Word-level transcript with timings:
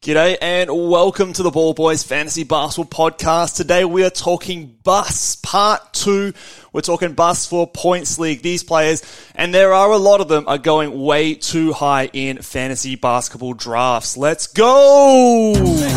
G'day 0.00 0.36
and 0.40 0.70
welcome 0.70 1.32
to 1.32 1.42
the 1.42 1.50
Ball 1.50 1.74
Boys 1.74 2.04
Fantasy 2.04 2.44
Basketball 2.44 3.10
Podcast. 3.10 3.56
Today 3.56 3.84
we 3.84 4.04
are 4.04 4.10
talking 4.10 4.76
bus 4.84 5.34
part 5.34 5.92
two. 5.92 6.32
We're 6.72 6.82
talking 6.82 7.14
bus 7.14 7.46
for 7.46 7.66
points 7.66 8.16
league. 8.16 8.40
These 8.40 8.62
players, 8.62 9.02
and 9.34 9.52
there 9.52 9.72
are 9.72 9.90
a 9.90 9.98
lot 9.98 10.20
of 10.20 10.28
them, 10.28 10.46
are 10.46 10.56
going 10.56 11.02
way 11.02 11.34
too 11.34 11.72
high 11.72 12.10
in 12.12 12.42
fantasy 12.42 12.94
basketball 12.94 13.54
drafts. 13.54 14.16
Let's 14.16 14.46
go! 14.46 15.52
Jordan 15.56 15.66
open. 15.66 15.88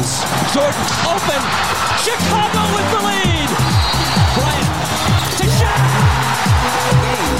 Chicago 2.01 2.61
with 2.73 2.89
the 2.89 3.01
lead. 3.05 3.49
Bryant 4.33 4.65
to 5.37 5.45
Shaq. 5.45 5.77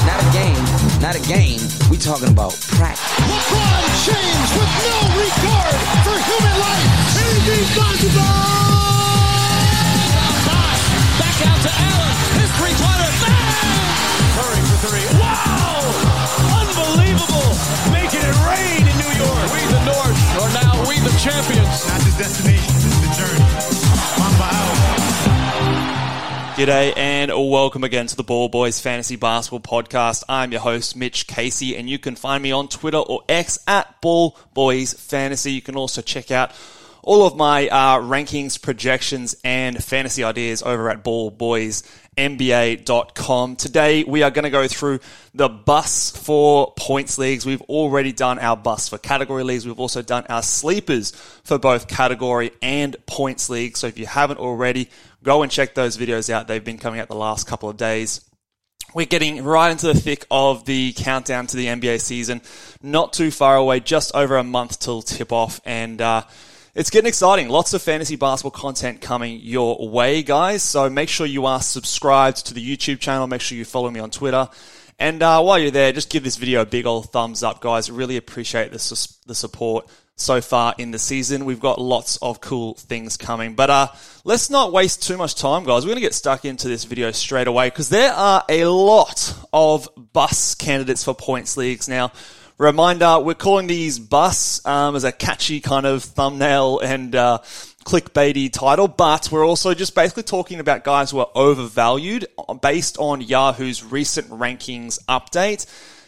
Not 0.05 0.21
a 0.21 0.29
game, 0.31 0.65
not 1.01 1.15
a 1.15 1.21
game. 1.27 1.59
We 1.89 1.97
talking 1.97 2.29
about 2.29 2.53
practice. 2.53 3.01
LeBron 3.17 3.81
James 4.05 4.49
with 4.53 4.71
no 4.85 4.97
regard 5.17 5.40
for 6.41 6.47
human 6.47 6.57
life. 6.57 6.85
Anything 7.21 7.63
possible. 7.77 8.33
Back 11.21 11.37
out 11.45 11.59
to 11.61 11.71
Allen. 11.71 12.13
His 12.41 12.49
three-pointer. 12.57 13.09
Bang! 13.21 13.85
Curry 14.37 14.61
for 14.65 14.77
three. 14.89 15.05
Wow! 15.21 15.85
Unbelievable. 16.61 17.49
Making 17.93 18.25
it 18.25 18.37
rain 18.49 18.81
in 18.89 18.95
New 18.97 19.13
York. 19.21 19.45
We 19.53 19.61
the 19.69 19.81
North 19.85 20.17
are 20.41 20.51
now 20.57 20.73
we 20.89 20.97
the 20.99 21.13
champions. 21.21 21.85
Not 21.87 22.01
the 22.01 22.13
destination, 22.17 22.60
G'day 26.61 26.93
and 26.95 27.31
welcome 27.31 27.83
again 27.83 28.05
to 28.05 28.15
the 28.15 28.21
Ball 28.21 28.47
Boys 28.47 28.79
Fantasy 28.79 29.15
Basketball 29.15 29.81
Podcast. 29.81 30.23
I'm 30.29 30.51
your 30.51 30.61
host, 30.61 30.95
Mitch 30.95 31.25
Casey, 31.25 31.75
and 31.75 31.89
you 31.89 31.97
can 31.97 32.15
find 32.15 32.43
me 32.43 32.51
on 32.51 32.67
Twitter 32.67 32.99
or 32.99 33.23
X 33.27 33.57
at 33.65 33.99
Ball 33.99 34.37
Boys 34.53 34.93
Fantasy. 34.93 35.53
You 35.53 35.63
can 35.63 35.75
also 35.75 36.03
check 36.03 36.29
out 36.29 36.51
all 37.01 37.25
of 37.25 37.35
my 37.35 37.67
uh, 37.67 37.99
rankings, 37.99 38.61
projections, 38.61 39.35
and 39.43 39.83
fantasy 39.83 40.23
ideas 40.23 40.61
over 40.61 40.91
at 40.91 41.03
ballboysnba.com. 41.03 43.55
Today, 43.55 44.03
we 44.03 44.21
are 44.21 44.29
going 44.29 44.43
to 44.43 44.51
go 44.51 44.67
through 44.67 44.99
the 45.33 45.49
bus 45.49 46.11
for 46.11 46.75
points 46.77 47.17
leagues. 47.17 47.43
We've 47.43 47.63
already 47.63 48.11
done 48.11 48.37
our 48.37 48.55
bus 48.55 48.87
for 48.87 48.99
category 48.99 49.43
leagues. 49.43 49.65
We've 49.65 49.79
also 49.79 50.03
done 50.03 50.27
our 50.29 50.43
sleepers 50.43 51.09
for 51.43 51.57
both 51.57 51.87
category 51.87 52.51
and 52.61 52.95
points 53.07 53.49
leagues. 53.49 53.79
So 53.79 53.87
if 53.87 53.97
you 53.97 54.05
haven't 54.05 54.37
already, 54.37 54.91
go 55.23 55.43
and 55.43 55.51
check 55.51 55.75
those 55.75 55.97
videos 55.97 56.29
out. 56.29 56.47
They've 56.47 56.63
been 56.63 56.77
coming 56.77 56.99
out 56.99 57.07
the 57.07 57.15
last 57.15 57.47
couple 57.47 57.69
of 57.69 57.77
days. 57.77 58.21
We're 58.93 59.05
getting 59.05 59.43
right 59.43 59.71
into 59.71 59.87
the 59.87 59.93
thick 59.93 60.25
of 60.29 60.65
the 60.65 60.93
countdown 60.93 61.47
to 61.47 61.57
the 61.57 61.67
NBA 61.67 62.01
season. 62.01 62.41
Not 62.81 63.13
too 63.13 63.31
far 63.31 63.55
away, 63.55 63.79
just 63.79 64.13
over 64.15 64.37
a 64.37 64.43
month 64.43 64.79
till 64.79 65.01
tip 65.01 65.31
off. 65.31 65.61
And, 65.65 66.01
uh, 66.01 66.23
it's 66.73 66.89
getting 66.89 67.07
exciting. 67.07 67.49
Lots 67.49 67.73
of 67.73 67.81
fantasy 67.81 68.15
basketball 68.15 68.51
content 68.51 69.01
coming 69.01 69.39
your 69.41 69.89
way, 69.89 70.23
guys. 70.23 70.63
So 70.63 70.89
make 70.89 71.09
sure 71.09 71.25
you 71.25 71.45
are 71.45 71.61
subscribed 71.61 72.45
to 72.47 72.53
the 72.53 72.65
YouTube 72.65 72.99
channel. 72.99 73.27
Make 73.27 73.41
sure 73.41 73.57
you 73.57 73.65
follow 73.65 73.91
me 73.91 73.99
on 73.99 74.09
Twitter. 74.09 74.47
And 74.97 75.21
uh, 75.21 75.41
while 75.41 75.59
you're 75.59 75.71
there, 75.71 75.91
just 75.91 76.09
give 76.09 76.23
this 76.23 76.37
video 76.37 76.61
a 76.61 76.65
big 76.65 76.85
old 76.85 77.09
thumbs 77.11 77.43
up, 77.43 77.59
guys. 77.59 77.91
Really 77.91 78.15
appreciate 78.15 78.71
the, 78.71 78.79
sus- 78.79 79.17
the 79.25 79.35
support 79.35 79.89
so 80.21 80.41
far 80.41 80.73
in 80.77 80.91
the 80.91 80.99
season. 80.99 81.45
We've 81.45 81.59
got 81.59 81.79
lots 81.79 82.17
of 82.17 82.41
cool 82.41 82.75
things 82.75 83.17
coming. 83.17 83.55
But 83.55 83.69
uh, 83.69 83.87
let's 84.23 84.49
not 84.49 84.71
waste 84.71 85.03
too 85.03 85.17
much 85.17 85.35
time, 85.35 85.63
guys. 85.63 85.83
We're 85.83 85.89
going 85.89 85.97
to 85.97 86.01
get 86.01 86.13
stuck 86.13 86.45
into 86.45 86.67
this 86.67 86.83
video 86.83 87.11
straight 87.11 87.47
away 87.47 87.69
because 87.69 87.89
there 87.89 88.13
are 88.13 88.43
a 88.47 88.65
lot 88.65 89.33
of 89.51 89.89
bus 90.13 90.55
candidates 90.55 91.03
for 91.03 91.13
points 91.13 91.57
leagues 91.57 91.87
now. 91.87 92.11
Reminder, 92.57 93.19
we're 93.19 93.33
calling 93.33 93.65
these 93.65 93.97
bus 93.97 94.63
um, 94.67 94.95
as 94.95 95.03
a 95.03 95.11
catchy 95.11 95.61
kind 95.61 95.87
of 95.87 96.03
thumbnail 96.03 96.79
and 96.79 97.15
uh, 97.15 97.39
clickbaity 97.85 98.51
title, 98.51 98.87
but 98.87 99.29
we're 99.31 99.45
also 99.45 99.73
just 99.73 99.95
basically 99.95 100.21
talking 100.21 100.59
about 100.59 100.83
guys 100.83 101.09
who 101.09 101.17
are 101.17 101.29
overvalued 101.33 102.27
based 102.61 102.97
on 102.99 103.21
Yahoo's 103.21 103.83
recent 103.83 104.29
rankings 104.29 104.99
update. 105.05 105.65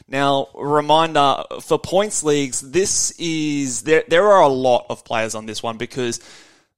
Now, 0.07 0.49
reminder 0.53 1.43
for 1.61 1.79
points 1.79 2.23
leagues, 2.23 2.61
this 2.61 3.11
is 3.17 3.83
there. 3.83 4.03
There 4.07 4.27
are 4.27 4.41
a 4.41 4.47
lot 4.47 4.85
of 4.89 5.05
players 5.05 5.33
on 5.35 5.45
this 5.45 5.63
one 5.63 5.77
because 5.77 6.19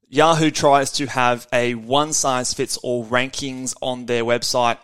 Yahoo 0.10 0.52
tries 0.52 0.92
to 0.94 1.08
have 1.08 1.48
a 1.52 1.76
one 1.76 2.14
size 2.14 2.54
fits 2.54 2.78
all 2.78 3.06
rankings 3.06 3.76
on 3.82 4.06
their 4.06 4.24
website. 4.24 4.78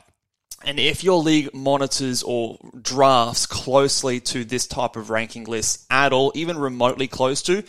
And 0.63 0.79
if 0.79 1.03
your 1.03 1.19
league 1.19 1.53
monitors 1.53 2.21
or 2.23 2.57
drafts 2.79 3.45
closely 3.45 4.19
to 4.21 4.43
this 4.43 4.67
type 4.67 4.95
of 4.95 5.09
ranking 5.09 5.45
list 5.45 5.85
at 5.89 6.13
all, 6.13 6.31
even 6.35 6.57
remotely 6.57 7.07
close 7.07 7.41
to, 7.43 7.63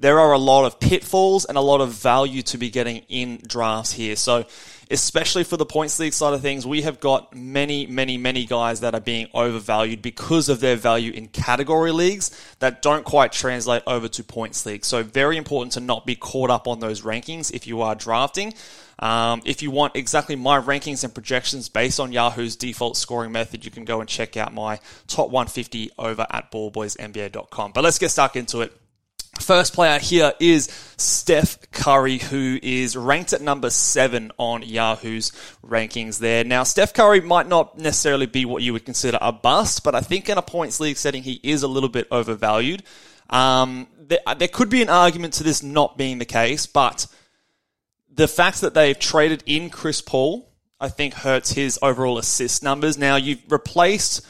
there 0.00 0.20
are 0.20 0.32
a 0.32 0.38
lot 0.38 0.64
of 0.64 0.78
pitfalls 0.78 1.44
and 1.44 1.58
a 1.58 1.60
lot 1.60 1.80
of 1.80 1.92
value 1.92 2.42
to 2.42 2.58
be 2.58 2.70
getting 2.70 2.98
in 3.08 3.40
drafts 3.46 3.92
here. 3.92 4.14
So, 4.14 4.44
especially 4.90 5.44
for 5.44 5.56
the 5.56 5.66
points 5.66 5.98
league 5.98 6.12
side 6.12 6.34
of 6.34 6.40
things, 6.40 6.66
we 6.66 6.82
have 6.82 7.00
got 7.00 7.34
many, 7.34 7.86
many, 7.86 8.16
many 8.16 8.46
guys 8.46 8.80
that 8.80 8.94
are 8.94 9.00
being 9.00 9.28
overvalued 9.34 10.00
because 10.00 10.48
of 10.48 10.60
their 10.60 10.76
value 10.76 11.12
in 11.12 11.28
category 11.28 11.92
leagues 11.92 12.30
that 12.60 12.80
don't 12.80 13.04
quite 13.04 13.32
translate 13.32 13.82
over 13.86 14.08
to 14.08 14.22
points 14.22 14.64
leagues. 14.64 14.86
So, 14.86 15.02
very 15.02 15.36
important 15.36 15.72
to 15.72 15.80
not 15.80 16.06
be 16.06 16.14
caught 16.14 16.50
up 16.50 16.68
on 16.68 16.78
those 16.78 17.02
rankings 17.02 17.52
if 17.52 17.66
you 17.66 17.82
are 17.82 17.94
drafting. 17.96 18.54
Um, 19.00 19.42
if 19.44 19.62
you 19.62 19.70
want 19.70 19.96
exactly 19.96 20.36
my 20.36 20.60
rankings 20.60 21.04
and 21.04 21.12
projections 21.12 21.68
based 21.68 22.00
on 22.00 22.12
Yahoo's 22.12 22.56
default 22.56 22.96
scoring 22.96 23.32
method, 23.32 23.64
you 23.64 23.70
can 23.70 23.84
go 23.84 24.00
and 24.00 24.08
check 24.08 24.36
out 24.36 24.52
my 24.52 24.80
top 25.06 25.30
150 25.30 25.90
over 25.98 26.26
at 26.30 26.50
ballboysnba.com. 26.50 27.72
But 27.72 27.84
let's 27.84 27.98
get 27.98 28.10
stuck 28.10 28.36
into 28.36 28.60
it. 28.62 28.72
First 29.40 29.72
player 29.72 29.98
here 29.98 30.32
is 30.40 30.66
Steph 30.96 31.70
Curry, 31.70 32.18
who 32.18 32.58
is 32.62 32.96
ranked 32.96 33.32
at 33.32 33.40
number 33.40 33.70
seven 33.70 34.32
on 34.36 34.62
Yahoo's 34.62 35.32
rankings 35.64 36.18
there. 36.18 36.44
Now, 36.44 36.64
Steph 36.64 36.92
Curry 36.92 37.20
might 37.20 37.48
not 37.48 37.78
necessarily 37.78 38.26
be 38.26 38.44
what 38.44 38.62
you 38.62 38.72
would 38.72 38.84
consider 38.84 39.18
a 39.20 39.32
bust, 39.32 39.84
but 39.84 39.94
I 39.94 40.00
think 40.00 40.28
in 40.28 40.38
a 40.38 40.42
points 40.42 40.80
league 40.80 40.96
setting, 40.96 41.22
he 41.22 41.40
is 41.42 41.62
a 41.62 41.68
little 41.68 41.88
bit 41.88 42.08
overvalued. 42.10 42.82
Um, 43.30 43.86
there, 43.98 44.20
there 44.36 44.48
could 44.48 44.70
be 44.70 44.82
an 44.82 44.90
argument 44.90 45.34
to 45.34 45.44
this 45.44 45.62
not 45.62 45.96
being 45.96 46.18
the 46.18 46.24
case, 46.24 46.66
but 46.66 47.06
the 48.12 48.28
fact 48.28 48.60
that 48.62 48.74
they've 48.74 48.98
traded 48.98 49.44
in 49.46 49.70
Chris 49.70 50.02
Paul, 50.02 50.50
I 50.80 50.88
think, 50.88 51.14
hurts 51.14 51.52
his 51.52 51.78
overall 51.80 52.18
assist 52.18 52.62
numbers. 52.62 52.98
Now, 52.98 53.16
you've 53.16 53.42
replaced 53.50 54.26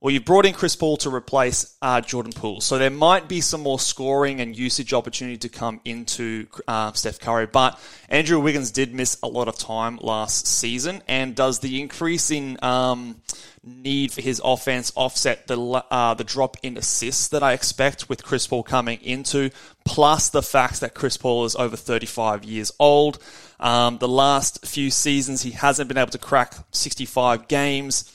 well, 0.00 0.12
you've 0.12 0.24
brought 0.24 0.46
in 0.46 0.52
Chris 0.52 0.76
Paul 0.76 0.96
to 0.98 1.12
replace 1.12 1.76
uh, 1.82 2.00
Jordan 2.00 2.32
Poole. 2.32 2.60
So 2.60 2.78
there 2.78 2.88
might 2.88 3.28
be 3.28 3.40
some 3.40 3.62
more 3.62 3.80
scoring 3.80 4.40
and 4.40 4.56
usage 4.56 4.94
opportunity 4.94 5.38
to 5.38 5.48
come 5.48 5.80
into 5.84 6.46
uh, 6.68 6.92
Steph 6.92 7.18
Curry. 7.18 7.46
But 7.46 7.80
Andrew 8.08 8.38
Wiggins 8.38 8.70
did 8.70 8.94
miss 8.94 9.18
a 9.24 9.26
lot 9.26 9.48
of 9.48 9.58
time 9.58 9.98
last 10.00 10.46
season. 10.46 11.02
And 11.08 11.34
does 11.34 11.58
the 11.58 11.80
increase 11.80 12.30
in 12.30 12.62
um, 12.62 13.20
need 13.64 14.12
for 14.12 14.22
his 14.22 14.40
offense 14.44 14.92
offset 14.94 15.48
the, 15.48 15.58
uh, 15.58 16.14
the 16.14 16.22
drop 16.22 16.56
in 16.62 16.76
assists 16.76 17.26
that 17.28 17.42
I 17.42 17.52
expect 17.52 18.08
with 18.08 18.22
Chris 18.22 18.46
Paul 18.46 18.62
coming 18.62 19.00
into, 19.02 19.50
plus 19.84 20.30
the 20.30 20.42
fact 20.42 20.80
that 20.80 20.94
Chris 20.94 21.16
Paul 21.16 21.44
is 21.44 21.56
over 21.56 21.76
35 21.76 22.44
years 22.44 22.70
old? 22.78 23.18
Um, 23.58 23.98
the 23.98 24.06
last 24.06 24.64
few 24.64 24.92
seasons, 24.92 25.42
he 25.42 25.50
hasn't 25.50 25.88
been 25.88 25.98
able 25.98 26.12
to 26.12 26.18
crack 26.18 26.54
65 26.70 27.48
games 27.48 28.14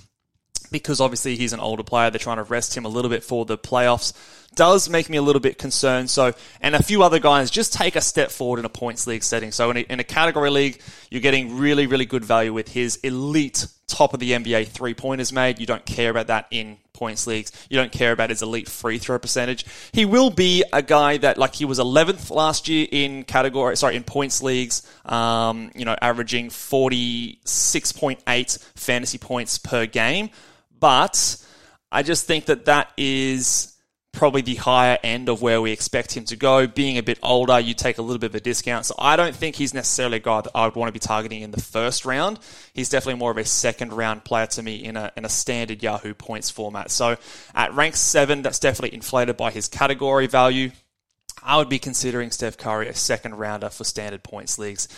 because 0.74 1.00
obviously 1.00 1.38
he's 1.38 1.54
an 1.54 1.62
older 1.62 1.84
player. 1.84 2.10
They're 2.10 2.20
trying 2.20 2.38
to 2.38 2.44
rest 2.44 2.76
him 2.76 2.84
a 2.84 2.90
little 2.90 3.10
bit 3.10 3.24
for 3.24 3.46
the 3.46 3.58
playoffs. 3.58 4.12
does 4.56 4.90
make 4.90 5.10
me 5.10 5.16
a 5.16 5.22
little 5.22 5.40
bit 5.40 5.58
concerned. 5.58 6.10
So, 6.10 6.34
and 6.60 6.76
a 6.76 6.84
few 6.84 7.04
other 7.04 7.20
guys 7.20 7.50
just 7.50 7.72
take 7.72 7.96
a 7.96 8.02
step 8.02 8.32
forward 8.32 8.60
in 8.60 8.66
a 8.66 8.70
points 8.70 9.08
league 9.08 9.24
setting. 9.24 9.52
So, 9.52 9.72
in 9.72 9.78
a, 9.78 9.80
in 9.82 10.00
a 10.02 10.04
category 10.04 10.50
league, 10.50 10.82
you're 11.10 11.22
getting 11.22 11.58
really, 11.58 11.88
really 11.88 12.06
good 12.06 12.26
value 12.26 12.52
with 12.52 12.74
his 12.74 12.98
elite 12.98 13.68
top 13.88 14.14
of 14.14 14.20
the 14.20 14.32
NBA 14.32 14.68
three 14.68 14.94
pointers 14.94 15.32
made. 15.32 15.60
You 15.60 15.66
don't 15.66 15.86
care 15.86 16.10
about 16.10 16.28
that 16.28 16.48
in 16.52 16.80
points 16.94 17.28
leagues. 17.28 17.52
You 17.70 17.78
don't 17.78 17.92
care 17.92 18.14
about 18.14 18.30
his 18.30 18.42
elite 18.42 18.70
free 18.70 18.98
throw 18.98 19.20
percentage. 19.20 19.66
He 19.92 20.06
will 20.06 20.30
be 20.30 20.64
a 20.72 20.82
guy 20.82 21.18
that, 21.18 21.38
like, 21.38 21.56
he 21.56 21.66
was 21.66 21.80
11th 21.80 22.32
last 22.32 22.70
year 22.70 22.88
in 22.92 23.24
category, 23.24 23.76
sorry, 23.78 23.96
in 23.96 24.04
points 24.04 24.42
leagues, 24.42 24.82
um, 25.06 25.72
you 25.76 25.86
know, 25.86 25.96
averaging 26.02 26.50
46.8 26.50 28.60
fantasy 28.76 29.18
points 29.18 29.58
per 29.58 29.86
game. 29.86 30.30
But 30.84 31.38
I 31.94 32.04
just 32.04 32.28
think 32.28 32.48
that 32.48 32.66
that 32.66 32.92
is 32.98 33.74
probably 34.12 34.42
the 34.42 34.56
higher 34.56 35.00
end 35.02 35.30
of 35.30 35.42
where 35.42 35.62
we 35.62 35.72
expect 35.72 36.12
him 36.12 36.26
to 36.26 36.36
go. 36.36 36.68
Being 36.68 36.98
a 36.98 37.02
bit 37.02 37.20
older, 37.24 37.58
you 37.58 37.74
take 37.74 38.00
a 38.00 38.02
little 38.02 38.20
bit 38.20 38.32
of 38.32 38.36
a 38.36 38.42
discount. 38.42 38.86
So 38.86 38.94
I 39.00 39.16
don't 39.16 39.34
think 39.34 39.56
he's 39.56 39.74
necessarily 39.74 40.18
a 40.18 40.20
guy 40.20 40.42
that 40.42 40.52
I 40.54 40.66
would 40.66 40.76
want 40.76 40.90
to 40.90 40.92
be 40.92 41.00
targeting 41.00 41.42
in 41.42 41.52
the 41.52 41.62
first 41.62 42.04
round. 42.04 42.38
He's 42.74 42.90
definitely 42.90 43.18
more 43.18 43.32
of 43.32 43.38
a 43.38 43.46
second 43.46 43.94
round 43.94 44.26
player 44.26 44.46
to 44.48 44.62
me 44.62 44.84
in 44.84 44.98
a, 44.98 45.10
in 45.16 45.24
a 45.24 45.30
standard 45.30 45.82
Yahoo 45.82 46.14
points 46.14 46.50
format. 46.50 46.92
So 46.92 47.16
at 47.56 47.74
rank 47.74 47.96
seven, 47.96 48.42
that's 48.42 48.60
definitely 48.60 48.94
inflated 48.94 49.38
by 49.38 49.52
his 49.52 49.70
category 49.70 50.28
value. 50.28 50.72
I 51.42 51.56
would 51.60 51.70
be 51.70 51.80
considering 51.80 52.30
Steph 52.32 52.58
Curry 52.58 52.90
a 52.90 52.94
second 52.94 53.36
rounder 53.36 53.70
for 53.70 53.86
standard 53.86 54.22
points 54.22 54.60
leagues. 54.60 54.90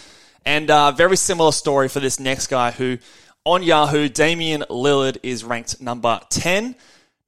And 0.47 0.71
uh, 0.71 0.91
very 0.91 1.17
similar 1.17 1.51
story 1.51 1.89
for 1.89 1.99
this 1.99 2.19
next 2.19 2.47
guy 2.47 2.71
who 2.71 2.97
on 3.45 3.61
Yahoo, 3.61 4.09
Damian 4.09 4.63
Lillard 4.69 5.17
is 5.21 5.43
ranked 5.43 5.79
number 5.79 6.19
10. 6.29 6.75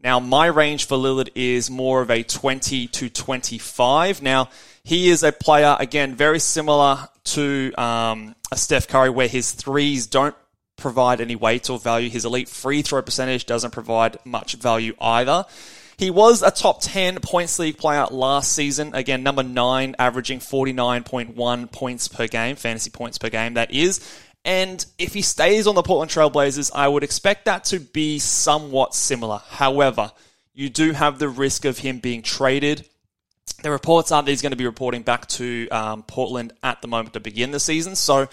Now, 0.01 0.19
my 0.19 0.47
range 0.47 0.87
for 0.87 0.97
Lillard 0.97 1.29
is 1.35 1.69
more 1.69 2.01
of 2.01 2.09
a 2.09 2.23
20 2.23 2.87
to 2.87 3.09
25. 3.09 4.21
Now, 4.21 4.49
he 4.83 5.09
is 5.09 5.23
a 5.23 5.31
player, 5.31 5.75
again, 5.79 6.15
very 6.15 6.39
similar 6.39 7.07
to 7.25 7.73
um, 7.77 8.35
a 8.51 8.57
Steph 8.57 8.87
Curry, 8.87 9.09
where 9.09 9.27
his 9.27 9.51
threes 9.51 10.07
don't 10.07 10.35
provide 10.77 11.21
any 11.21 11.35
weight 11.35 11.69
or 11.69 11.79
value. 11.79 12.09
His 12.09 12.25
elite 12.25 12.49
free 12.49 12.81
throw 12.81 13.01
percentage 13.01 13.45
doesn't 13.45 13.71
provide 13.71 14.17
much 14.23 14.55
value 14.55 14.93
either. 14.99 15.45
He 15.97 16.11
was 16.11 16.43
a 16.43 16.51
top 16.51 16.79
10 16.79 17.21
points 17.21 17.57
league 17.57 17.79
player 17.79 18.05
last 18.11 18.51
season. 18.51 18.93
Again, 18.93 19.23
number 19.23 19.41
nine, 19.41 19.95
averaging 19.97 20.39
49.1 20.39 21.71
points 21.71 22.07
per 22.07 22.27
game, 22.27 22.55
fantasy 22.55 22.91
points 22.91 23.17
per 23.17 23.29
game, 23.29 23.55
that 23.55 23.73
is. 23.73 23.99
And 24.47 24.83
if 24.97 25.13
he 25.13 25.21
stays 25.21 25.67
on 25.67 25.75
the 25.75 25.83
Portland 25.83 26.09
Trailblazers, 26.09 26.71
I 26.73 26.87
would 26.87 27.03
expect 27.03 27.45
that 27.45 27.65
to 27.65 27.81
be 27.81 28.17
somewhat 28.17 28.95
similar. 28.95 29.41
However, 29.49 30.13
you 30.53 30.69
do 30.69 30.93
have 30.93 31.19
the 31.19 31.27
risk 31.27 31.65
of 31.65 31.79
him 31.79 31.99
being 31.99 32.21
traded. 32.21 32.87
The 33.61 33.71
reports 33.71 34.09
are 34.13 34.23
that 34.23 34.29
he's 34.29 34.41
going 34.41 34.53
to 34.53 34.57
be 34.57 34.65
reporting 34.65 35.01
back 35.01 35.27
to 35.27 35.67
um, 35.67 36.03
Portland 36.03 36.53
at 36.63 36.81
the 36.81 36.87
moment 36.87 37.11
to 37.13 37.19
begin 37.19 37.51
the 37.51 37.59
season. 37.59 37.97
So 37.97 38.29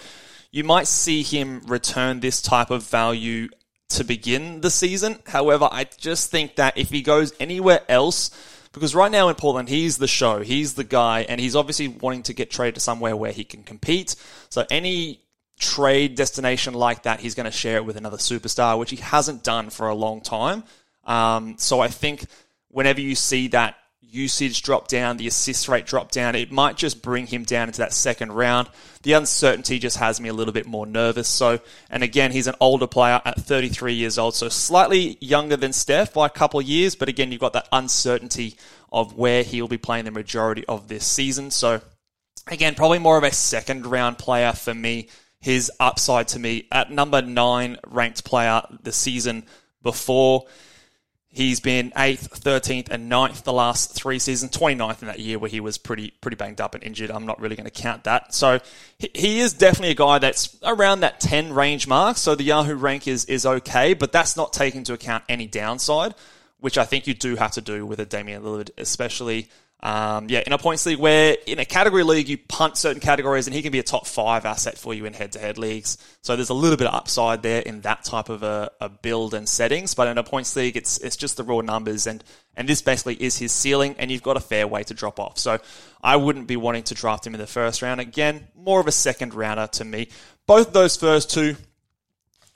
you 0.51 0.63
might 0.63 0.87
see 0.87 1.21
him 1.21 1.61
return 1.67 2.21
this 2.21 2.41
type 2.41 2.71
of 2.71 2.83
value 2.83 3.49
to 3.89 4.05
begin 4.05 4.61
the 4.61 4.71
season. 4.71 5.19
However, 5.27 5.67
I 5.69 5.83
just 5.97 6.31
think 6.31 6.55
that 6.55 6.77
if 6.77 6.91
he 6.91 7.01
goes 7.01 7.33
anywhere 7.41 7.81
else, 7.89 8.31
because 8.71 8.95
right 8.95 9.11
now 9.11 9.27
in 9.27 9.35
Portland, 9.35 9.67
he's 9.67 9.97
the 9.97 10.07
show, 10.07 10.39
he's 10.39 10.75
the 10.75 10.85
guy, 10.85 11.25
and 11.27 11.41
he's 11.41 11.57
obviously 11.57 11.89
wanting 11.89 12.23
to 12.23 12.33
get 12.33 12.51
traded 12.51 12.75
to 12.75 12.81
somewhere 12.81 13.17
where 13.17 13.33
he 13.33 13.43
can 13.43 13.63
compete. 13.63 14.15
So 14.49 14.65
any 14.71 15.19
trade 15.59 16.15
destination 16.15 16.73
like 16.73 17.03
that, 17.03 17.19
he's 17.19 17.35
going 17.35 17.45
to 17.45 17.51
share 17.51 17.77
it 17.77 17.85
with 17.85 17.97
another 17.97 18.17
superstar, 18.17 18.77
which 18.77 18.91
he 18.91 18.97
hasn't 18.97 19.43
done 19.43 19.69
for 19.69 19.87
a 19.87 19.95
long 19.95 20.21
time. 20.21 20.63
Um, 21.05 21.55
so 21.57 21.79
I 21.79 21.87
think 21.87 22.25
whenever 22.69 22.99
you 22.99 23.15
see 23.15 23.49
that 23.49 23.75
usage 24.01 24.63
drop 24.63 24.87
down, 24.87 25.17
the 25.17 25.27
assist 25.27 25.67
rate 25.67 25.85
drop 25.85 26.11
down, 26.11 26.35
it 26.35 26.51
might 26.51 26.77
just 26.77 27.01
bring 27.01 27.27
him 27.27 27.43
down 27.43 27.67
into 27.67 27.79
that 27.79 27.93
second 27.93 28.31
round. 28.31 28.69
The 29.03 29.13
uncertainty 29.13 29.77
just 29.77 29.97
has 29.97 30.19
me 30.19 30.29
a 30.29 30.33
little 30.33 30.53
bit 30.53 30.65
more 30.65 30.85
nervous. 30.85 31.27
So, 31.27 31.59
and 31.89 32.01
again, 32.01 32.31
he's 32.31 32.47
an 32.47 32.55
older 32.59 32.87
player 32.87 33.21
at 33.23 33.39
33 33.39 33.93
years 33.93 34.17
old, 34.17 34.35
so 34.35 34.49
slightly 34.49 35.17
younger 35.19 35.57
than 35.57 35.73
Steph 35.73 36.13
by 36.13 36.25
a 36.25 36.29
couple 36.29 36.59
of 36.59 36.65
years. 36.65 36.95
But 36.95 37.09
again, 37.09 37.31
you've 37.31 37.41
got 37.41 37.53
that 37.53 37.67
uncertainty 37.71 38.55
of 38.91 39.15
where 39.17 39.43
he'll 39.43 39.67
be 39.67 39.77
playing 39.77 40.05
the 40.05 40.11
majority 40.11 40.65
of 40.67 40.87
this 40.87 41.05
season. 41.05 41.51
So, 41.51 41.81
again, 42.47 42.75
probably 42.75 42.99
more 42.99 43.17
of 43.17 43.23
a 43.23 43.31
second 43.31 43.85
round 43.85 44.17
player 44.17 44.53
for 44.53 44.73
me 44.73 45.09
his 45.39 45.71
upside 45.79 46.27
to 46.29 46.39
me 46.39 46.67
at 46.71 46.91
number 46.91 47.21
nine 47.21 47.77
ranked 47.87 48.23
player 48.23 48.61
the 48.81 48.91
season 48.91 49.43
before. 49.83 50.45
He's 51.29 51.59
been 51.59 51.91
8th, 51.91 52.39
13th, 52.39 52.89
and 52.89 53.11
9th 53.11 53.43
the 53.43 53.51
last 53.51 53.93
three 53.93 54.19
seasons, 54.19 54.51
29th 54.53 55.01
in 55.01 55.09
that 55.09 55.19
year 55.19 55.37
where 55.37 55.49
he 55.49 55.59
was 55.59 55.77
pretty 55.77 56.11
pretty 56.21 56.35
banged 56.35 56.61
up 56.61 56.75
and 56.75 56.83
injured. 56.83 57.11
I'm 57.11 57.25
not 57.25 57.41
really 57.41 57.57
going 57.57 57.69
to 57.69 57.81
count 57.81 58.05
that. 58.05 58.33
So 58.33 58.61
he 58.97 59.41
is 59.41 59.53
definitely 59.53 59.91
a 59.91 59.95
guy 59.95 60.19
that's 60.19 60.57
around 60.63 61.01
that 61.01 61.19
10 61.19 61.51
range 61.51 61.87
mark. 61.87 62.15
So 62.15 62.35
the 62.35 62.43
Yahoo 62.43 62.75
rank 62.75 63.05
is, 63.05 63.25
is 63.25 63.45
okay, 63.45 63.93
but 63.93 64.13
that's 64.13 64.37
not 64.37 64.53
taking 64.53 64.79
into 64.79 64.93
account 64.93 65.25
any 65.27 65.45
downside, 65.45 66.15
which 66.59 66.77
I 66.77 66.85
think 66.85 67.05
you 67.05 67.13
do 67.13 67.35
have 67.35 67.51
to 67.51 67.61
do 67.61 67.85
with 67.85 67.99
a 67.99 68.05
Damian 68.05 68.43
Lillard, 68.43 68.69
especially– 68.77 69.49
um, 69.85 70.29
yeah, 70.29 70.41
in 70.43 70.51
a 70.51 70.57
points 70.57 70.83
league 70.87 70.97
where 70.97 71.37
in 71.45 71.59
a 71.59 71.65
category 71.65 72.01
league 72.01 72.27
you 72.27 72.39
punt 72.39 72.75
certain 72.75 72.99
categories 72.99 73.45
and 73.45 73.55
he 73.55 73.61
can 73.61 73.71
be 73.71 73.77
a 73.77 73.83
top 73.83 74.07
five 74.07 74.43
asset 74.43 74.79
for 74.79 74.95
you 74.95 75.05
in 75.05 75.13
head 75.13 75.33
to 75.33 75.39
head 75.39 75.59
leagues. 75.59 75.99
So 76.23 76.35
there's 76.35 76.49
a 76.49 76.55
little 76.55 76.75
bit 76.75 76.87
of 76.87 76.95
upside 76.95 77.43
there 77.43 77.61
in 77.61 77.81
that 77.81 78.03
type 78.03 78.29
of 78.29 78.41
a, 78.41 78.71
a, 78.81 78.89
build 78.89 79.35
and 79.35 79.47
settings. 79.47 79.93
But 79.93 80.07
in 80.07 80.17
a 80.17 80.23
points 80.23 80.55
league, 80.55 80.75
it's 80.75 80.97
it's 80.97 81.15
just 81.15 81.37
the 81.37 81.43
raw 81.43 81.61
numbers 81.61 82.07
and 82.07 82.23
and 82.55 82.67
this 82.67 82.81
basically 82.81 83.13
is 83.21 83.37
his 83.37 83.51
ceiling 83.51 83.93
and 83.99 84.09
you've 84.09 84.23
got 84.23 84.37
a 84.37 84.39
fair 84.39 84.67
way 84.67 84.81
to 84.81 84.95
drop 84.95 85.19
off. 85.19 85.37
So 85.37 85.59
I 86.03 86.15
wouldn't 86.15 86.47
be 86.47 86.55
wanting 86.55 86.81
to 86.85 86.95
draft 86.95 87.27
him 87.27 87.35
in 87.35 87.39
the 87.39 87.45
first 87.45 87.83
round. 87.83 88.01
Again, 88.01 88.47
more 88.55 88.79
of 88.79 88.87
a 88.87 88.91
second 88.91 89.35
rounder 89.35 89.67
to 89.73 89.85
me. 89.85 90.07
Both 90.47 90.73
those 90.73 90.97
first 90.97 91.29
two 91.29 91.57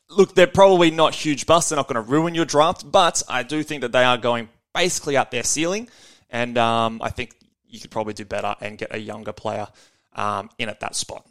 look, 0.09 0.33
they're 0.33 0.47
probably 0.47 0.89
not 0.89 1.13
huge 1.13 1.45
busts. 1.45 1.69
They're 1.69 1.77
not 1.77 1.87
going 1.87 2.03
to 2.03 2.11
ruin 2.11 2.33
your 2.33 2.45
draft, 2.45 2.91
but 2.91 3.21
I 3.29 3.43
do 3.43 3.61
think 3.61 3.81
that 3.81 3.91
they 3.91 4.03
are 4.03 4.17
going 4.17 4.49
basically 4.73 5.15
at 5.15 5.29
their 5.29 5.43
ceiling. 5.43 5.89
And 6.29 6.57
um, 6.57 7.01
I 7.01 7.09
think 7.09 7.35
you 7.67 7.79
could 7.79 7.91
probably 7.91 8.13
do 8.13 8.25
better 8.25 8.55
and 8.61 8.77
get 8.77 8.93
a 8.93 8.99
younger 8.99 9.33
player 9.33 9.67
um, 10.13 10.49
in 10.57 10.69
at 10.69 10.79
that 10.81 10.95
spot. 10.95 11.25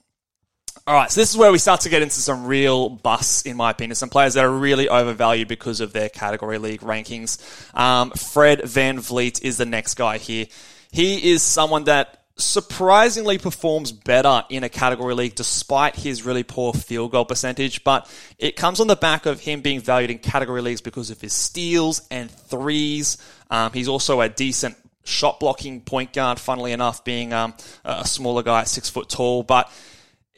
All 0.86 0.94
right, 0.94 1.10
so 1.10 1.20
this 1.20 1.30
is 1.30 1.36
where 1.36 1.52
we 1.52 1.58
start 1.58 1.82
to 1.82 1.88
get 1.88 2.02
into 2.02 2.20
some 2.20 2.46
real 2.46 2.88
busts, 2.88 3.42
in 3.42 3.56
my 3.56 3.70
opinion. 3.70 3.94
Some 3.94 4.08
players 4.08 4.34
that 4.34 4.44
are 4.44 4.50
really 4.50 4.88
overvalued 4.88 5.48
because 5.48 5.80
of 5.80 5.92
their 5.92 6.08
category 6.08 6.58
league 6.58 6.80
rankings. 6.80 7.38
Um, 7.76 8.10
Fred 8.12 8.60
VanVleet 8.60 9.42
is 9.42 9.58
the 9.58 9.66
next 9.66 9.94
guy 9.94 10.18
here. 10.18 10.46
He 10.90 11.32
is 11.32 11.42
someone 11.42 11.84
that 11.84 12.18
surprisingly 12.38 13.36
performs 13.36 13.90
better 13.90 14.44
in 14.48 14.62
a 14.62 14.68
category 14.68 15.14
league 15.14 15.34
despite 15.34 15.96
his 15.96 16.22
really 16.22 16.44
poor 16.44 16.72
field 16.72 17.10
goal 17.10 17.24
percentage, 17.24 17.82
but 17.82 18.08
it 18.38 18.54
comes 18.56 18.80
on 18.80 18.86
the 18.86 18.96
back 18.96 19.26
of 19.26 19.40
him 19.40 19.60
being 19.60 19.80
valued 19.80 20.10
in 20.10 20.18
category 20.18 20.62
leagues 20.62 20.80
because 20.80 21.10
of 21.10 21.20
his 21.20 21.32
steals 21.32 22.00
and 22.10 22.30
threes. 22.30 23.18
Um, 23.50 23.72
he's 23.72 23.88
also 23.88 24.20
a 24.20 24.28
decent 24.28 24.76
shot 25.08 25.40
blocking 25.40 25.80
point 25.80 26.12
guard, 26.12 26.38
funnily 26.38 26.72
enough, 26.72 27.04
being 27.04 27.32
um, 27.32 27.54
a 27.84 28.06
smaller 28.06 28.42
guy 28.42 28.64
six 28.64 28.88
foot 28.88 29.08
tall. 29.08 29.42
But 29.42 29.70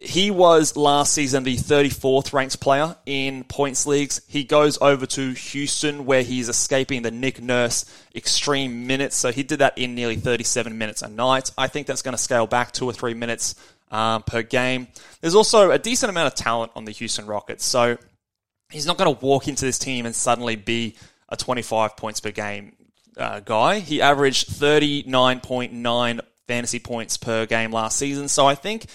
he 0.00 0.30
was 0.30 0.76
last 0.76 1.12
season 1.12 1.44
the 1.44 1.56
34th 1.56 2.32
ranked 2.32 2.58
player 2.58 2.96
in 3.04 3.44
points 3.44 3.86
leagues. 3.86 4.22
He 4.26 4.44
goes 4.44 4.78
over 4.80 5.04
to 5.04 5.32
Houston 5.32 6.06
where 6.06 6.22
he's 6.22 6.48
escaping 6.48 7.02
the 7.02 7.10
Nick 7.10 7.42
Nurse 7.42 7.84
extreme 8.14 8.86
minutes. 8.86 9.16
So 9.16 9.30
he 9.30 9.42
did 9.42 9.58
that 9.58 9.76
in 9.76 9.94
nearly 9.94 10.16
37 10.16 10.78
minutes 10.78 11.02
a 11.02 11.08
night. 11.08 11.50
I 11.58 11.68
think 11.68 11.86
that's 11.86 12.00
going 12.00 12.16
to 12.16 12.22
scale 12.22 12.46
back 12.46 12.72
two 12.72 12.86
or 12.86 12.94
three 12.94 13.12
minutes 13.12 13.56
um, 13.90 14.22
per 14.22 14.42
game. 14.42 14.88
There's 15.20 15.34
also 15.34 15.70
a 15.70 15.78
decent 15.78 16.08
amount 16.08 16.28
of 16.28 16.34
talent 16.34 16.72
on 16.74 16.86
the 16.86 16.92
Houston 16.92 17.26
Rockets. 17.26 17.66
So 17.66 17.98
he's 18.70 18.86
not 18.86 18.96
going 18.96 19.14
to 19.14 19.24
walk 19.24 19.48
into 19.48 19.66
this 19.66 19.78
team 19.78 20.06
and 20.06 20.14
suddenly 20.14 20.56
be 20.56 20.96
a 21.28 21.36
25 21.36 21.96
points 21.98 22.20
per 22.20 22.30
game 22.30 22.72
uh, 23.16 23.40
guy. 23.40 23.80
He 23.80 24.00
averaged 24.00 24.48
39.9 24.48 26.20
fantasy 26.46 26.78
points 26.78 27.16
per 27.16 27.46
game 27.46 27.72
last 27.72 27.96
season. 27.96 28.28
So 28.28 28.46
I 28.46 28.54
think 28.54 28.86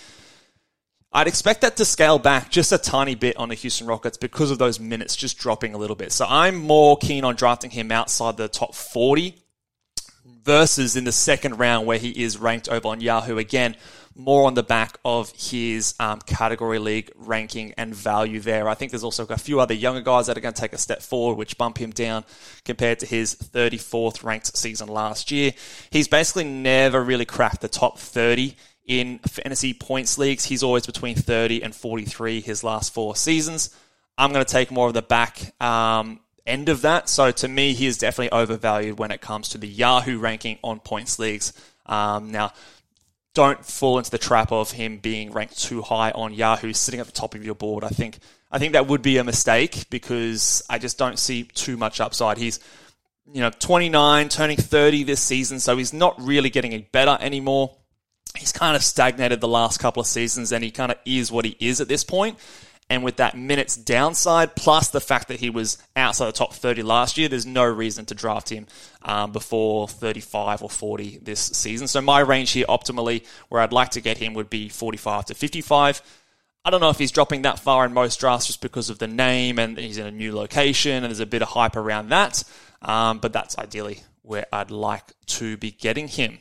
I'd 1.12 1.28
expect 1.28 1.62
that 1.62 1.78
to 1.78 1.86
scale 1.86 2.20
back 2.20 2.52
just 2.52 2.74
a 2.74 2.78
tiny 2.78 3.16
bit 3.16 3.38
on 3.38 3.48
the 3.50 3.56
Houston 3.56 3.88
Rockets 3.88 4.18
because 4.18 4.52
of 4.52 4.58
those 4.58 4.80
minutes 4.80 5.16
just 5.16 5.38
dropping 5.38 5.74
a 5.74 5.78
little 5.78 5.96
bit. 5.96 6.12
So 6.12 6.26
I'm 6.28 6.58
more 6.58 6.98
keen 6.98 7.24
on 7.24 7.36
drafting 7.36 7.72
him 7.72 7.92
outside 7.92 8.36
the 8.36 8.50
top 8.50 8.76
40 8.76 9.36
versus 10.44 10.96
in 10.96 11.06
the 11.06 11.14
second 11.14 11.58
round 11.58 11.88
where 11.88 11.98
he 11.98 12.10
is 12.24 12.38
ranked 12.38 12.68
over 12.68 12.90
on 12.90 13.00
Yahoo. 13.00 13.38
Again, 13.38 13.78
more 14.16 14.48
on 14.48 14.54
the 14.54 14.64
back 14.64 14.98
of 15.04 15.32
his 15.38 15.94
um, 16.00 16.20
category 16.22 16.80
league 16.80 17.12
ranking 17.16 17.74
and 17.78 17.94
value 17.94 18.40
there. 18.40 18.68
I 18.70 18.74
think 18.74 18.92
there's 18.92 19.04
also 19.04 19.26
a 19.26 19.38
few 19.38 19.60
other 19.60 19.74
younger 19.74 20.02
guys 20.02 20.28
that 20.28 20.38
are 20.38 20.42
going 20.42 20.54
to 20.54 20.62
take 20.62 20.74
a 20.74 20.78
step 20.78 21.02
forward, 21.02 21.36
which 21.38 21.58
bump 21.58 21.78
him 21.78 21.92
down 21.92 22.24
compared 22.64 23.00
to 23.00 23.06
his 23.06 23.36
34th 23.36 24.24
ranked 24.24 24.56
season 24.56 24.88
last 24.88 25.32
year. 25.32 25.52
He's 25.90 26.08
basically 26.08 26.46
never 26.46 27.04
really 27.04 27.26
cracked 27.26 27.60
the 27.60 27.68
top 27.68 28.00
30 28.00 28.56
in 28.88 29.20
fantasy 29.20 29.74
points 29.74 30.18
leagues. 30.18 30.46
He's 30.46 30.64
always 30.64 30.86
between 30.86 31.16
30 31.16 31.62
and 31.62 31.76
43 31.76 32.40
his 32.40 32.64
last 32.64 32.94
four 32.94 33.16
seasons. 33.16 33.76
I'm 34.18 34.32
going 34.32 34.46
to 34.46 34.52
take 34.52 34.72
more 34.72 34.88
of 34.88 34.94
the 34.94 35.02
back 35.02 35.54
um, 35.62 36.22
end 36.46 36.70
of 36.70 36.84
that. 36.84 37.10
So 37.10 37.32
to 37.32 37.48
me, 37.48 37.74
he 37.74 37.86
is 37.86 37.98
definitely 37.98 38.32
overvalued 38.32 38.98
when 38.98 39.12
it 39.12 39.20
comes 39.20 39.50
to 39.50 39.58
the 39.58 39.68
Yahoo 39.68 40.20
ranking 40.20 40.58
on 40.64 40.80
points 40.80 41.20
leagues. 41.20 41.52
Um, 41.86 42.32
now, 42.32 42.54
don't 43.36 43.64
fall 43.64 44.00
into 44.00 44.10
the 44.10 44.18
trap 44.18 44.52
of 44.52 44.72
him 44.72 44.98
being 44.98 45.32
ranked 45.32 45.62
too 45.62 45.84
high 45.84 46.10
on 46.12 46.34
Yahoo, 46.34 46.74
sitting 46.74 47.00
at 47.00 47.06
the 47.06 47.12
top 47.12 47.36
of 47.36 47.46
your 47.46 47.54
board. 47.54 47.84
I 47.84 47.90
think 47.90 48.18
I 48.52 48.58
think 48.58 48.74
that 48.74 48.88
would 48.88 49.04
be 49.04 49.18
a 49.18 49.24
mistake 49.24 49.86
because 49.92 50.64
I 50.70 50.80
just 50.80 50.98
don't 50.98 51.20
see 51.20 51.44
too 51.44 51.78
much 51.78 52.02
upside. 52.02 52.38
He's 52.38 52.60
you 53.32 53.42
know 53.42 53.52
29, 53.52 54.30
turning 54.30 54.58
30 54.58 55.04
this 55.04 55.22
season, 55.22 55.60
so 55.60 55.78
he's 55.78 55.94
not 55.94 56.20
really 56.20 56.50
getting 56.50 56.74
any 56.74 56.88
better 56.92 57.18
anymore. 57.20 57.76
He's 58.36 58.52
kind 58.52 58.76
of 58.76 58.84
stagnated 58.84 59.42
the 59.42 59.48
last 59.48 59.80
couple 59.80 60.02
of 60.02 60.08
seasons, 60.08 60.52
and 60.52 60.64
he 60.64 60.72
kind 60.72 60.92
of 60.92 60.98
is 61.06 61.32
what 61.32 61.46
he 61.46 61.56
is 61.60 61.80
at 61.82 61.88
this 61.88 62.04
point. 62.04 62.40
And 62.88 63.04
with 63.04 63.16
that 63.16 63.36
minutes 63.36 63.76
downside, 63.76 64.56
plus 64.56 64.90
the 64.90 65.02
fact 65.02 65.30
that 65.30 65.40
he 65.40 65.50
was 65.50 65.80
outside 65.96 66.28
the 66.28 66.32
top 66.34 66.54
30 66.54 66.84
last 66.84 67.18
year, 67.18 67.28
there's 67.28 67.46
no 67.46 67.66
reason 67.66 68.06
to 68.06 68.16
draft 68.16 68.50
him 68.50 68.68
um, 69.02 69.32
before 69.32 69.88
35 69.88 70.62
or 70.62 70.70
40 70.70 71.20
this 71.24 71.40
season. 71.40 71.88
So 71.88 72.00
my 72.02 72.20
range 72.20 72.52
here, 72.52 72.66
optimally, 72.68 73.26
where 73.50 73.62
I'd 73.62 73.74
like 73.74 73.90
to 73.92 74.02
get 74.02 74.20
him 74.20 74.36
would 74.36 74.52
be 74.52 74.70
45 74.70 75.26
to 75.26 75.34
55. 75.34 76.02
I 76.64 76.70
don't 76.70 76.80
know 76.80 76.90
if 76.92 77.00
he's 77.00 77.12
dropping 77.12 77.44
that 77.44 77.60
far 77.60 77.86
in 77.86 77.94
most 77.94 78.20
drafts 78.20 78.48
just 78.48 78.62
because 78.62 78.92
of 78.92 79.00
the 79.00 79.08
name 79.08 79.58
and 79.58 79.78
he's 79.78 79.98
in 79.98 80.06
a 80.06 80.12
new 80.12 80.36
location 80.36 81.04
and 81.04 81.06
there's 81.06 81.20
a 81.20 81.26
bit 81.26 81.42
of 81.42 81.50
hype 81.50 81.76
around 81.76 82.10
that. 82.10 82.44
Um, 82.84 83.18
but 83.18 83.34
that's 83.34 83.58
ideally 83.58 84.02
where 84.22 84.46
I'd 84.52 84.72
like 84.72 85.04
to 85.28 85.58
be 85.58 85.72
getting 85.72 86.08
him. 86.08 86.38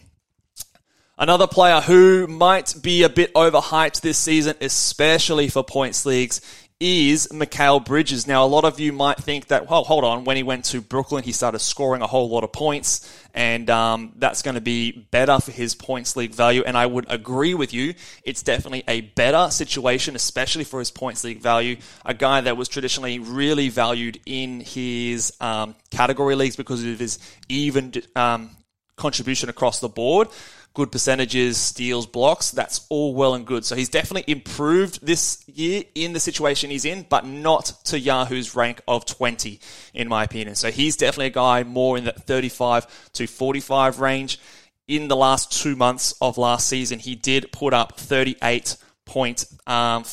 Another 1.16 1.47
player 1.47 1.80
who 1.80 2.26
might 2.26 2.75
be 2.83 3.04
a 3.04 3.09
bit 3.09 3.33
overhyped 3.35 4.00
this 4.00 4.18
season, 4.18 4.56
especially 4.61 5.49
for 5.49 5.62
points 5.62 6.04
leagues, 6.04 6.40
is 6.80 7.28
Mikal 7.28 7.85
Bridges. 7.85 8.26
Now, 8.26 8.44
a 8.44 8.49
lot 8.49 8.64
of 8.64 8.80
you 8.80 8.92
might 8.92 9.18
think 9.18 9.47
that, 9.47 9.71
well, 9.71 9.85
hold 9.85 10.02
on, 10.02 10.25
when 10.25 10.37
he 10.37 10.42
went 10.42 10.64
to 10.66 10.80
Brooklyn, 10.80 11.23
he 11.23 11.30
started 11.30 11.61
scoring 11.61 12.02
a 12.02 12.09
whole 12.09 12.28
lot 12.28 12.42
of 12.42 12.52
points, 12.52 13.09
and 13.33 13.71
um, 13.71 14.12
that's 14.16 14.42
going 14.42 14.56
to 14.56 14.61
be 14.61 15.06
better 15.12 15.38
for 15.38 15.52
his 15.52 15.76
points 15.76 16.16
league 16.16 16.35
value. 16.35 16.64
And 16.66 16.76
I 16.76 16.85
would 16.85 17.06
agree 17.09 17.54
with 17.54 17.73
you. 17.73 17.94
It's 18.25 18.42
definitely 18.42 18.83
a 18.88 19.02
better 19.02 19.52
situation, 19.52 20.16
especially 20.16 20.64
for 20.64 20.80
his 20.80 20.90
points 20.90 21.23
league 21.23 21.40
value. 21.40 21.76
A 22.04 22.12
guy 22.12 22.40
that 22.40 22.56
was 22.56 22.66
traditionally 22.66 23.21
really 23.21 23.68
valued 23.68 24.18
in 24.26 24.62
his 24.62 25.33
um, 25.40 25.76
category 25.92 26.35
leagues 26.35 26.56
because 26.56 26.83
of 26.85 26.99
his 26.99 27.21
even 27.49 27.92
um, 28.16 28.50
contribution 28.97 29.49
across 29.49 29.78
the 29.78 29.88
board 29.88 30.28
good 30.75 30.93
percentages, 30.93 31.57
steals, 31.57 32.04
blocks. 32.07 32.50
That's 32.50 32.85
all 32.88 33.14
well 33.14 33.35
and 33.35 33.47
good. 33.47 33.64
So 33.64 33.76
he's 33.76 33.88
definitely 33.88 34.31
improved 34.31 35.07
this 35.07 35.43
year 35.49 35.85
in 35.95 36.12
the 36.12 36.21
situation 36.21 36.71
he's 36.71 36.85
in, 36.85 37.07
but 37.09 37.25
not 37.25 37.73
to 37.85 37.99
Yahoo's 37.99 38.54
rank 38.57 38.83
of 38.87 39.07
20, 39.07 39.61
in 39.95 40.09
my 40.09 40.25
opinion. 40.25 40.57
So 40.57 40.73
he's 40.73 40.97
definitely 40.97 41.26
a 41.26 41.31
guy 41.31 41.62
more 41.62 41.97
in 41.97 42.04
that 42.04 42.25
35 42.25 43.12
to 43.12 43.26
45 43.26 44.00
range. 44.00 44.38
In 44.87 45.09
the 45.09 45.16
last 45.16 45.50
two 45.62 45.76
months 45.76 46.12
of 46.21 46.37
last 46.37 46.66
season, 46.66 46.99
he 46.99 47.14
did 47.14 47.50
put 47.52 47.73
up 47.73 47.97
38.4 47.97 49.57
um, 49.66 50.04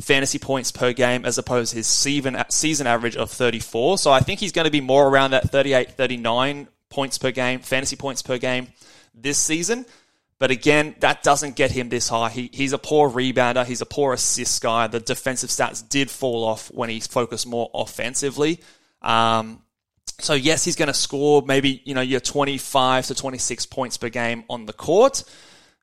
fantasy 0.00 0.38
points 0.38 0.72
per 0.72 0.92
game 0.94 1.26
as 1.26 1.36
opposed 1.38 1.72
to 1.72 1.76
his 1.78 1.86
season, 1.86 2.36
season 2.48 2.86
average 2.86 3.16
of 3.16 3.30
34. 3.30 3.98
So 3.98 4.12
I 4.12 4.20
think 4.20 4.40
he's 4.40 4.52
going 4.52 4.64
to 4.64 4.70
be 4.70 4.80
more 4.80 5.06
around 5.08 5.32
that 5.32 5.50
38, 5.50 5.90
39 5.92 6.68
points 6.88 7.18
per 7.18 7.32
game, 7.32 7.60
fantasy 7.60 7.96
points 7.96 8.22
per 8.22 8.38
game 8.38 8.68
this 9.16 9.38
season. 9.38 9.86
But 10.38 10.50
again, 10.50 10.94
that 11.00 11.22
doesn't 11.22 11.56
get 11.56 11.70
him 11.70 11.88
this 11.88 12.08
high. 12.08 12.28
He, 12.28 12.50
he's 12.52 12.74
a 12.74 12.78
poor 12.78 13.08
rebounder. 13.08 13.64
He's 13.64 13.80
a 13.80 13.86
poor 13.86 14.12
assist 14.12 14.62
guy. 14.62 14.86
The 14.86 15.00
defensive 15.00 15.48
stats 15.48 15.86
did 15.88 16.10
fall 16.10 16.44
off 16.44 16.68
when 16.68 16.90
he 16.90 17.00
focused 17.00 17.46
more 17.46 17.70
offensively. 17.72 18.60
Um, 19.00 19.62
so 20.18 20.34
yes, 20.34 20.64
he's 20.64 20.76
going 20.76 20.88
to 20.88 20.94
score 20.94 21.42
maybe 21.42 21.82
you 21.84 21.94
know 21.94 22.00
your 22.00 22.20
25 22.20 23.06
to 23.06 23.14
26 23.14 23.66
points 23.66 23.96
per 23.96 24.08
game 24.08 24.44
on 24.48 24.66
the 24.66 24.72
court, 24.72 25.24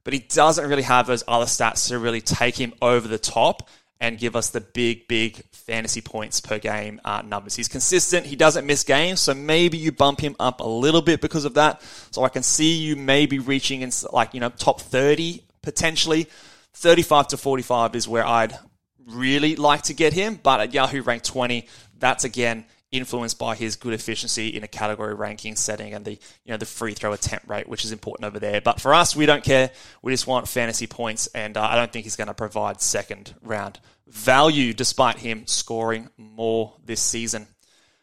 but 0.03 0.13
he 0.13 0.19
doesn't 0.19 0.67
really 0.67 0.83
have 0.83 1.07
those 1.07 1.23
other 1.27 1.45
stats 1.45 1.87
to 1.89 1.99
really 1.99 2.21
take 2.21 2.55
him 2.55 2.73
over 2.81 3.07
the 3.07 3.19
top 3.19 3.69
and 4.03 4.19
give 4.19 4.35
us 4.35 4.49
the 4.49 4.59
big, 4.59 5.07
big 5.07 5.41
fantasy 5.53 6.01
points 6.01 6.41
per 6.41 6.59
game 6.59 6.99
uh, 7.05 7.21
numbers. 7.25 7.55
He's 7.55 7.69
consistent. 7.69 8.25
He 8.25 8.35
doesn't 8.35 8.65
miss 8.65 8.83
games, 8.83 9.21
so 9.21 9.33
maybe 9.33 9.77
you 9.77 9.93
bump 9.93 10.19
him 10.19 10.35
up 10.41 10.59
a 10.59 10.67
little 10.67 11.01
bit 11.01 11.21
because 11.21 11.45
of 11.45 11.53
that. 11.53 11.81
So 12.11 12.25
I 12.25 12.29
can 12.29 12.43
see 12.43 12.73
you 12.75 12.97
maybe 12.97 13.39
reaching 13.39 13.81
in 13.81 13.91
like 14.11 14.33
you 14.33 14.41
know 14.41 14.49
top 14.49 14.81
thirty 14.81 15.43
potentially. 15.61 16.27
Thirty-five 16.73 17.29
to 17.29 17.37
forty-five 17.37 17.95
is 17.95 18.05
where 18.05 18.25
I'd 18.27 18.59
really 19.07 19.55
like 19.55 19.83
to 19.83 19.93
get 19.93 20.11
him, 20.11 20.37
but 20.43 20.59
at 20.59 20.73
Yahoo 20.73 21.01
rank 21.01 21.23
twenty, 21.23 21.67
that's 21.97 22.25
again 22.25 22.65
influenced 22.93 23.39
by 23.39 23.55
his 23.55 23.75
good 23.75 23.93
efficiency 23.93 24.49
in 24.49 24.63
a 24.63 24.67
category 24.67 25.13
ranking 25.13 25.55
setting 25.55 25.93
and 25.93 26.05
the 26.05 26.11
you 26.11 26.51
know 26.51 26.57
the 26.57 26.65
free 26.65 26.93
throw 26.93 27.11
attempt 27.11 27.49
rate, 27.49 27.67
which 27.67 27.83
is 27.83 27.91
important 27.91 28.25
over 28.25 28.39
there. 28.39 28.61
But 28.61 28.79
for 28.79 28.93
us, 28.93 29.15
we 29.15 29.25
don't 29.25 29.43
care. 29.43 29.71
We 30.01 30.13
just 30.13 30.27
want 30.27 30.47
fantasy 30.47 30.87
points, 30.87 31.27
and 31.27 31.57
uh, 31.57 31.63
I 31.63 31.75
don't 31.75 31.91
think 31.91 32.05
he's 32.05 32.15
going 32.15 32.27
to 32.27 32.33
provide 32.33 32.79
second 32.79 33.33
round 33.41 33.79
value 34.07 34.73
despite 34.73 35.17
him 35.17 35.47
scoring 35.47 36.09
more 36.17 36.75
this 36.85 37.01
season. 37.01 37.47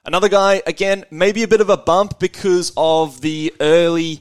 Another 0.05 0.29
guy, 0.29 0.63
again, 0.67 1.05
maybe 1.11 1.43
a 1.43 1.49
bit 1.49 1.61
of 1.61 1.71
a 1.71 1.77
bump 1.77 2.19
because 2.19 2.73
of 2.77 3.21
the 3.21 3.55
early, 3.61 4.21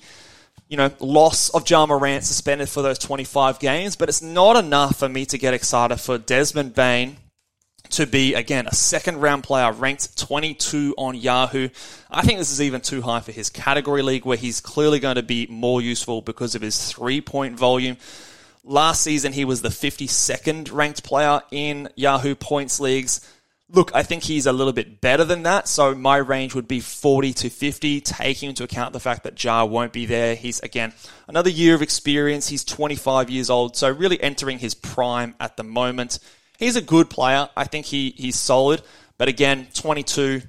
you 0.68 0.78
know, 0.78 0.92
loss 1.00 1.50
of 1.50 1.68
Ja 1.70 1.86
Morant 1.86 2.24
suspended 2.26 2.68
for 2.68 2.82
those 2.82 3.00
25 3.00 3.60
games, 3.60 3.96
but 3.96 4.10
it's 4.10 4.22
not 4.22 4.58
enough 4.58 5.00
for 5.00 5.08
me 5.08 5.26
to 5.26 5.38
get 5.38 5.54
excited 5.54 5.98
for 5.98 6.18
Desmond 6.18 6.76
Bane 6.76 7.18
to 7.92 8.06
be, 8.06 8.36
again, 8.36 8.68
a 8.68 8.76
second 8.76 9.20
round 9.20 9.44
player 9.44 9.72
ranked 9.72 10.18
22 10.18 10.94
on 10.98 11.16
Yahoo. 11.16 11.70
I 12.10 12.22
think 12.22 12.38
this 12.38 12.52
is 12.52 12.62
even 12.62 12.82
too 12.82 13.02
high 13.02 13.20
for 13.20 13.32
his 13.32 13.50
category 13.50 14.02
league 14.02 14.26
where 14.26 14.38
he's 14.38 14.62
clearly 14.62 15.00
going 15.00 15.16
to 15.16 15.24
be 15.24 15.48
more 15.50 15.82
useful 15.82 16.22
because 16.22 16.56
of 16.56 16.62
his 16.62 16.92
three 16.92 17.22
point 17.22 17.58
volume. 17.58 17.98
Last 18.64 19.02
season, 19.02 19.34
he 19.34 19.46
was 19.46 19.62
the 19.62 19.70
52nd 19.70 20.72
ranked 20.72 21.04
player 21.04 21.42
in 21.50 21.90
Yahoo 21.96 22.36
points 22.36 22.80
leagues. 22.80 23.22
Look, 23.72 23.92
I 23.94 24.04
think 24.04 24.24
he's 24.24 24.46
a 24.46 24.52
little 24.52 24.74
bit 24.74 25.00
better 25.00 25.24
than 25.24 25.44
that. 25.44 25.68
So 25.68 25.96
my 25.96 26.18
range 26.18 26.56
would 26.56 26.68
be 26.68 26.80
40 26.80 27.34
to 27.34 27.50
50, 27.50 28.02
taking 28.02 28.50
into 28.50 28.64
account 28.64 28.94
the 28.94 29.00
fact 29.00 29.24
that 29.24 29.44
Ja 29.44 29.64
won't 29.64 29.94
be 29.94 30.06
there. 30.06 30.36
He's, 30.36 30.60
again, 30.60 30.94
another 31.28 31.50
year 31.50 31.76
of 31.76 31.82
experience. 31.82 32.48
He's 32.48 32.64
25 32.64 33.30
years 33.30 33.50
old, 33.50 33.76
so 33.76 33.90
really 33.90 34.22
entering 34.22 34.60
his 34.60 34.74
prime 34.74 35.36
at 35.40 35.56
the 35.56 35.64
moment. 35.64 36.20
He's 36.60 36.76
a 36.76 36.82
good 36.82 37.10
player. 37.10 37.50
I 37.56 37.64
think 37.64 37.86
he, 37.86 38.14
he's 38.18 38.36
solid. 38.36 38.82
But 39.18 39.30
again, 39.30 39.68
22, 39.74 40.42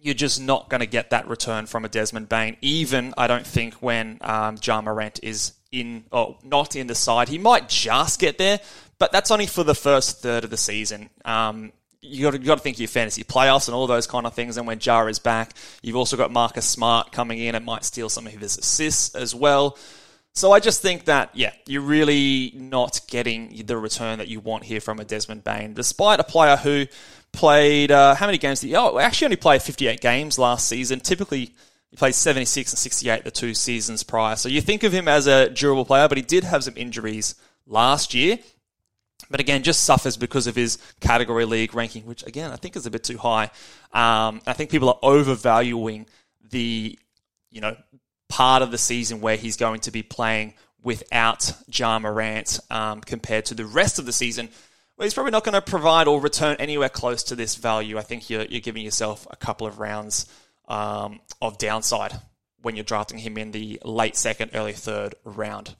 you're 0.00 0.14
just 0.14 0.40
not 0.40 0.70
going 0.70 0.80
to 0.80 0.86
get 0.86 1.10
that 1.10 1.26
return 1.26 1.66
from 1.66 1.84
a 1.84 1.88
Desmond 1.88 2.28
Bane. 2.28 2.56
even, 2.60 3.12
I 3.18 3.26
don't 3.26 3.46
think, 3.46 3.74
when 3.74 4.18
um, 4.20 4.56
Ja 4.62 4.80
Morant 4.80 5.18
is 5.22 5.52
in, 5.72 6.04
or 6.12 6.38
not 6.44 6.76
in 6.76 6.86
the 6.86 6.94
side. 6.94 7.28
He 7.28 7.38
might 7.38 7.68
just 7.68 8.20
get 8.20 8.38
there, 8.38 8.60
but 9.00 9.10
that's 9.10 9.32
only 9.32 9.46
for 9.46 9.64
the 9.64 9.74
first 9.74 10.22
third 10.22 10.44
of 10.44 10.50
the 10.50 10.56
season. 10.56 11.10
Um, 11.24 11.72
you 12.00 12.30
got, 12.30 12.40
got 12.44 12.58
to 12.58 12.62
think 12.62 12.76
of 12.76 12.80
your 12.80 12.88
fantasy 12.88 13.24
playoffs 13.24 13.66
and 13.66 13.74
all 13.74 13.88
those 13.88 14.06
kind 14.06 14.26
of 14.26 14.34
things. 14.34 14.56
And 14.56 14.66
when 14.66 14.78
Ja 14.80 15.06
is 15.06 15.18
back, 15.18 15.54
you've 15.82 15.96
also 15.96 16.16
got 16.16 16.30
Marcus 16.30 16.68
Smart 16.68 17.10
coming 17.10 17.40
in 17.40 17.56
and 17.56 17.64
might 17.64 17.84
steal 17.84 18.08
some 18.08 18.28
of 18.28 18.32
his 18.32 18.58
assists 18.58 19.16
as 19.16 19.34
well. 19.34 19.76
So 20.34 20.52
I 20.52 20.60
just 20.60 20.80
think 20.80 21.04
that, 21.04 21.30
yeah, 21.34 21.52
you're 21.66 21.82
really 21.82 22.52
not 22.54 23.00
getting 23.06 23.64
the 23.66 23.76
return 23.76 24.18
that 24.18 24.28
you 24.28 24.40
want 24.40 24.64
here 24.64 24.80
from 24.80 24.98
a 24.98 25.04
Desmond 25.04 25.44
Bane, 25.44 25.74
despite 25.74 26.20
a 26.20 26.24
player 26.24 26.56
who 26.56 26.86
played, 27.32 27.90
uh, 27.90 28.14
how 28.14 28.26
many 28.26 28.38
games 28.38 28.60
did 28.60 28.68
he, 28.68 28.76
oh, 28.76 28.98
actually 28.98 29.26
only 29.26 29.36
played 29.36 29.60
58 29.62 30.00
games 30.00 30.38
last 30.38 30.68
season. 30.68 31.00
Typically, 31.00 31.54
he 31.90 31.96
played 31.96 32.14
76 32.14 32.72
and 32.72 32.78
68 32.78 33.24
the 33.24 33.30
two 33.30 33.52
seasons 33.52 34.02
prior. 34.02 34.36
So 34.36 34.48
you 34.48 34.62
think 34.62 34.84
of 34.84 34.92
him 34.92 35.06
as 35.06 35.26
a 35.26 35.50
durable 35.50 35.84
player, 35.84 36.08
but 36.08 36.16
he 36.16 36.22
did 36.22 36.44
have 36.44 36.64
some 36.64 36.74
injuries 36.76 37.34
last 37.66 38.14
year. 38.14 38.38
But 39.30 39.40
again, 39.40 39.62
just 39.62 39.84
suffers 39.84 40.16
because 40.16 40.46
of 40.46 40.56
his 40.56 40.78
category 41.00 41.44
league 41.44 41.74
ranking, 41.74 42.06
which 42.06 42.26
again, 42.26 42.50
I 42.50 42.56
think 42.56 42.76
is 42.76 42.86
a 42.86 42.90
bit 42.90 43.04
too 43.04 43.18
high. 43.18 43.50
Um, 43.92 44.40
I 44.46 44.54
think 44.54 44.70
people 44.70 44.88
are 44.88 44.98
overvaluing 45.02 46.06
the, 46.50 46.98
you 47.50 47.60
know, 47.60 47.76
part 48.32 48.62
of 48.62 48.70
the 48.70 48.78
season 48.78 49.20
where 49.20 49.36
he's 49.36 49.58
going 49.58 49.78
to 49.78 49.90
be 49.90 50.02
playing 50.02 50.54
without 50.82 51.52
Ja 51.70 51.98
Morant 51.98 52.58
um, 52.70 53.02
compared 53.02 53.44
to 53.44 53.54
the 53.54 53.66
rest 53.66 53.98
of 53.98 54.06
the 54.06 54.12
season, 54.12 54.48
where 54.96 55.04
he's 55.04 55.12
probably 55.12 55.32
not 55.32 55.44
going 55.44 55.52
to 55.52 55.60
provide 55.60 56.08
or 56.08 56.18
return 56.18 56.56
anywhere 56.58 56.88
close 56.88 57.24
to 57.24 57.36
this 57.36 57.56
value. 57.56 57.98
I 57.98 58.00
think 58.00 58.30
you're, 58.30 58.44
you're 58.44 58.62
giving 58.62 58.84
yourself 58.84 59.26
a 59.30 59.36
couple 59.36 59.66
of 59.66 59.78
rounds 59.78 60.24
um, 60.66 61.20
of 61.42 61.58
downside 61.58 62.14
when 62.62 62.74
you're 62.74 62.84
drafting 62.84 63.18
him 63.18 63.36
in 63.36 63.50
the 63.50 63.78
late 63.84 64.16
second, 64.16 64.52
early 64.54 64.72
third 64.72 65.14
round. 65.24 65.76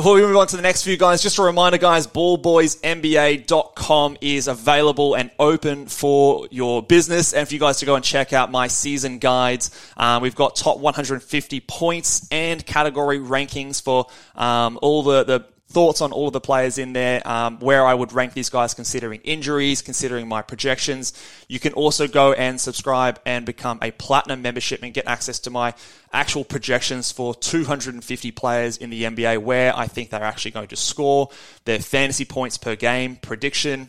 Before 0.00 0.14
we 0.14 0.22
move 0.22 0.38
on 0.38 0.46
to 0.46 0.56
the 0.56 0.62
next 0.62 0.82
few 0.82 0.96
guys, 0.96 1.22
just 1.22 1.36
a 1.36 1.42
reminder, 1.42 1.76
guys, 1.76 2.06
ballboysnba.com 2.06 4.16
is 4.22 4.48
available 4.48 5.14
and 5.14 5.30
open 5.38 5.88
for 5.88 6.48
your 6.50 6.82
business 6.82 7.34
and 7.34 7.46
for 7.46 7.52
you 7.52 7.60
guys 7.60 7.80
to 7.80 7.84
go 7.84 7.96
and 7.96 8.02
check 8.02 8.32
out 8.32 8.50
my 8.50 8.66
season 8.66 9.18
guides. 9.18 9.70
Uh, 9.98 10.18
we've 10.22 10.34
got 10.34 10.56
top 10.56 10.78
150 10.78 11.60
points 11.60 12.26
and 12.32 12.64
category 12.64 13.18
rankings 13.18 13.82
for 13.82 14.06
um, 14.36 14.78
all 14.80 15.02
the, 15.02 15.22
the 15.24 15.44
thoughts 15.70 16.00
on 16.00 16.10
all 16.12 16.26
of 16.26 16.32
the 16.32 16.40
players 16.40 16.78
in 16.78 16.92
there, 16.92 17.26
um, 17.26 17.58
where 17.60 17.86
I 17.86 17.94
would 17.94 18.12
rank 18.12 18.32
these 18.32 18.50
guys 18.50 18.74
considering 18.74 19.20
injuries, 19.22 19.82
considering 19.82 20.26
my 20.26 20.42
projections. 20.42 21.12
You 21.48 21.60
can 21.60 21.72
also 21.74 22.08
go 22.08 22.32
and 22.32 22.60
subscribe 22.60 23.20
and 23.24 23.46
become 23.46 23.78
a 23.80 23.92
platinum 23.92 24.42
membership 24.42 24.82
and 24.82 24.92
get 24.92 25.06
access 25.06 25.38
to 25.40 25.50
my 25.50 25.74
actual 26.12 26.44
projections 26.44 27.12
for 27.12 27.34
250 27.34 28.30
players 28.32 28.76
in 28.76 28.90
the 28.90 29.04
NBA, 29.04 29.38
where 29.38 29.76
I 29.76 29.86
think 29.86 30.10
they're 30.10 30.22
actually 30.22 30.50
going 30.50 30.68
to 30.68 30.76
score, 30.76 31.30
their 31.64 31.78
fantasy 31.78 32.24
points 32.24 32.58
per 32.58 32.74
game, 32.74 33.16
prediction, 33.16 33.88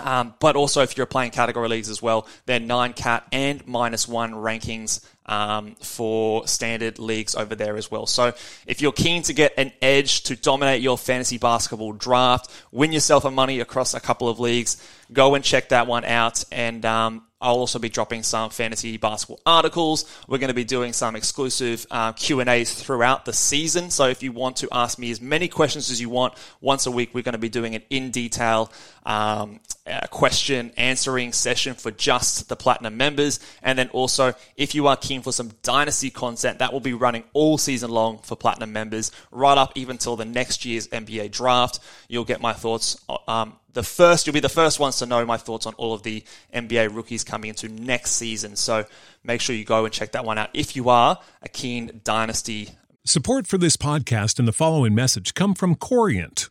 um, 0.00 0.34
but 0.40 0.56
also, 0.56 0.82
if 0.82 0.96
you're 0.96 1.06
playing 1.06 1.32
category 1.32 1.68
leagues 1.68 1.88
as 1.88 2.00
well, 2.00 2.26
they're 2.46 2.60
nine 2.60 2.92
cat 2.92 3.26
and 3.30 3.66
minus 3.66 4.08
one 4.08 4.32
rankings 4.32 5.04
um, 5.26 5.74
for 5.76 6.46
standard 6.46 6.98
leagues 6.98 7.34
over 7.34 7.54
there 7.54 7.76
as 7.76 7.90
well. 7.90 8.06
So, 8.06 8.32
if 8.66 8.80
you're 8.80 8.92
keen 8.92 9.22
to 9.24 9.34
get 9.34 9.52
an 9.58 9.72
edge 9.82 10.22
to 10.24 10.36
dominate 10.36 10.80
your 10.80 10.96
fantasy 10.96 11.36
basketball 11.36 11.92
draft, 11.92 12.50
win 12.70 12.92
yourself 12.92 13.24
a 13.24 13.30
money 13.30 13.60
across 13.60 13.92
a 13.92 14.00
couple 14.00 14.28
of 14.28 14.40
leagues, 14.40 14.82
go 15.12 15.34
and 15.34 15.44
check 15.44 15.68
that 15.68 15.86
one 15.86 16.04
out. 16.04 16.42
And 16.50 16.84
um, 16.86 17.24
I'll 17.42 17.56
also 17.56 17.78
be 17.78 17.88
dropping 17.88 18.22
some 18.22 18.50
fantasy 18.50 18.96
basketball 18.96 19.40
articles. 19.44 20.04
We're 20.28 20.38
going 20.38 20.48
to 20.48 20.54
be 20.54 20.64
doing 20.64 20.92
some 20.92 21.16
exclusive 21.16 21.86
uh, 21.90 22.12
Q 22.12 22.40
and 22.40 22.48
A's 22.48 22.72
throughout 22.72 23.24
the 23.24 23.32
season. 23.32 23.90
So 23.90 24.06
if 24.06 24.22
you 24.22 24.32
want 24.32 24.56
to 24.58 24.68
ask 24.70 24.98
me 24.98 25.10
as 25.10 25.20
many 25.20 25.48
questions 25.48 25.90
as 25.90 26.00
you 26.00 26.08
want 26.08 26.34
once 26.60 26.86
a 26.86 26.90
week, 26.90 27.10
we're 27.12 27.22
going 27.22 27.32
to 27.32 27.38
be 27.38 27.48
doing 27.48 27.74
an 27.74 27.82
in 27.90 28.10
detail 28.12 28.72
um, 29.04 29.60
uh, 29.86 30.06
question 30.10 30.70
answering 30.76 31.32
session 31.32 31.74
for 31.74 31.90
just 31.90 32.48
the 32.48 32.54
platinum 32.54 32.96
members. 32.96 33.40
And 33.62 33.76
then 33.78 33.88
also, 33.88 34.34
if 34.56 34.74
you 34.74 34.86
are 34.86 34.96
keen 34.96 35.22
for 35.22 35.32
some 35.32 35.50
dynasty 35.62 36.10
content, 36.10 36.60
that 36.60 36.72
will 36.72 36.80
be 36.80 36.94
running 36.94 37.24
all 37.32 37.58
season 37.58 37.90
long 37.90 38.18
for 38.18 38.36
platinum 38.36 38.72
members, 38.72 39.10
right 39.32 39.58
up 39.58 39.72
even 39.74 39.98
till 39.98 40.16
the 40.16 40.24
next 40.24 40.64
year's 40.64 40.86
NBA 40.88 41.32
draft. 41.32 41.80
You'll 42.08 42.24
get 42.24 42.40
my 42.40 42.52
thoughts 42.52 43.04
um, 43.26 43.54
the 43.72 43.82
first, 43.82 44.26
you'll 44.26 44.34
be 44.34 44.40
the 44.40 44.48
first 44.48 44.78
ones 44.78 44.98
to 44.98 45.06
know 45.06 45.24
my 45.24 45.36
thoughts 45.36 45.66
on 45.66 45.74
all 45.74 45.94
of 45.94 46.02
the 46.02 46.22
NBA 46.54 46.94
rookies 46.94 47.24
coming 47.24 47.48
into 47.48 47.68
next 47.68 48.12
season. 48.12 48.56
So 48.56 48.84
make 49.24 49.40
sure 49.40 49.56
you 49.56 49.64
go 49.64 49.84
and 49.84 49.92
check 49.92 50.12
that 50.12 50.24
one 50.24 50.38
out 50.38 50.50
if 50.52 50.76
you 50.76 50.88
are 50.88 51.18
a 51.42 51.48
keen 51.48 52.00
dynasty. 52.04 52.70
Support 53.04 53.46
for 53.46 53.58
this 53.58 53.76
podcast 53.76 54.38
and 54.38 54.46
the 54.46 54.52
following 54.52 54.94
message 54.94 55.34
come 55.34 55.54
from 55.54 55.74
Corient. 55.74 56.50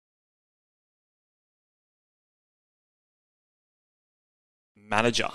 Manager. 4.91 5.29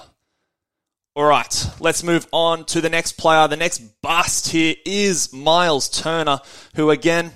All 1.17 1.25
right, 1.25 1.67
let's 1.81 2.05
move 2.05 2.29
on 2.31 2.67
to 2.67 2.83
the 2.83 2.91
next 2.91 3.13
player. 3.13 3.49
The 3.49 3.57
next 3.57 3.79
bust 4.03 4.49
here 4.49 4.77
is 4.85 5.33
Miles 5.33 5.89
Turner, 5.89 6.41
who 6.75 6.91
again, 6.91 7.33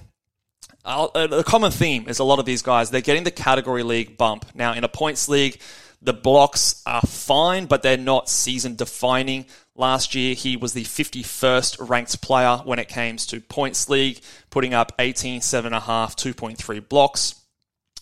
uh, 0.85 1.27
the 1.27 1.43
common 1.43 1.73
theme 1.73 2.07
is 2.07 2.19
a 2.19 2.25
lot 2.25 2.39
of 2.39 2.45
these 2.45 2.61
guys, 2.61 2.91
they're 2.91 3.01
getting 3.01 3.25
the 3.25 3.31
category 3.31 3.83
league 3.83 4.19
bump. 4.19 4.45
Now, 4.55 4.75
in 4.75 4.85
a 4.85 4.89
points 4.89 5.31
league, 5.31 5.61
the 6.03 6.13
blocks 6.13 6.83
are 6.87 7.01
fine, 7.03 7.67
but 7.67 7.83
they're 7.83 7.97
not 7.97 8.29
season 8.29 8.77
defining. 8.77 9.47
Last 9.75 10.15
year, 10.15 10.35
he 10.35 10.59
was 10.59 10.75
the 10.75 10.85
51st 10.85 11.89
ranked 11.89 12.21
player 12.21 12.59
when 12.65 12.79
it 12.79 12.89
came 12.89 13.17
to 13.17 13.41
points 13.41 13.89
league, 13.89 14.21
putting 14.51 14.75
up 14.75 14.93
18, 14.99 15.41
7.5, 15.41 15.81
2.3 15.81 16.89
blocks. 16.89 17.35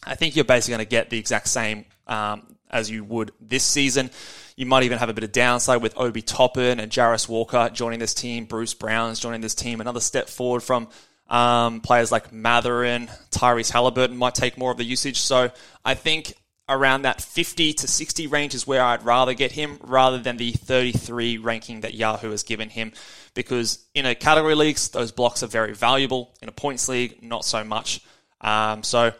I 0.04 0.16
think 0.16 0.34
you're 0.34 0.44
basically 0.44 0.72
going 0.72 0.86
to 0.86 0.90
get 0.90 1.10
the 1.10 1.18
exact 1.18 1.48
same 1.48 1.84
um, 2.06 2.56
as 2.70 2.90
you 2.90 3.04
would 3.04 3.32
this 3.40 3.64
season. 3.64 4.10
You 4.56 4.66
might 4.66 4.82
even 4.82 4.98
have 4.98 5.08
a 5.08 5.14
bit 5.14 5.24
of 5.24 5.32
downside 5.32 5.82
with 5.82 5.96
Obi 5.96 6.22
Toppin 6.22 6.80
and 6.80 6.90
Jarace 6.90 7.28
Walker 7.28 7.70
joining 7.72 7.98
this 7.98 8.14
team. 8.14 8.44
Bruce 8.44 8.74
Brown's 8.74 9.20
joining 9.20 9.40
this 9.40 9.54
team. 9.54 9.80
Another 9.80 10.00
step 10.00 10.28
forward 10.28 10.62
from 10.62 10.88
um, 11.28 11.80
players 11.80 12.10
like 12.10 12.32
Mathurin, 12.32 13.08
Tyrese 13.30 13.70
Halliburton 13.70 14.16
might 14.16 14.34
take 14.34 14.58
more 14.58 14.70
of 14.70 14.76
the 14.76 14.84
usage. 14.84 15.20
So 15.20 15.50
I 15.84 15.94
think 15.94 16.34
around 16.68 17.02
that 17.02 17.20
50 17.20 17.72
to 17.74 17.88
60 17.88 18.26
range 18.26 18.54
is 18.54 18.66
where 18.66 18.82
I'd 18.82 19.04
rather 19.04 19.34
get 19.34 19.52
him 19.52 19.78
rather 19.82 20.18
than 20.18 20.36
the 20.36 20.52
33 20.52 21.38
ranking 21.38 21.80
that 21.80 21.94
Yahoo 21.94 22.30
has 22.30 22.42
given 22.42 22.68
him. 22.68 22.92
Because 23.34 23.84
in 23.94 24.06
a 24.06 24.14
category 24.14 24.54
leagues, 24.54 24.88
those 24.88 25.12
blocks 25.12 25.42
are 25.42 25.46
very 25.46 25.74
valuable. 25.74 26.34
In 26.42 26.48
a 26.48 26.52
points 26.52 26.88
league, 26.88 27.22
not 27.22 27.44
so 27.44 27.64
much. 27.64 28.00
Um, 28.40 28.82
so 28.82 29.12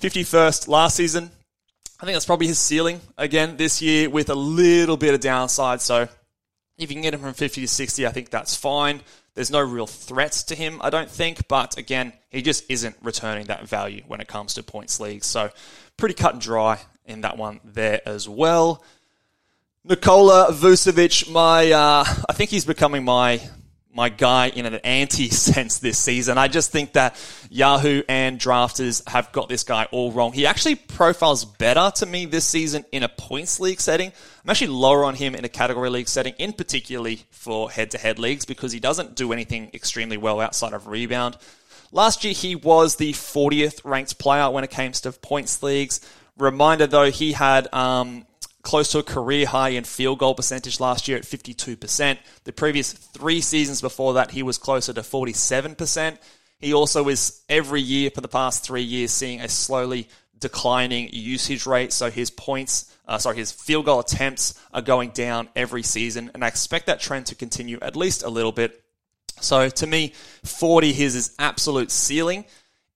51st 0.00 0.68
last 0.68 0.96
season, 0.96 1.30
I 2.02 2.04
think 2.04 2.16
that's 2.16 2.26
probably 2.26 2.48
his 2.48 2.58
ceiling 2.58 3.00
again 3.16 3.56
this 3.56 3.80
year 3.80 4.10
with 4.10 4.28
a 4.28 4.34
little 4.34 4.96
bit 4.96 5.14
of 5.14 5.20
downside. 5.20 5.80
So 5.80 6.08
if 6.76 6.90
you 6.90 6.96
can 6.96 7.00
get 7.00 7.14
him 7.14 7.20
from 7.20 7.32
50 7.32 7.60
to 7.60 7.68
60, 7.68 8.08
I 8.08 8.10
think 8.10 8.28
that's 8.28 8.56
fine. 8.56 9.02
There's 9.34 9.52
no 9.52 9.60
real 9.60 9.86
threats 9.86 10.42
to 10.44 10.56
him, 10.56 10.80
I 10.82 10.90
don't 10.90 11.08
think. 11.08 11.46
But 11.46 11.78
again, 11.78 12.12
he 12.28 12.42
just 12.42 12.64
isn't 12.68 12.96
returning 13.02 13.46
that 13.46 13.68
value 13.68 14.02
when 14.08 14.20
it 14.20 14.26
comes 14.26 14.54
to 14.54 14.64
points 14.64 14.98
leagues. 14.98 15.28
So 15.28 15.50
pretty 15.96 16.14
cut 16.16 16.32
and 16.32 16.42
dry 16.42 16.80
in 17.06 17.20
that 17.20 17.38
one 17.38 17.60
there 17.64 18.00
as 18.04 18.28
well. 18.28 18.82
Nikola 19.84 20.48
Vucevic, 20.50 21.30
my 21.30 21.70
uh, 21.70 22.04
I 22.28 22.32
think 22.32 22.50
he's 22.50 22.64
becoming 22.64 23.04
my 23.04 23.40
my 23.94 24.08
guy 24.08 24.48
in 24.48 24.64
an 24.66 24.76
anti 24.76 25.28
sense 25.28 25.78
this 25.78 25.98
season. 25.98 26.38
I 26.38 26.48
just 26.48 26.70
think 26.70 26.94
that 26.94 27.16
Yahoo 27.50 28.02
and 28.08 28.38
drafters 28.38 29.06
have 29.08 29.30
got 29.32 29.48
this 29.48 29.64
guy 29.64 29.86
all 29.90 30.12
wrong. 30.12 30.32
He 30.32 30.46
actually 30.46 30.76
profiles 30.76 31.44
better 31.44 31.92
to 31.96 32.06
me 32.06 32.24
this 32.24 32.46
season 32.46 32.84
in 32.92 33.02
a 33.02 33.08
points 33.08 33.60
league 33.60 33.80
setting. 33.80 34.12
I'm 34.44 34.50
actually 34.50 34.68
lower 34.68 35.04
on 35.04 35.14
him 35.14 35.34
in 35.34 35.44
a 35.44 35.48
category 35.48 35.90
league 35.90 36.08
setting, 36.08 36.34
in 36.38 36.52
particularly 36.52 37.24
for 37.30 37.70
head 37.70 37.90
to 37.92 37.98
head 37.98 38.18
leagues, 38.18 38.44
because 38.44 38.72
he 38.72 38.80
doesn't 38.80 39.14
do 39.14 39.32
anything 39.32 39.70
extremely 39.74 40.16
well 40.16 40.40
outside 40.40 40.72
of 40.72 40.86
rebound. 40.86 41.36
Last 41.94 42.24
year, 42.24 42.32
he 42.32 42.56
was 42.56 42.96
the 42.96 43.12
40th 43.12 43.82
ranked 43.84 44.18
player 44.18 44.50
when 44.50 44.64
it 44.64 44.70
came 44.70 44.92
to 44.92 45.12
points 45.12 45.62
leagues. 45.62 46.00
Reminder 46.38 46.86
though, 46.86 47.10
he 47.10 47.32
had 47.32 47.72
um, 47.74 48.24
close 48.62 48.92
to 48.92 48.98
a 48.98 49.02
career 49.02 49.46
high 49.46 49.70
in 49.70 49.84
field 49.84 50.18
goal 50.18 50.34
percentage 50.34 50.80
last 50.80 51.08
year 51.08 51.18
at 51.18 51.24
52%. 51.24 52.18
The 52.44 52.52
previous 52.52 52.92
three 52.92 53.40
seasons 53.40 53.80
before 53.80 54.14
that, 54.14 54.30
he 54.30 54.42
was 54.42 54.58
closer 54.58 54.92
to 54.92 55.00
47%. 55.00 56.18
He 56.58 56.72
also 56.72 57.08
is 57.08 57.42
every 57.48 57.80
year 57.80 58.10
for 58.10 58.20
the 58.20 58.28
past 58.28 58.64
three 58.64 58.82
years 58.82 59.10
seeing 59.10 59.40
a 59.40 59.48
slowly 59.48 60.08
declining 60.38 61.08
usage 61.12 61.66
rate. 61.66 61.92
So 61.92 62.10
his 62.10 62.30
points, 62.30 62.96
uh, 63.06 63.18
sorry, 63.18 63.36
his 63.36 63.50
field 63.50 63.86
goal 63.86 64.00
attempts 64.00 64.60
are 64.72 64.82
going 64.82 65.10
down 65.10 65.48
every 65.56 65.82
season. 65.82 66.30
And 66.34 66.44
I 66.44 66.48
expect 66.48 66.86
that 66.86 67.00
trend 67.00 67.26
to 67.26 67.34
continue 67.34 67.78
at 67.82 67.96
least 67.96 68.22
a 68.22 68.28
little 68.28 68.52
bit. 68.52 68.80
So 69.40 69.68
to 69.68 69.86
me, 69.86 70.12
40 70.44 70.92
his 70.92 71.16
is 71.16 71.34
absolute 71.38 71.90
ceiling. 71.90 72.44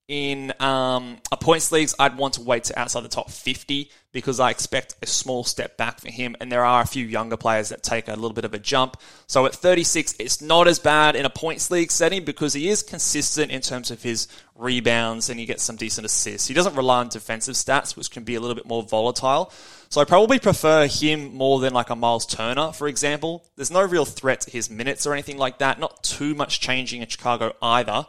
In 0.09 0.53
um, 0.61 1.19
a 1.33 1.37
points 1.37 1.73
leagues, 1.73 1.95
I'd 1.99 2.17
want 2.17 2.35
to 2.35 2.43
wait 2.43 2.65
to 2.65 2.79
outside 2.79 3.01
the 3.01 3.09
top 3.09 3.29
50 3.29 3.91
because 4.13 4.39
I 4.39 4.51
expect 4.51 4.95
a 5.03 5.07
small 5.07 5.43
step 5.43 5.77
back 5.77 6.01
for 6.01 6.11
him. 6.11 6.37
And 6.41 6.51
there 6.51 6.65
are 6.65 6.81
a 6.81 6.87
few 6.87 7.05
younger 7.05 7.37
players 7.37 7.71
that 7.71 7.83
take 7.83 8.07
a 8.07 8.13
little 8.13 8.33
bit 8.33 8.45
of 8.45 8.55
a 8.55 8.59
jump. 8.59 8.99
So 9.27 9.47
at 9.47 9.55
36, 9.55 10.15
it's 10.21 10.41
not 10.41 10.69
as 10.69 10.79
bad 10.79 11.17
in 11.17 11.27
a 11.27 11.31
points 11.31 11.73
league 11.73 11.91
setting 11.91 12.25
because 12.25 12.53
he 12.53 12.69
is 12.69 12.85
consistent 12.85 13.51
in 13.51 13.61
terms 13.63 13.91
of 13.91 14.03
his 14.03 14.29
rebounds 14.55 15.29
and 15.29 15.41
he 15.41 15.45
gets 15.45 15.65
some 15.65 15.75
decent 15.75 16.05
assists. 16.05 16.47
He 16.47 16.55
doesn't 16.55 16.77
rely 16.77 17.01
on 17.01 17.09
defensive 17.09 17.57
stats, 17.57 17.97
which 17.97 18.13
can 18.13 18.23
be 18.23 18.37
a 18.37 18.41
little 18.41 18.55
bit 18.55 18.67
more 18.67 18.85
volatile. 18.85 19.53
So 19.89 20.01
I 20.01 20.05
probably 20.05 20.39
prefer 20.39 20.87
him 20.87 21.35
more 21.35 21.59
than 21.59 21.75
like 21.75 21.91
a 21.91 21.97
Miles 21.97 22.27
Turner, 22.27 22.73
for 22.73 22.87
example. 22.87 23.45
There's 23.57 23.73
no 23.73 23.83
real 23.83 24.05
threat 24.05 24.43
to 24.43 24.51
his 24.51 24.71
minutes 24.71 25.05
or 25.05 25.15
anything 25.15 25.37
like 25.37 25.59
that. 25.59 25.81
Not 25.81 26.05
too 26.05 26.35
much 26.37 26.61
changing 26.61 27.03
in 27.03 27.09
Chicago 27.09 27.55
either. 27.61 28.07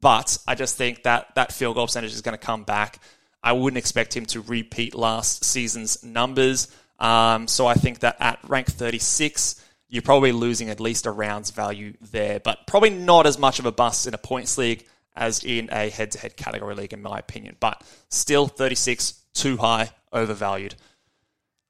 But 0.00 0.38
I 0.46 0.54
just 0.54 0.76
think 0.76 1.02
that 1.02 1.34
that 1.34 1.52
field 1.52 1.76
goal 1.76 1.86
percentage 1.86 2.12
is 2.12 2.22
going 2.22 2.36
to 2.36 2.44
come 2.44 2.64
back. 2.64 3.00
I 3.42 3.52
wouldn't 3.52 3.78
expect 3.78 4.16
him 4.16 4.26
to 4.26 4.40
repeat 4.40 4.94
last 4.94 5.44
season's 5.44 6.02
numbers. 6.04 6.68
Um, 6.98 7.48
so 7.48 7.66
I 7.66 7.74
think 7.74 8.00
that 8.00 8.16
at 8.20 8.38
rank 8.46 8.66
36, 8.68 9.62
you're 9.88 10.02
probably 10.02 10.32
losing 10.32 10.68
at 10.68 10.80
least 10.80 11.06
a 11.06 11.10
round's 11.10 11.50
value 11.50 11.94
there, 12.12 12.40
but 12.40 12.66
probably 12.66 12.90
not 12.90 13.26
as 13.26 13.38
much 13.38 13.58
of 13.58 13.66
a 13.66 13.72
bust 13.72 14.06
in 14.06 14.14
a 14.14 14.18
points 14.18 14.56
league 14.58 14.86
as 15.16 15.42
in 15.44 15.68
a 15.72 15.90
head 15.90 16.12
to 16.12 16.18
head 16.18 16.36
category 16.36 16.74
league, 16.74 16.92
in 16.92 17.02
my 17.02 17.18
opinion. 17.18 17.56
But 17.58 17.82
still, 18.08 18.46
36, 18.46 19.20
too 19.34 19.56
high, 19.56 19.90
overvalued. 20.12 20.74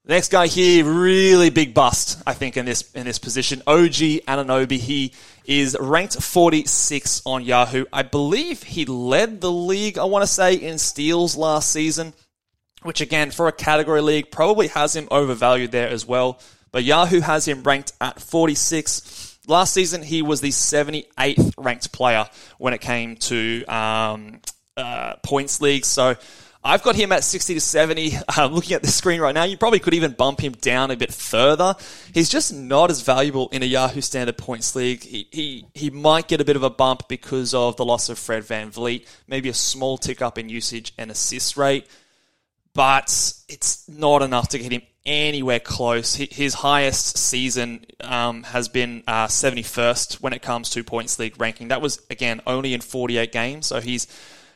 Next 0.04 0.30
guy 0.30 0.46
here, 0.46 0.84
really 0.84 1.50
big 1.50 1.74
bust, 1.74 2.22
I 2.26 2.32
think, 2.34 2.56
in 2.56 2.64
this 2.64 2.90
in 2.92 3.04
this 3.04 3.18
position. 3.18 3.62
OG 3.66 4.24
Anunoby. 4.26 4.78
He 4.78 5.12
is 5.44 5.76
ranked 5.80 6.22
46 6.22 7.22
on 7.26 7.44
Yahoo. 7.44 7.84
I 7.92 8.02
believe 8.02 8.62
he 8.62 8.84
led 8.84 9.40
the 9.40 9.50
league, 9.50 9.98
I 9.98 10.04
want 10.04 10.22
to 10.22 10.26
say, 10.26 10.54
in 10.54 10.78
steals 10.78 11.36
last 11.36 11.70
season, 11.70 12.14
which 12.82 13.00
again, 13.00 13.30
for 13.30 13.48
a 13.48 13.52
category 13.52 14.00
league, 14.00 14.30
probably 14.30 14.68
has 14.68 14.94
him 14.94 15.08
overvalued 15.10 15.72
there 15.72 15.88
as 15.88 16.06
well. 16.06 16.40
But 16.72 16.84
Yahoo 16.84 17.20
has 17.20 17.46
him 17.46 17.62
ranked 17.62 17.92
at 18.00 18.20
46. 18.20 19.38
Last 19.46 19.74
season, 19.74 20.02
he 20.02 20.22
was 20.22 20.40
the 20.40 20.50
78th 20.50 21.54
ranked 21.58 21.92
player 21.92 22.28
when 22.58 22.72
it 22.72 22.80
came 22.80 23.16
to 23.16 23.64
um, 23.66 24.40
uh, 24.76 25.16
points 25.22 25.60
league. 25.60 25.84
So 25.84 26.16
I've 26.62 26.82
got 26.82 26.94
him 26.94 27.10
at 27.10 27.24
60 27.24 27.54
to 27.54 27.60
70. 27.60 28.18
Um, 28.36 28.54
looking 28.54 28.74
at 28.74 28.82
the 28.82 28.88
screen 28.88 29.20
right 29.20 29.34
now, 29.34 29.44
you 29.44 29.56
probably 29.56 29.80
could 29.80 29.92
even 29.92 30.12
bump 30.12 30.40
him 30.40 30.52
down 30.52 30.90
a 30.90 30.96
bit 30.96 31.12
further. 31.12 31.74
He's 32.14 32.28
just 32.28 32.54
not 32.54 32.90
as 32.90 33.02
valuable 33.02 33.48
in 33.50 33.62
a 33.62 33.66
Yahoo 33.66 34.00
Standard 34.00 34.38
Points 34.38 34.74
League. 34.76 35.02
He, 35.02 35.28
he, 35.30 35.66
he 35.74 35.90
might 35.90 36.28
get 36.28 36.40
a 36.40 36.44
bit 36.44 36.56
of 36.56 36.62
a 36.62 36.70
bump 36.70 37.08
because 37.08 37.54
of 37.54 37.76
the 37.76 37.84
loss 37.84 38.08
of 38.08 38.18
Fred 38.18 38.44
Van 38.44 38.70
VanVleet, 38.70 39.06
maybe 39.26 39.48
a 39.48 39.54
small 39.54 39.98
tick 39.98 40.22
up 40.22 40.38
in 40.38 40.48
usage 40.48 40.94
and 40.96 41.10
assist 41.10 41.56
rate, 41.56 41.86
but 42.72 43.34
it's 43.48 43.88
not 43.88 44.22
enough 44.22 44.48
to 44.50 44.58
get 44.58 44.72
him 44.72 44.82
anywhere 45.04 45.60
close. 45.60 46.14
His 46.14 46.54
highest 46.54 47.18
season 47.18 47.84
um, 48.00 48.44
has 48.44 48.68
been 48.68 49.02
uh, 49.06 49.26
71st 49.26 50.20
when 50.20 50.32
it 50.32 50.40
comes 50.40 50.70
to 50.70 50.84
Points 50.84 51.18
League 51.18 51.40
ranking. 51.40 51.68
That 51.68 51.82
was, 51.82 52.00
again, 52.10 52.40
only 52.46 52.74
in 52.74 52.80
48 52.80 53.32
games, 53.32 53.66
so 53.66 53.80
he's 53.80 54.06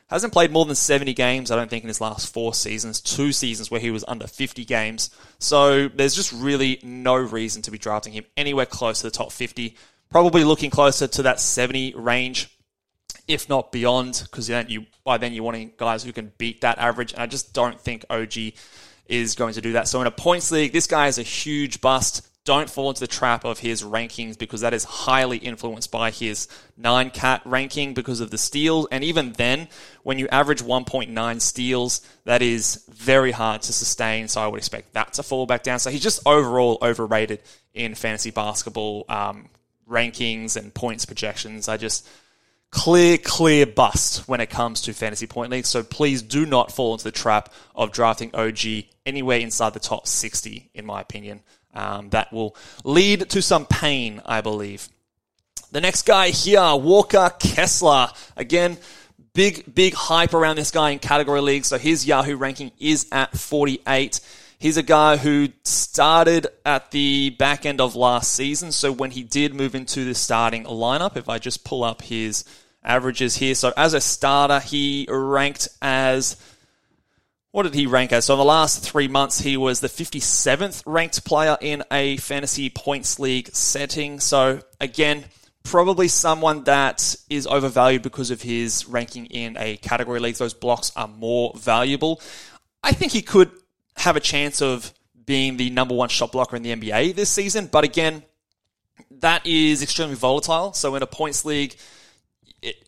Hasn't 0.09 0.35
played 0.35 0.53
more 0.53 0.67
than 0.67 0.75
70 0.75 1.15
games, 1.15 1.51
I 1.51 1.57
don't 1.57 1.71
think, 1.71 1.83
in 1.83 1.89
his 1.89 2.01
last 2.01 2.33
four 2.33 2.53
seasons, 2.53 3.01
two 3.01 3.33
seasons 3.33 3.71
where 3.71 3.81
he 3.81 3.91
was 3.91 4.05
under 4.07 4.27
50 4.27 4.65
games. 4.65 5.11
So 5.39 5.89
there's 5.89 6.15
just 6.15 6.31
really 6.33 6.79
no 6.83 7.17
reason 7.17 7.63
to 7.63 7.71
be 7.71 7.79
drafting 7.79 8.13
him 8.13 8.25
anywhere 8.37 8.67
close 8.67 9.01
to 9.01 9.07
the 9.07 9.11
top 9.11 9.33
50. 9.33 9.77
Probably 10.11 10.45
looking 10.45 10.71
closer 10.71 11.07
to 11.07 11.23
that 11.23 11.41
70 11.41 11.95
range, 11.95 12.55
if 13.27 13.49
not 13.49 13.73
beyond, 13.73 14.23
because 14.31 14.47
then 14.47 14.67
you 14.69 14.87
by 15.05 15.17
then 15.17 15.33
you're 15.33 15.43
wanting 15.43 15.73
guys 15.79 16.05
who 16.05 16.13
can 16.13 16.33
beat 16.37 16.61
that 16.61 16.79
average. 16.79 17.15
And 17.15 17.23
I 17.23 17.27
just 17.27 17.55
don't 17.55 17.81
think 17.81 18.05
OG 18.11 18.35
is 19.07 19.35
going 19.35 19.55
to 19.55 19.63
do 19.63 19.73
that. 19.73 19.89
So 19.89 20.01
in 20.03 20.07
a 20.07 20.11
points 20.11 20.51
league, 20.51 20.73
this 20.73 20.87
guy 20.87 21.07
is 21.09 21.19
a 21.19 21.23
huge 21.23 21.81
bust 21.81 22.29
don't 22.45 22.69
fall 22.69 22.91
into 22.91 23.01
the 23.01 23.07
trap 23.07 23.45
of 23.45 23.59
his 23.59 23.83
rankings 23.83 24.39
because 24.39 24.61
that 24.61 24.75
is 24.75 24.85
highly 24.85 25.39
influenced 25.39 25.91
by 25.91 26.11
his 26.11 26.47
9 26.77 27.11
cat 27.11 27.41
ranking 27.47 27.95
because 27.95 28.21
of 28.21 28.31
the 28.31 28.37
steals. 28.37 28.87
And 28.91 29.03
even 29.03 29.33
then, 29.33 29.69
when 30.03 30.19
you 30.19 30.29
average 30.29 30.63
1.9 30.63 31.41
steals, 31.41 32.03
that 32.25 32.43
is 32.43 32.85
very 32.91 33.31
hard 33.31 33.63
to 33.63 33.73
sustain. 33.73 34.29
So 34.29 34.43
I 34.43 34.47
would 34.47 34.59
expect 34.59 34.93
that 34.93 35.15
to 35.15 35.23
fall 35.23 35.47
back 35.47 35.63
down. 35.63 35.79
So 35.79 35.91
he's 35.91 36.03
just 36.03 36.21
overall 36.27 36.77
overrated 36.83 37.41
in 37.73 37.95
fantasy 37.95 38.31
basketball 38.31 39.07
um, 39.09 39.49
rankings 39.89 40.57
and 40.57 40.73
points 40.75 41.07
projections. 41.07 41.69
I 41.69 41.79
just 41.79 42.07
clear, 42.75 43.17
clear 43.17 43.65
bust 43.65 44.29
when 44.29 44.41
it 44.41 44.51
comes 44.51 44.83
to 44.83 44.93
fantasy 44.93 45.27
point 45.27 45.51
leagues. 45.51 45.69
So 45.69 45.83
please 45.83 46.21
do 46.21 46.45
not 46.45 46.73
fall 46.73 46.93
into 46.93 47.05
the 47.05 47.13
trap 47.13 47.51
of 47.75 47.93
drafting 47.93 48.35
OG 48.35 48.59
anywhere 49.07 49.39
inside 49.39 49.73
the 49.73 49.81
top 49.81 50.07
60, 50.07 50.71
in 50.75 50.85
my 50.85 51.01
opinion. 51.01 51.41
Um, 51.73 52.11
that 52.11 52.33
will 52.33 52.57
lead 52.85 53.31
to 53.31 53.41
some 53.41 53.65
pain, 53.65 54.21
I 54.27 54.41
believe. 54.41 54.89
The 55.73 55.81
next 55.81 56.03
guy 56.03 56.29
here, 56.29 56.77
Walker 56.77 57.33
Kessler. 57.39 58.09
Again, 58.37 58.77
big, 59.33 59.73
big 59.73 59.95
hype 59.95 60.35
around 60.35 60.57
this 60.57 60.71
guy 60.71 60.91
in 60.91 60.99
category 60.99 61.41
leagues. 61.41 61.69
So 61.69 61.79
his 61.79 62.07
Yahoo 62.07 62.37
ranking 62.37 62.73
is 62.79 63.07
at 63.13 63.37
48. 63.37 64.21
He's 64.59 64.77
a 64.77 64.83
guy 64.83 65.17
who 65.17 65.49
started 65.63 66.47
at 66.65 66.91
the 66.91 67.31
back 67.31 67.67
end 67.67 67.81
of 67.81 67.97
last 67.97 68.33
season. 68.33 68.73
So 68.73 68.93
when 68.93 69.11
he 69.11 69.23
did 69.23 69.55
move 69.55 69.75
into 69.75 70.05
the 70.05 70.15
starting 70.15 70.65
lineup, 70.65 71.17
if 71.17 71.29
I 71.29 71.39
just 71.39 71.65
pull 71.65 71.85
up 71.85 72.03
his 72.03 72.45
averages 72.85 73.37
here. 73.37 73.55
So 73.55 73.73
as 73.77 73.95
a 73.95 74.01
starter, 74.01 74.61
he 74.61 75.07
ranked 75.09 75.69
as 75.81 76.37
what 77.55 77.63
did 77.63 77.75
he 77.75 77.87
rank 77.87 78.13
as? 78.13 78.25
So 78.25 78.35
in 78.35 78.39
the 78.39 78.45
last 78.45 78.83
three 78.83 79.07
months, 79.07 79.41
he 79.41 79.57
was 79.57 79.79
the 79.79 79.87
57th 79.87 80.83
ranked 80.87 81.25
player 81.25 81.57
in 81.61 81.85
a 81.93 82.17
fantasy 82.17 82.69
points 82.69 83.21
league 83.21 83.49
setting. 83.55 84.19
So 84.19 84.61
again, 84.81 85.25
probably 85.63 86.09
someone 86.09 86.65
that 86.65 87.15
is 87.31 87.47
overvalued 87.47 88.03
because 88.03 88.33
of 88.33 88.43
his 88.43 88.87
ranking 88.87 89.27
in 89.27 89.57
a 89.57 89.77
category 89.77 90.19
league. 90.19 90.35
Those 90.35 90.53
blocks 90.53 90.91
are 90.97 91.07
more 91.07 91.53
valuable. 91.57 92.21
I 92.83 92.91
think 92.91 93.13
he 93.13 93.23
could 93.23 93.53
have 93.99 94.17
a 94.17 94.21
chance 94.21 94.61
of 94.61 94.93
being 95.25 95.57
the 95.57 95.71
number 95.71 95.95
one 95.95 96.09
shot 96.09 96.33
blocker 96.33 96.57
in 96.57 96.63
the 96.65 96.75
NBA 96.75 97.15
this 97.15 97.31
season. 97.31 97.69
But 97.71 97.85
again, 97.85 98.25
that 99.21 99.47
is 99.47 99.83
extremely 99.83 100.17
volatile. 100.17 100.73
So 100.73 100.97
in 100.97 101.03
a 101.03 101.07
points 101.07 101.45
league, 101.45 101.77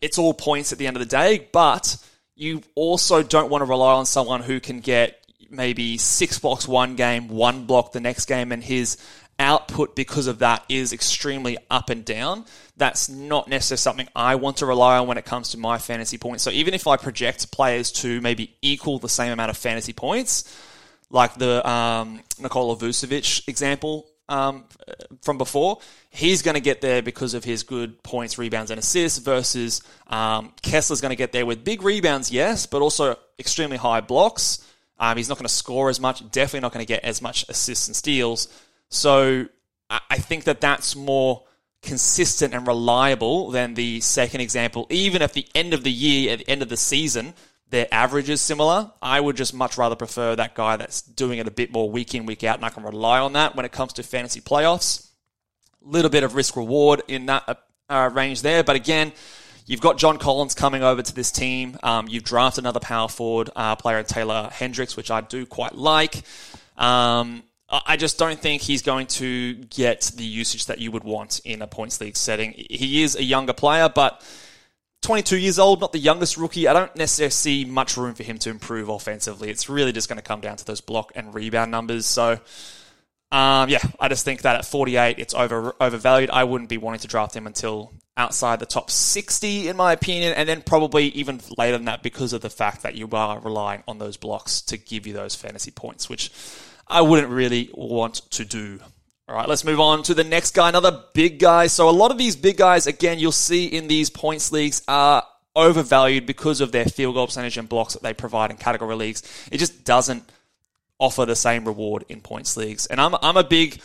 it's 0.01 0.17
all 0.17 0.33
points 0.33 0.71
at 0.71 0.77
the 0.77 0.87
end 0.87 0.97
of 0.97 0.99
the 0.99 1.05
day. 1.05 1.47
But 1.51 1.97
you 2.35 2.61
also 2.75 3.23
don't 3.23 3.49
want 3.49 3.61
to 3.61 3.65
rely 3.65 3.93
on 3.93 4.05
someone 4.05 4.41
who 4.41 4.59
can 4.59 4.79
get 4.79 5.25
maybe 5.49 5.97
six 5.97 6.39
blocks 6.39 6.67
one 6.67 6.95
game, 6.95 7.29
one 7.29 7.65
block 7.65 7.91
the 7.91 7.99
next 7.99 8.25
game, 8.25 8.51
and 8.51 8.63
his 8.63 8.97
output 9.39 9.95
because 9.95 10.27
of 10.27 10.39
that 10.39 10.63
is 10.67 10.93
extremely 10.93 11.57
up 11.69 11.89
and 11.89 12.03
down. 12.03 12.45
That's 12.75 13.09
not 13.09 13.47
necessarily 13.47 13.77
something 13.79 14.07
I 14.15 14.35
want 14.35 14.57
to 14.57 14.65
rely 14.65 14.97
on 14.97 15.07
when 15.07 15.17
it 15.17 15.25
comes 15.25 15.49
to 15.49 15.57
my 15.57 15.77
fantasy 15.77 16.17
points. 16.17 16.43
So 16.43 16.49
even 16.51 16.73
if 16.73 16.87
I 16.87 16.97
project 16.97 17.51
players 17.51 17.91
to 17.93 18.19
maybe 18.21 18.55
equal 18.61 18.99
the 18.99 19.09
same 19.09 19.31
amount 19.31 19.51
of 19.51 19.57
fantasy 19.57 19.93
points, 19.93 20.43
like 21.09 21.35
the 21.35 21.67
um, 21.67 22.21
Nikola 22.39 22.75
Vucevic 22.75 23.47
example 23.47 24.07
um, 24.29 24.65
from 25.21 25.37
before, 25.37 25.79
he's 26.09 26.41
going 26.41 26.55
to 26.55 26.61
get 26.61 26.81
there 26.81 27.01
because 27.01 27.33
of 27.33 27.43
his 27.43 27.63
good 27.63 28.01
points, 28.03 28.37
rebounds, 28.37 28.71
and 28.71 28.79
assists 28.79 29.19
versus 29.19 29.81
um, 30.07 30.53
Kessler's 30.61 31.01
going 31.01 31.11
to 31.11 31.15
get 31.15 31.31
there 31.31 31.45
with 31.45 31.63
big 31.63 31.81
rebounds, 31.81 32.31
yes, 32.31 32.65
but 32.65 32.81
also 32.81 33.17
extremely 33.39 33.77
high 33.77 34.01
blocks. 34.01 34.63
Um, 34.99 35.15
he's 35.17 35.29
not 35.29 35.37
going 35.37 35.47
to 35.47 35.53
score 35.53 35.89
as 35.89 35.99
much, 35.99 36.29
definitely 36.31 36.61
not 36.61 36.73
going 36.73 36.85
to 36.85 36.91
get 36.91 37.03
as 37.03 37.21
much 37.21 37.45
assists 37.49 37.87
and 37.87 37.95
steals. 37.95 38.47
So 38.89 39.47
I 39.89 40.17
think 40.17 40.45
that 40.45 40.59
that's 40.59 40.95
more 40.95 41.43
consistent 41.81 42.53
and 42.53 42.67
reliable 42.67 43.51
than 43.51 43.75
the 43.75 44.01
second 44.01 44.41
example. 44.41 44.87
Even 44.89 45.21
at 45.21 45.33
the 45.33 45.47
end 45.55 45.73
of 45.73 45.83
the 45.83 45.91
year, 45.91 46.33
at 46.33 46.39
the 46.39 46.49
end 46.49 46.61
of 46.61 46.69
the 46.69 46.77
season, 46.77 47.33
their 47.69 47.87
average 47.91 48.29
is 48.29 48.41
similar. 48.41 48.91
I 49.01 49.19
would 49.19 49.35
just 49.35 49.53
much 49.53 49.77
rather 49.77 49.95
prefer 49.95 50.35
that 50.35 50.55
guy 50.55 50.77
that's 50.77 51.01
doing 51.01 51.39
it 51.39 51.47
a 51.47 51.51
bit 51.51 51.71
more 51.71 51.89
week 51.89 52.15
in, 52.15 52.25
week 52.25 52.43
out, 52.43 52.57
and 52.57 52.65
I 52.65 52.69
can 52.69 52.83
rely 52.83 53.19
on 53.19 53.33
that 53.33 53.55
when 53.55 53.65
it 53.65 53.71
comes 53.71 53.93
to 53.93 54.03
fantasy 54.03 54.41
playoffs. 54.41 55.09
Little 55.81 56.09
bit 56.09 56.23
of 56.23 56.35
risk 56.35 56.55
reward 56.55 57.01
in 57.07 57.25
that 57.27 57.43
uh, 57.47 57.55
uh, 57.89 58.09
range 58.13 58.41
there, 58.41 58.63
but 58.63 58.75
again, 58.75 59.11
you've 59.65 59.81
got 59.81 59.97
John 59.97 60.17
Collins 60.17 60.53
coming 60.53 60.83
over 60.83 61.01
to 61.01 61.15
this 61.15 61.31
team. 61.31 61.77
Um, 61.83 62.07
you've 62.07 62.23
drafted 62.23 62.63
another 62.63 62.79
power 62.79 63.09
forward 63.09 63.49
uh, 63.55 63.75
player, 63.75 64.01
Taylor 64.03 64.49
Hendricks, 64.51 64.95
which 64.95 65.11
I 65.11 65.21
do 65.21 65.45
quite 65.45 65.75
like. 65.75 66.23
Um, 66.77 67.43
I 67.69 67.97
just 67.97 68.17
don't 68.17 68.39
think 68.39 68.61
he's 68.61 68.81
going 68.81 69.07
to 69.07 69.55
get 69.55 70.11
the 70.15 70.23
usage 70.23 70.67
that 70.67 70.79
you 70.79 70.89
would 70.91 71.03
want 71.03 71.41
in 71.43 71.61
a 71.61 71.67
points 71.67 71.99
league 71.99 72.15
setting. 72.15 72.53
He 72.53 73.03
is 73.03 73.17
a 73.17 73.23
younger 73.23 73.51
player, 73.51 73.89
but 73.89 74.23
22 75.01 75.37
years 75.37 75.59
old, 75.59 75.79
not 75.79 75.91
the 75.91 75.99
youngest 75.99 76.37
rookie. 76.37 76.67
I 76.67 76.73
don't 76.73 76.95
necessarily 76.95 77.31
see 77.31 77.65
much 77.65 77.97
room 77.97 78.15
for 78.15 78.23
him 78.23 78.37
to 78.39 78.49
improve 78.49 78.89
offensively. 78.89 79.49
It's 79.49 79.69
really 79.69 79.91
just 79.91 80.09
going 80.09 80.17
to 80.17 80.23
come 80.23 80.41
down 80.41 80.57
to 80.57 80.65
those 80.65 80.81
block 80.81 81.11
and 81.15 81.33
rebound 81.33 81.71
numbers. 81.71 82.05
So 82.05 82.39
Um, 83.31 83.67
yeah, 83.69 83.79
I 83.99 84.07
just 84.07 84.23
think 84.23 84.43
that 84.43 84.55
at 84.55 84.65
48, 84.65 85.19
it's 85.19 85.33
over 85.33 85.75
overvalued. 85.81 86.29
I 86.29 86.45
wouldn't 86.45 86.69
be 86.69 86.77
wanting 86.77 87.01
to 87.01 87.07
draft 87.07 87.35
him 87.35 87.45
until 87.45 87.91
outside 88.15 88.59
the 88.59 88.65
top 88.65 88.89
60, 88.89 89.67
in 89.67 89.75
my 89.75 89.91
opinion, 89.91 90.33
and 90.33 90.47
then 90.47 90.61
probably 90.61 91.07
even 91.09 91.41
later 91.57 91.77
than 91.77 91.85
that 91.85 92.03
because 92.03 92.31
of 92.33 92.41
the 92.41 92.49
fact 92.49 92.83
that 92.83 92.95
you 92.95 93.07
are 93.11 93.39
relying 93.41 93.83
on 93.87 93.97
those 93.97 94.15
blocks 94.17 94.61
to 94.61 94.77
give 94.77 95.05
you 95.05 95.13
those 95.13 95.35
fantasy 95.35 95.71
points, 95.71 96.09
which 96.09 96.31
I 96.87 97.01
wouldn't 97.01 97.29
really 97.29 97.69
want 97.73 98.15
to 98.31 98.45
do. 98.45 98.79
All 99.29 99.35
right, 99.35 99.49
let's 99.49 99.65
move 99.65 99.81
on 99.81 100.03
to 100.03 100.13
the 100.13 100.23
next 100.23 100.51
guy, 100.51 100.69
another 100.69 101.03
big 101.13 101.37
guy. 101.37 101.67
So 101.67 101.89
a 101.89 101.91
lot 101.91 102.11
of 102.11 102.17
these 102.17 102.37
big 102.37 102.55
guys, 102.55 102.87
again, 102.87 103.19
you'll 103.19 103.33
see 103.33 103.65
in 103.65 103.89
these 103.89 104.09
points 104.09 104.53
leagues 104.53 104.81
are 104.87 105.21
overvalued 105.53 106.25
because 106.25 106.61
of 106.61 106.71
their 106.71 106.85
field 106.85 107.15
goal 107.15 107.25
percentage 107.25 107.57
and 107.57 107.67
blocks 107.67 107.93
that 107.93 108.03
they 108.03 108.13
provide 108.13 108.51
in 108.51 108.57
category 108.57 108.95
leagues. 108.95 109.23
It 109.51 109.57
just 109.57 109.83
doesn't 109.83 110.23
offer 110.97 111.25
the 111.25 111.35
same 111.35 111.65
reward 111.65 112.05
in 112.07 112.21
points 112.21 112.55
leagues. 112.55 112.85
And 112.85 113.01
I'm, 113.01 113.15
I'm 113.21 113.35
a 113.35 113.43
big 113.43 113.81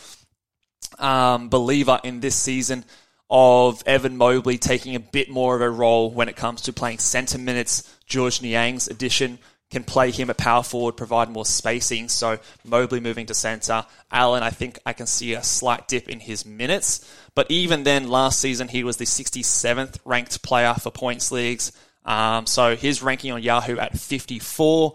um, 0.97 1.49
believer 1.49 1.99
in 2.05 2.21
this 2.21 2.35
season 2.35 2.85
of 3.29 3.83
Evan 3.85 4.15
Mobley 4.15 4.57
taking 4.57 4.95
a 4.95 4.99
bit 5.01 5.29
more 5.29 5.57
of 5.57 5.61
a 5.61 5.69
role 5.69 6.09
when 6.09 6.29
it 6.29 6.37
comes 6.37 6.61
to 6.61 6.73
playing 6.73 6.99
centre 6.99 7.37
minutes. 7.37 7.93
George 8.05 8.39
Niang's 8.39 8.87
addition 8.87 9.39
can 9.73 9.83
play 9.83 10.11
him 10.11 10.29
at 10.29 10.37
power 10.37 10.63
forward, 10.63 10.95
provide 10.95 11.29
more 11.29 11.45
spacing. 11.45 12.07
So 12.07 12.39
Mobley 12.63 12.99
moving 12.99 13.25
to 13.25 13.33
centre. 13.33 13.85
Allen, 14.11 14.43
I 14.43 14.51
think 14.51 14.79
I 14.85 14.93
can 14.93 15.07
see 15.07 15.33
a 15.33 15.43
slight 15.43 15.87
dip 15.87 16.07
in 16.07 16.19
his 16.19 16.45
minutes. 16.45 17.09
But 17.35 17.51
even 17.51 17.83
then, 17.83 18.07
last 18.07 18.39
season, 18.39 18.67
he 18.67 18.83
was 18.83 18.97
the 18.97 19.05
67th 19.05 19.97
ranked 20.05 20.41
player 20.43 20.73
for 20.75 20.91
points 20.91 21.31
leagues. 21.31 21.71
Um, 22.05 22.45
so 22.45 22.75
his 22.75 23.01
ranking 23.01 23.31
on 23.31 23.41
Yahoo 23.41 23.77
at 23.77 23.97
54. 23.97 24.93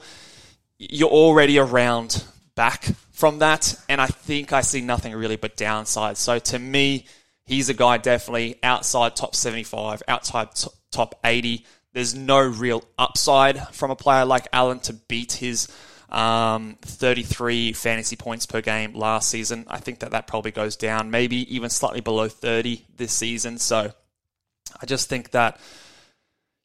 You're 0.79 1.11
already 1.11 1.59
around 1.59 2.25
back 2.55 2.85
from 3.13 3.41
that. 3.41 3.75
And 3.89 4.01
I 4.01 4.07
think 4.07 4.53
I 4.53 4.63
see 4.63 4.81
nothing 4.81 5.15
really 5.15 5.37
but 5.37 5.57
downside. 5.57 6.17
So 6.17 6.39
to 6.39 6.59
me, 6.59 7.07
he's 7.45 7.69
a 7.69 7.75
guy 7.75 7.99
definitely 7.99 8.59
outside 8.63 9.17
top 9.17 9.35
75, 9.35 10.03
outside 10.09 10.49
top 10.91 11.15
80. 11.25 11.65
There's 11.93 12.15
no 12.15 12.41
real 12.41 12.85
upside 12.99 13.69
from 13.69 13.91
a 13.91 13.97
player 13.97 14.25
like 14.25 14.47
Allen 14.53 14.81
to 14.81 14.93
beat 14.93 15.33
his 15.33 15.69
um, 16.11 16.77
33 16.83 17.73
fantasy 17.73 18.17
points 18.17 18.47
per 18.47 18.61
game 18.61 18.95
last 18.95 19.29
season. 19.29 19.67
I 19.69 19.79
think 19.79 20.01
that 20.01 20.13
that 20.13 20.27
probably 20.27 20.51
goes 20.51 20.77
down, 20.77 21.11
maybe 21.11 21.55
even 21.55 21.71
slightly 21.71 22.01
below 22.01 22.29
30 22.29 22.85
this 22.97 23.13
season. 23.13 23.59
So 23.59 23.93
I 24.81 24.87
just 24.87 25.09
think 25.09 25.31
that, 25.33 25.59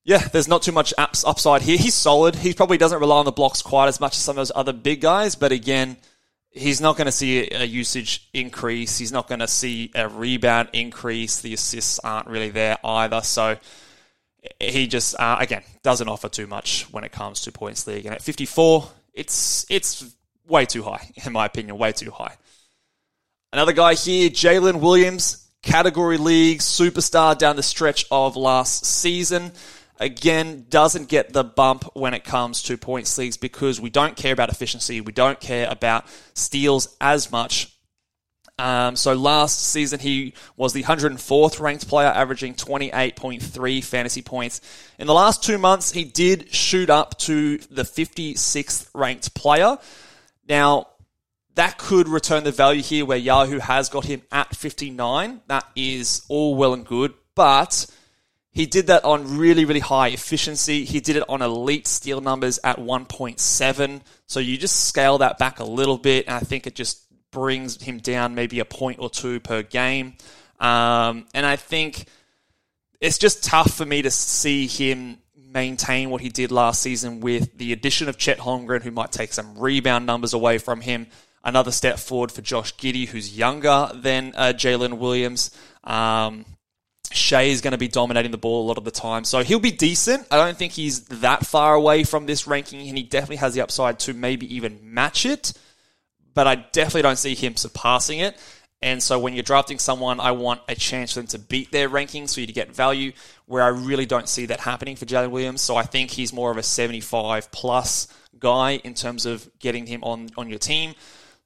yeah, 0.04 0.20
there's 0.20 0.48
not 0.48 0.62
too 0.62 0.72
much 0.72 0.94
ups, 0.98 1.24
upside 1.26 1.62
here. 1.62 1.78
He's 1.78 1.94
solid. 1.94 2.36
He 2.36 2.54
probably 2.54 2.78
doesn't 2.78 3.00
rely 3.00 3.18
on 3.18 3.26
the 3.26 3.32
blocks 3.32 3.62
quite 3.62 3.88
as 3.88 4.00
much 4.00 4.14
as 4.14 4.20
some 4.22 4.34
of 4.34 4.38
those 4.38 4.52
other 4.56 4.74
big 4.74 5.02
guys, 5.02 5.36
but 5.36 5.52
again, 5.52 5.98
he's 6.52 6.80
not 6.80 6.96
going 6.98 7.06
to 7.06 7.12
see 7.12 7.50
a 7.52 7.64
usage 7.64 8.30
increase. 8.34 8.98
He's 8.98 9.12
not 9.12 9.28
going 9.28 9.40
to 9.40 9.48
see 9.48 9.92
a 9.96 10.08
rebound 10.08 10.70
increase. 10.74 11.42
The 11.42 11.54
assists 11.54 12.00
aren't 12.00 12.28
really 12.28 12.50
there 12.50 12.78
either. 12.84 13.22
So 13.22 13.58
he 14.60 14.88
just, 14.88 15.16
uh, 15.20 15.38
again, 15.40 15.64
doesn't 15.84 16.08
offer 16.08 16.30
too 16.30 16.48
much 16.48 16.84
when 16.92 17.04
it 17.04 17.12
comes 17.12 17.42
to 17.42 17.52
points 17.52 17.88
league. 17.88 18.06
And 18.06 18.14
at 18.14 18.22
54, 18.22 18.90
it's 19.14 19.66
it's 19.70 20.16
way 20.48 20.66
too 20.66 20.84
high, 20.84 21.10
in 21.26 21.34
my 21.34 21.46
opinion, 21.46 21.78
way 21.78 21.92
too 21.92 22.12
high. 22.12 22.36
Another 23.52 23.74
guy 23.74 23.94
here, 23.94 24.30
Jalen 24.30 24.82
Williams, 24.82 25.48
category 25.62 26.18
league 26.18 26.60
superstar 26.60 27.38
down 27.38 27.56
the 27.56 27.64
stretch 27.64 28.06
of 28.12 28.36
last 28.36 28.86
season. 28.86 29.52
Again, 30.00 30.66
doesn't 30.70 31.08
get 31.08 31.34
the 31.34 31.44
bump 31.44 31.86
when 31.94 32.14
it 32.14 32.24
comes 32.24 32.64
to 32.64 32.78
points 32.78 33.18
leagues 33.18 33.38
because 33.38 33.80
we 33.80 33.92
don't 33.92 34.16
care 34.16 34.34
about 34.34 34.50
efficiency. 34.50 35.02
We 35.02 35.12
don't 35.12 35.40
care 35.40 35.70
about 35.70 36.06
steals 36.34 36.96
as 37.00 37.32
much. 37.32 37.73
Um, 38.60 38.96
so 38.96 39.14
last 39.14 39.60
season 39.60 40.00
he 40.00 40.34
was 40.56 40.74
the 40.74 40.84
104th 40.84 41.60
ranked 41.60 41.88
player, 41.88 42.08
averaging 42.08 42.54
28.3 42.54 43.84
fantasy 43.84 44.22
points. 44.22 44.62
In 45.00 45.08
the 45.08 45.14
last 45.14 45.44
two 45.44 45.58
months, 45.58 45.92
he 45.92 46.04
did 46.04 46.54
shoot 46.54 46.90
up 46.90 47.18
to 47.20 47.58
the 47.58 47.84
56th 47.84 48.90
ranked 48.94 49.34
player. 49.34 49.78
Now, 50.48 50.88
that 51.56 51.78
could 51.78 52.08
return 52.08 52.44
the 52.44 52.52
value 52.52 52.82
here 52.82 53.06
where 53.06 53.18
Yahoo 53.18 53.60
has 53.60 53.90
got 53.90 54.06
him 54.06 54.22
at 54.32 54.56
59. 54.56 55.42
That 55.48 55.66
is 55.76 56.24
all 56.30 56.56
well 56.56 56.74
and 56.74 56.86
good, 56.86 57.14
but 57.36 57.86
he 58.52 58.66
did 58.66 58.88
that 58.88 59.04
on 59.04 59.38
really, 59.38 59.66
really 59.66 59.80
high 59.80 60.10
efficiency. 60.10 60.86
He 60.86 61.00
did 61.00 61.16
it 61.16 61.24
on 61.28 61.42
elite 61.42 61.88
steal 61.88 62.22
numbers 62.22 62.60
at 62.64 62.78
1.7. 62.78 64.02
So 64.28 64.40
you 64.40 64.58
just 64.58 64.88
scale 64.88 65.20
that 65.20 65.38
back 65.40 65.60
a 65.60 65.64
little 65.64 65.98
bit, 65.98 66.28
and 66.28 66.36
I 66.36 66.40
think 66.40 66.68
it 66.68 66.76
just 66.76 67.04
brings 67.34 67.82
him 67.82 67.98
down 67.98 68.36
maybe 68.36 68.60
a 68.60 68.66
point 68.66 69.00
or 69.00 69.10
two 69.10 69.42
per 69.42 69.64
game. 69.64 70.16
Um, 70.60 71.26
and 71.34 71.46
I 71.46 71.58
think 71.58 72.06
it's 73.02 73.18
just 73.18 73.44
tough 73.44 73.74
for 73.74 73.86
me 73.86 74.04
to 74.04 74.12
see 74.12 74.68
him 74.68 75.18
maintain 75.36 76.10
what 76.10 76.22
he 76.22 76.30
did 76.30 76.52
last 76.52 76.82
season 76.82 77.20
with 77.20 77.58
the 77.58 77.74
addition 77.74 78.08
of 78.08 78.18
Chet 78.18 78.40
Holmgren, 78.40 78.82
who 78.82 78.92
might 78.92 79.12
take 79.12 79.34
some 79.34 79.58
rebound 79.58 80.06
numbers 80.06 80.34
away 80.34 80.58
from 80.58 80.80
him. 80.80 81.08
Another 81.44 81.72
step 81.72 82.00
forward 82.00 82.32
for 82.32 82.42
Josh 82.42 82.74
Giddey, 82.78 83.06
who's 83.06 83.38
younger 83.38 83.90
than 83.94 84.34
uh, 84.38 84.54
Jalen 84.56 84.98
Williams. 84.98 85.52
Um, 85.84 86.46
Shai 87.12 87.44
is 87.44 87.60
going 87.60 87.74
to 87.74 87.78
be 87.78 87.90
dominating 87.90 88.32
the 88.32 88.38
ball 88.38 88.66
a 88.66 88.68
lot 88.68 88.78
of 88.78 88.86
the 88.86 88.92
time. 88.92 89.26
So 89.26 89.44
he'll 89.44 89.60
be 89.60 89.72
decent. 89.72 90.26
I 90.32 90.38
don't 90.38 90.58
think 90.58 90.72
he's 90.72 91.02
that 91.06 91.46
far 91.46 91.76
away 91.76 92.06
from 92.06 92.26
this 92.26 92.48
ranking, 92.48 92.88
and 92.88 92.98
he 92.98 93.04
definitely 93.04 93.36
has 93.38 93.54
the 93.54 93.62
upside 93.62 94.00
to 94.00 94.14
maybe 94.14 94.56
even 94.56 94.80
match 94.82 95.26
it 95.26 95.54
but 96.34 96.48
I 96.48 96.56
definitely 96.56 97.04
don't 97.04 97.18
see 97.18 97.36
him 97.36 97.56
surpassing 97.56 98.20
it. 98.20 98.38
And 98.82 99.02
so 99.02 99.18
when 99.18 99.34
you're 99.34 99.44
drafting 99.44 99.80
someone, 99.80 100.20
I 100.20 100.32
want 100.32 100.60
a 100.68 100.76
chance 100.76 101.14
for 101.14 101.20
them 101.20 101.28
to 101.28 101.40
beat 101.40 101.72
their 101.72 101.90
rankings 101.90 102.30
so 102.30 102.42
you 102.42 102.48
to 102.48 102.54
get 102.54 102.76
value, 102.76 103.14
where 103.46 103.64
I 103.64 103.70
really 103.70 104.06
don't 104.06 104.28
see 104.28 104.48
that 104.48 104.60
happening 104.60 104.98
for 104.98 105.06
Jalen 105.06 105.32
Williams. 105.32 105.62
So 105.62 105.78
I 105.78 105.84
think 105.84 106.12
he's 106.12 106.34
more 106.34 106.52
of 106.52 106.58
a 106.58 106.64
75 106.64 107.50
plus 107.52 108.10
guy 108.40 108.82
in 108.84 108.94
terms 108.94 109.26
of 109.26 109.50
getting 109.60 109.86
him 109.86 110.04
on, 110.04 110.30
on 110.36 110.50
your 110.50 110.60
team. 110.60 110.96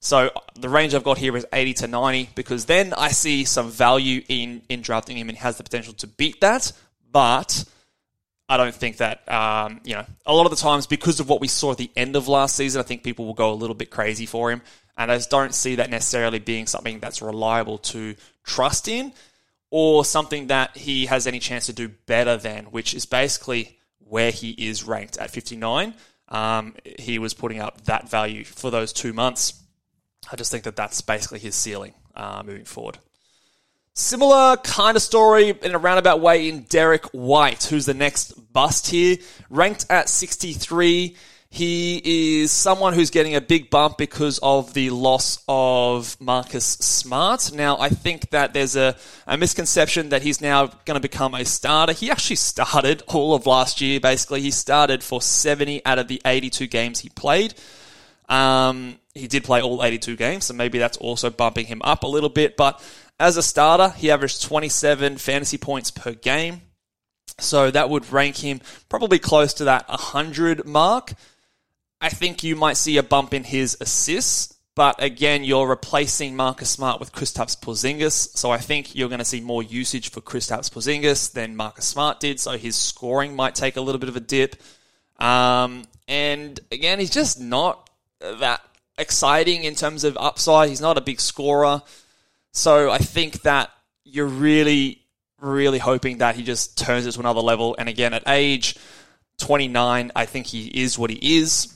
So 0.00 0.30
the 0.56 0.68
range 0.68 0.94
I've 0.94 1.04
got 1.04 1.18
here 1.18 1.36
is 1.36 1.46
80 1.52 1.74
to 1.74 1.86
90 1.86 2.30
because 2.34 2.64
then 2.66 2.92
I 2.92 3.10
see 3.10 3.44
some 3.44 3.70
value 3.70 4.22
in, 4.28 4.62
in 4.68 4.82
drafting 4.82 5.16
him 5.16 5.28
and 5.28 5.38
has 5.38 5.58
the 5.58 5.62
potential 5.62 5.92
to 5.94 6.06
beat 6.08 6.40
that. 6.40 6.72
But 7.10 7.64
I 8.48 8.56
don't 8.56 8.74
think 8.74 8.96
that, 8.96 9.30
um, 9.30 9.80
you 9.84 9.94
know, 9.94 10.04
a 10.24 10.32
lot 10.32 10.46
of 10.46 10.50
the 10.50 10.56
times 10.56 10.86
because 10.86 11.20
of 11.20 11.28
what 11.28 11.40
we 11.40 11.48
saw 11.48 11.72
at 11.72 11.78
the 11.78 11.90
end 11.94 12.16
of 12.16 12.28
last 12.28 12.56
season, 12.56 12.80
I 12.80 12.82
think 12.82 13.02
people 13.02 13.26
will 13.26 13.34
go 13.34 13.52
a 13.52 13.54
little 13.54 13.74
bit 13.74 13.90
crazy 13.90 14.24
for 14.24 14.50
him. 14.50 14.62
And 14.96 15.12
I 15.12 15.16
just 15.16 15.30
don't 15.30 15.54
see 15.54 15.76
that 15.76 15.90
necessarily 15.90 16.38
being 16.38 16.66
something 16.66 16.98
that's 16.98 17.20
reliable 17.20 17.78
to 17.78 18.16
trust 18.44 18.88
in 18.88 19.12
or 19.70 20.04
something 20.04 20.46
that 20.46 20.76
he 20.76 21.06
has 21.06 21.26
any 21.26 21.38
chance 21.38 21.66
to 21.66 21.72
do 21.72 21.88
better 22.06 22.36
than, 22.36 22.64
which 22.66 22.94
is 22.94 23.04
basically 23.04 23.78
where 23.98 24.30
he 24.30 24.50
is 24.50 24.82
ranked 24.82 25.18
at 25.18 25.30
59. 25.30 25.94
Um, 26.28 26.74
he 26.98 27.18
was 27.18 27.34
putting 27.34 27.60
up 27.60 27.82
that 27.84 28.08
value 28.08 28.44
for 28.44 28.70
those 28.70 28.92
two 28.92 29.12
months. 29.12 29.62
I 30.32 30.36
just 30.36 30.50
think 30.50 30.64
that 30.64 30.76
that's 30.76 31.00
basically 31.00 31.38
his 31.38 31.54
ceiling 31.54 31.94
uh, 32.16 32.42
moving 32.44 32.64
forward. 32.64 32.98
Similar 33.98 34.58
kind 34.58 34.96
of 34.96 35.02
story 35.02 35.48
in 35.60 35.74
a 35.74 35.78
roundabout 35.78 36.20
way 36.20 36.48
in 36.48 36.62
Derrick 36.62 37.04
White, 37.06 37.64
who's 37.64 37.84
the 37.84 37.94
next 37.94 38.52
bust 38.52 38.86
here. 38.86 39.16
Ranked 39.50 39.86
at 39.90 40.08
63. 40.08 41.16
He 41.50 42.40
is 42.40 42.52
someone 42.52 42.92
who's 42.92 43.10
getting 43.10 43.34
a 43.34 43.40
big 43.40 43.70
bump 43.70 43.98
because 43.98 44.38
of 44.40 44.72
the 44.72 44.90
loss 44.90 45.42
of 45.48 46.16
Marcus 46.20 46.64
Smart. 46.64 47.50
Now, 47.52 47.80
I 47.80 47.88
think 47.88 48.30
that 48.30 48.54
there's 48.54 48.76
a, 48.76 48.94
a 49.26 49.36
misconception 49.36 50.10
that 50.10 50.22
he's 50.22 50.40
now 50.40 50.66
going 50.66 50.94
to 50.94 51.00
become 51.00 51.34
a 51.34 51.44
starter. 51.44 51.92
He 51.92 52.08
actually 52.08 52.36
started 52.36 53.02
all 53.08 53.34
of 53.34 53.46
last 53.46 53.80
year, 53.80 53.98
basically. 53.98 54.42
He 54.42 54.52
started 54.52 55.02
for 55.02 55.20
70 55.20 55.84
out 55.84 55.98
of 55.98 56.06
the 56.06 56.22
82 56.24 56.68
games 56.68 57.00
he 57.00 57.08
played. 57.08 57.54
Um, 58.28 59.00
he 59.12 59.26
did 59.26 59.42
play 59.42 59.60
all 59.60 59.82
82 59.82 60.14
games, 60.14 60.44
so 60.44 60.54
maybe 60.54 60.78
that's 60.78 60.98
also 60.98 61.30
bumping 61.30 61.66
him 61.66 61.82
up 61.82 62.04
a 62.04 62.06
little 62.06 62.28
bit. 62.28 62.56
But 62.56 62.80
as 63.20 63.36
a 63.36 63.42
starter, 63.42 63.90
he 63.90 64.10
averaged 64.10 64.42
27 64.42 65.18
fantasy 65.18 65.58
points 65.58 65.90
per 65.90 66.12
game. 66.12 66.62
So 67.40 67.70
that 67.70 67.90
would 67.90 68.10
rank 68.12 68.36
him 68.36 68.60
probably 68.88 69.18
close 69.18 69.54
to 69.54 69.64
that 69.64 69.88
100 69.88 70.66
mark. 70.66 71.14
I 72.00 72.08
think 72.08 72.42
you 72.42 72.56
might 72.56 72.76
see 72.76 72.96
a 72.96 73.02
bump 73.02 73.34
in 73.34 73.44
his 73.44 73.76
assists, 73.80 74.54
but 74.76 75.02
again, 75.02 75.42
you're 75.42 75.66
replacing 75.66 76.36
Marcus 76.36 76.70
Smart 76.70 77.00
with 77.00 77.12
Kristaps 77.12 77.60
Porzingis, 77.60 78.36
so 78.36 78.52
I 78.52 78.58
think 78.58 78.94
you're 78.94 79.08
going 79.08 79.18
to 79.18 79.24
see 79.24 79.40
more 79.40 79.62
usage 79.62 80.10
for 80.10 80.20
Kristaps 80.20 80.70
Porzingis 80.70 81.32
than 81.32 81.56
Marcus 81.56 81.84
Smart 81.84 82.20
did. 82.20 82.38
So 82.38 82.56
his 82.56 82.76
scoring 82.76 83.34
might 83.34 83.56
take 83.56 83.76
a 83.76 83.80
little 83.80 83.98
bit 83.98 84.08
of 84.08 84.16
a 84.16 84.20
dip. 84.20 84.54
Um, 85.18 85.84
and 86.06 86.58
again, 86.70 87.00
he's 87.00 87.10
just 87.10 87.40
not 87.40 87.90
that 88.20 88.62
exciting 88.96 89.64
in 89.64 89.74
terms 89.74 90.04
of 90.04 90.16
upside. 90.16 90.68
He's 90.68 90.80
not 90.80 90.96
a 90.96 91.00
big 91.00 91.20
scorer. 91.20 91.82
So 92.58 92.90
I 92.90 92.98
think 92.98 93.42
that 93.42 93.70
you're 94.02 94.26
really, 94.26 95.06
really 95.40 95.78
hoping 95.78 96.18
that 96.18 96.34
he 96.34 96.42
just 96.42 96.76
turns 96.76 97.06
it 97.06 97.12
to 97.12 97.20
another 97.20 97.40
level. 97.40 97.76
And 97.78 97.88
again, 97.88 98.12
at 98.12 98.24
age 98.26 98.74
29, 99.38 100.10
I 100.16 100.26
think 100.26 100.48
he 100.48 100.66
is 100.66 100.98
what 100.98 101.10
he 101.10 101.38
is. 101.38 101.72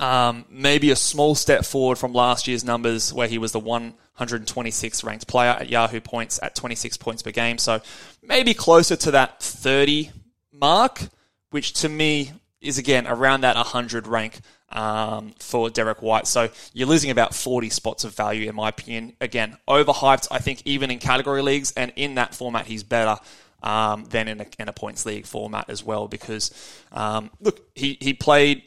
Um, 0.00 0.46
maybe 0.50 0.90
a 0.90 0.96
small 0.96 1.36
step 1.36 1.64
forward 1.64 1.96
from 1.96 2.12
last 2.12 2.48
year's 2.48 2.64
numbers 2.64 3.12
where 3.12 3.28
he 3.28 3.38
was 3.38 3.52
the 3.52 3.60
126th 3.60 5.04
ranked 5.04 5.28
player 5.28 5.50
at 5.50 5.68
Yahoo 5.68 6.00
points 6.00 6.40
at 6.42 6.56
26 6.56 6.96
points 6.96 7.22
per 7.22 7.30
game. 7.30 7.56
So 7.56 7.80
maybe 8.20 8.52
closer 8.52 8.96
to 8.96 9.12
that 9.12 9.40
30 9.40 10.10
mark, 10.52 11.02
which 11.50 11.72
to 11.74 11.88
me 11.88 12.32
is 12.60 12.78
again 12.78 13.06
around 13.06 13.42
that 13.42 13.56
100 13.56 14.06
rank 14.06 14.40
um, 14.70 15.32
for 15.38 15.70
Derrick 15.70 16.02
White. 16.02 16.26
So 16.26 16.48
you're 16.72 16.88
losing 16.88 17.10
about 17.10 17.34
40 17.34 17.70
spots 17.70 18.04
of 18.04 18.14
value, 18.14 18.48
in 18.48 18.54
my 18.54 18.68
opinion. 18.68 19.14
Again, 19.20 19.56
overhyped, 19.68 20.28
I 20.30 20.38
think, 20.38 20.62
even 20.64 20.90
in 20.90 20.98
category 20.98 21.42
leagues, 21.42 21.72
and 21.72 21.92
in 21.96 22.16
that 22.16 22.34
format, 22.34 22.66
he's 22.66 22.82
better. 22.82 23.20
Um, 23.62 24.06
than 24.06 24.26
in 24.26 24.40
a, 24.40 24.46
in 24.58 24.68
a, 24.70 24.72
points 24.72 25.04
league 25.04 25.26
format 25.26 25.68
as 25.68 25.84
well, 25.84 26.08
because 26.08 26.50
um, 26.92 27.30
look, 27.40 27.60
he, 27.74 27.98
he 28.00 28.14
played 28.14 28.62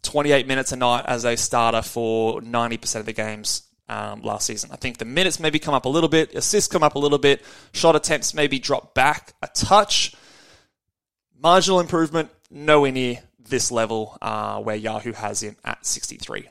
28 0.00 0.46
minutes 0.46 0.72
a 0.72 0.76
night 0.76 1.04
as 1.06 1.26
a 1.26 1.36
starter 1.36 1.82
for 1.82 2.40
90% 2.40 3.00
of 3.00 3.04
the 3.04 3.12
games 3.12 3.64
um, 3.90 4.22
last 4.22 4.46
season. 4.46 4.70
I 4.72 4.76
think 4.76 4.96
the 4.96 5.04
minutes 5.04 5.40
maybe 5.40 5.58
come 5.58 5.74
up 5.74 5.84
a 5.84 5.90
little 5.90 6.08
bit, 6.08 6.34
assists 6.34 6.72
come 6.72 6.82
up 6.82 6.94
a 6.94 6.98
little 6.98 7.18
bit, 7.18 7.44
shot 7.72 7.96
attempts 7.96 8.32
maybe 8.32 8.58
drop 8.58 8.94
back 8.94 9.34
a 9.42 9.48
touch. 9.48 10.14
Marginal 11.38 11.80
improvement, 11.80 12.30
nowhere 12.50 12.92
near 12.92 13.18
this 13.50 13.70
level 13.70 14.16
uh, 14.22 14.60
where 14.60 14.76
Yahoo 14.76 15.12
has 15.12 15.42
him 15.42 15.56
at 15.64 15.84
63. 15.84 16.48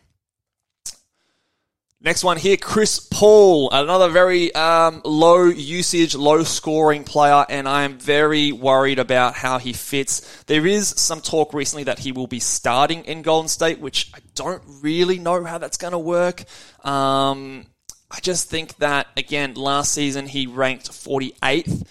Next 2.02 2.24
one 2.24 2.38
here, 2.38 2.56
Chris 2.56 2.98
Paul, 3.00 3.70
another 3.72 4.08
very 4.08 4.56
um, 4.56 5.02
low 5.04 5.44
usage, 5.44 6.16
low 6.16 6.44
scoring 6.44 7.04
player, 7.04 7.46
and 7.50 7.68
I 7.68 7.84
am 7.84 7.98
very 7.98 8.54
worried 8.54 9.00
about 9.00 9.34
how 9.34 9.58
he 9.58 9.74
fits. 9.74 10.44
There 10.46 10.66
is 10.66 10.88
some 10.88 11.20
talk 11.20 11.54
recently 11.54 11.84
that 11.84 12.00
he 12.00 12.14
will 12.14 12.28
be 12.28 12.40
starting 12.40 13.04
in 13.04 13.22
Golden 13.22 13.50
State, 13.50 13.82
which 13.82 14.12
I 14.14 14.20
don't 14.34 14.64
really 14.82 15.20
know 15.20 15.44
how 15.44 15.58
that's 15.58 15.76
going 15.76 15.92
to 15.92 16.00
work. 16.00 16.46
Um, 16.86 17.66
I 18.10 18.22
just 18.22 18.50
think 18.50 18.78
that, 18.78 19.08
again, 19.18 19.56
last 19.56 19.92
season 19.92 20.26
he 20.26 20.48
ranked 20.48 20.90
48th. 20.90 21.86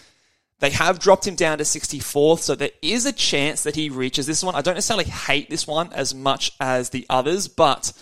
They 0.61 0.71
have 0.71 0.99
dropped 0.99 1.27
him 1.27 1.37
down 1.37 1.59
to 1.59 1.65
64th, 1.65 2.41
so 2.41 2.55
there 2.55 2.71
is 2.83 3.07
a 3.07 3.13
chance 3.13 3.63
that 3.63 3.77
he 3.77 3.91
reaches 3.91 4.27
this 4.27 4.43
one. 4.43 4.57
I 4.57 4.61
don't 4.61 4.75
necessarily 4.75 5.05
hate 5.05 5.49
this 5.49 5.67
one 5.67 5.93
as 5.93 6.15
much 6.15 6.53
as 6.59 6.91
the 6.91 7.07
others, 7.09 7.47
but 7.47 7.93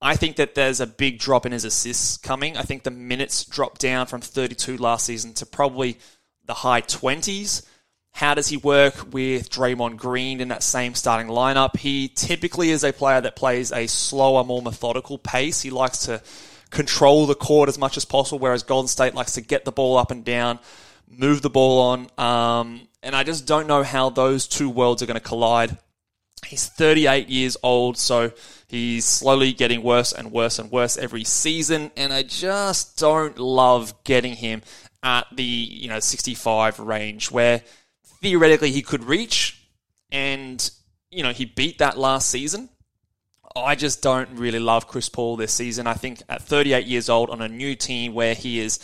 I 0.00 0.14
think 0.14 0.36
that 0.36 0.54
there's 0.54 0.80
a 0.80 0.86
big 0.86 1.18
drop 1.18 1.44
in 1.44 1.50
his 1.50 1.64
assists 1.64 2.16
coming. 2.16 2.56
I 2.56 2.62
think 2.62 2.84
the 2.84 2.92
minutes 2.92 3.44
drop 3.44 3.78
down 3.78 4.06
from 4.06 4.20
32 4.20 4.76
last 4.76 5.06
season 5.06 5.34
to 5.34 5.46
probably 5.46 5.98
the 6.46 6.54
high 6.54 6.82
20s. 6.82 7.66
How 8.12 8.34
does 8.34 8.48
he 8.48 8.56
work 8.56 9.12
with 9.12 9.50
Draymond 9.50 9.96
Green 9.96 10.40
in 10.40 10.48
that 10.48 10.62
same 10.62 10.94
starting 10.94 11.28
lineup? 11.28 11.76
He 11.76 12.08
typically 12.08 12.70
is 12.70 12.84
a 12.84 12.92
player 12.92 13.20
that 13.20 13.36
plays 13.36 13.72
a 13.72 13.88
slower, 13.88 14.44
more 14.44 14.62
methodical 14.62 15.18
pace. 15.18 15.62
He 15.62 15.70
likes 15.70 16.06
to 16.06 16.22
control 16.70 17.26
the 17.26 17.34
court 17.34 17.68
as 17.68 17.78
much 17.78 17.96
as 17.96 18.04
possible, 18.04 18.38
whereas 18.38 18.62
Golden 18.62 18.88
State 18.88 19.14
likes 19.14 19.32
to 19.32 19.40
get 19.40 19.64
the 19.64 19.72
ball 19.72 19.96
up 19.96 20.10
and 20.10 20.24
down, 20.24 20.58
move 21.10 21.42
the 21.42 21.50
ball 21.50 21.80
on. 21.80 22.08
Um, 22.18 22.88
and 23.02 23.14
I 23.14 23.22
just 23.22 23.46
don't 23.46 23.66
know 23.66 23.82
how 23.82 24.10
those 24.10 24.46
two 24.48 24.68
worlds 24.68 25.02
are 25.02 25.06
going 25.06 25.14
to 25.14 25.20
collide. 25.20 25.78
He's 26.46 26.68
38 26.68 27.28
years 27.28 27.56
old, 27.62 27.98
so 27.98 28.32
he's 28.68 29.04
slowly 29.04 29.52
getting 29.52 29.82
worse 29.82 30.12
and 30.12 30.30
worse 30.30 30.58
and 30.58 30.70
worse 30.70 30.96
every 30.96 31.24
season, 31.24 31.90
and 31.96 32.12
I 32.12 32.22
just 32.22 32.98
don't 32.98 33.38
love 33.38 33.92
getting 34.04 34.34
him 34.34 34.62
at 35.02 35.26
the 35.34 35.42
you 35.42 35.88
know 35.88 36.00
65 36.00 36.80
range 36.80 37.30
where 37.30 37.62
theoretically 38.20 38.70
he 38.70 38.82
could 38.82 39.04
reach, 39.04 39.60
and 40.10 40.70
you 41.10 41.22
know 41.22 41.32
he 41.32 41.44
beat 41.44 41.78
that 41.78 41.98
last 41.98 42.30
season. 42.30 42.68
I 43.56 43.74
just 43.74 44.02
don't 44.02 44.30
really 44.38 44.60
love 44.60 44.86
Chris 44.86 45.08
Paul 45.08 45.36
this 45.36 45.52
season. 45.52 45.86
I 45.86 45.94
think 45.94 46.22
at 46.28 46.42
38 46.42 46.86
years 46.86 47.08
old 47.08 47.30
on 47.30 47.42
a 47.42 47.48
new 47.48 47.74
team 47.74 48.14
where 48.14 48.34
he 48.34 48.60
is, 48.60 48.78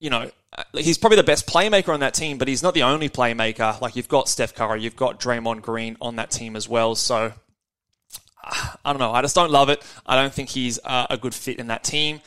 you 0.00 0.10
know, 0.10 0.30
he's 0.72 0.98
probably 0.98 1.16
the 1.16 1.22
best 1.22 1.46
playmaker 1.46 1.92
on 1.92 2.00
that 2.00 2.14
team, 2.14 2.38
but 2.38 2.48
he's 2.48 2.62
not 2.62 2.74
the 2.74 2.82
only 2.82 3.08
playmaker. 3.08 3.80
Like 3.80 3.96
you've 3.96 4.08
got 4.08 4.28
Steph 4.28 4.54
Curry, 4.54 4.82
you've 4.82 4.96
got 4.96 5.20
Draymond 5.20 5.62
Green 5.62 5.96
on 6.00 6.16
that 6.16 6.30
team 6.30 6.56
as 6.56 6.68
well. 6.68 6.94
So 6.94 7.32
I 8.84 8.92
don't 8.92 8.98
know. 8.98 9.12
I 9.12 9.22
just 9.22 9.34
don't 9.34 9.50
love 9.50 9.68
it. 9.68 9.82
I 10.06 10.16
don't 10.16 10.32
think 10.32 10.50
he's 10.50 10.78
uh, 10.84 11.06
a 11.10 11.16
good 11.16 11.34
fit 11.34 11.58
in 11.58 11.68
that 11.68 11.84
team. 11.84 12.20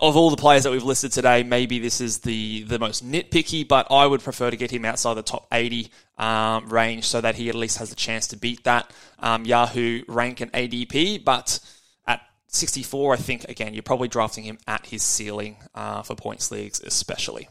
Of 0.00 0.16
all 0.16 0.30
the 0.30 0.36
players 0.36 0.62
that 0.62 0.70
we've 0.70 0.82
listed 0.82 1.12
today, 1.12 1.42
maybe 1.42 1.78
this 1.78 2.00
is 2.00 2.20
the, 2.20 2.62
the 2.62 2.78
most 2.78 3.06
nitpicky, 3.06 3.68
but 3.68 3.86
I 3.90 4.06
would 4.06 4.22
prefer 4.22 4.50
to 4.50 4.56
get 4.56 4.70
him 4.70 4.86
outside 4.86 5.14
the 5.14 5.22
top 5.22 5.46
80 5.52 5.90
um, 6.16 6.70
range 6.70 7.06
so 7.06 7.20
that 7.20 7.34
he 7.34 7.50
at 7.50 7.54
least 7.54 7.76
has 7.78 7.92
a 7.92 7.94
chance 7.94 8.26
to 8.28 8.36
beat 8.38 8.64
that 8.64 8.90
um, 9.18 9.44
Yahoo 9.44 10.02
rank 10.08 10.40
and 10.40 10.50
ADP. 10.52 11.22
But 11.22 11.58
64, 12.50 13.14
I 13.14 13.16
think, 13.16 13.44
again, 13.44 13.74
you're 13.74 13.82
probably 13.82 14.08
drafting 14.08 14.44
him 14.44 14.58
at 14.66 14.86
his 14.86 15.02
ceiling 15.02 15.56
uh, 15.74 16.02
for 16.02 16.14
points 16.14 16.50
leagues, 16.50 16.80
especially. 16.80 17.48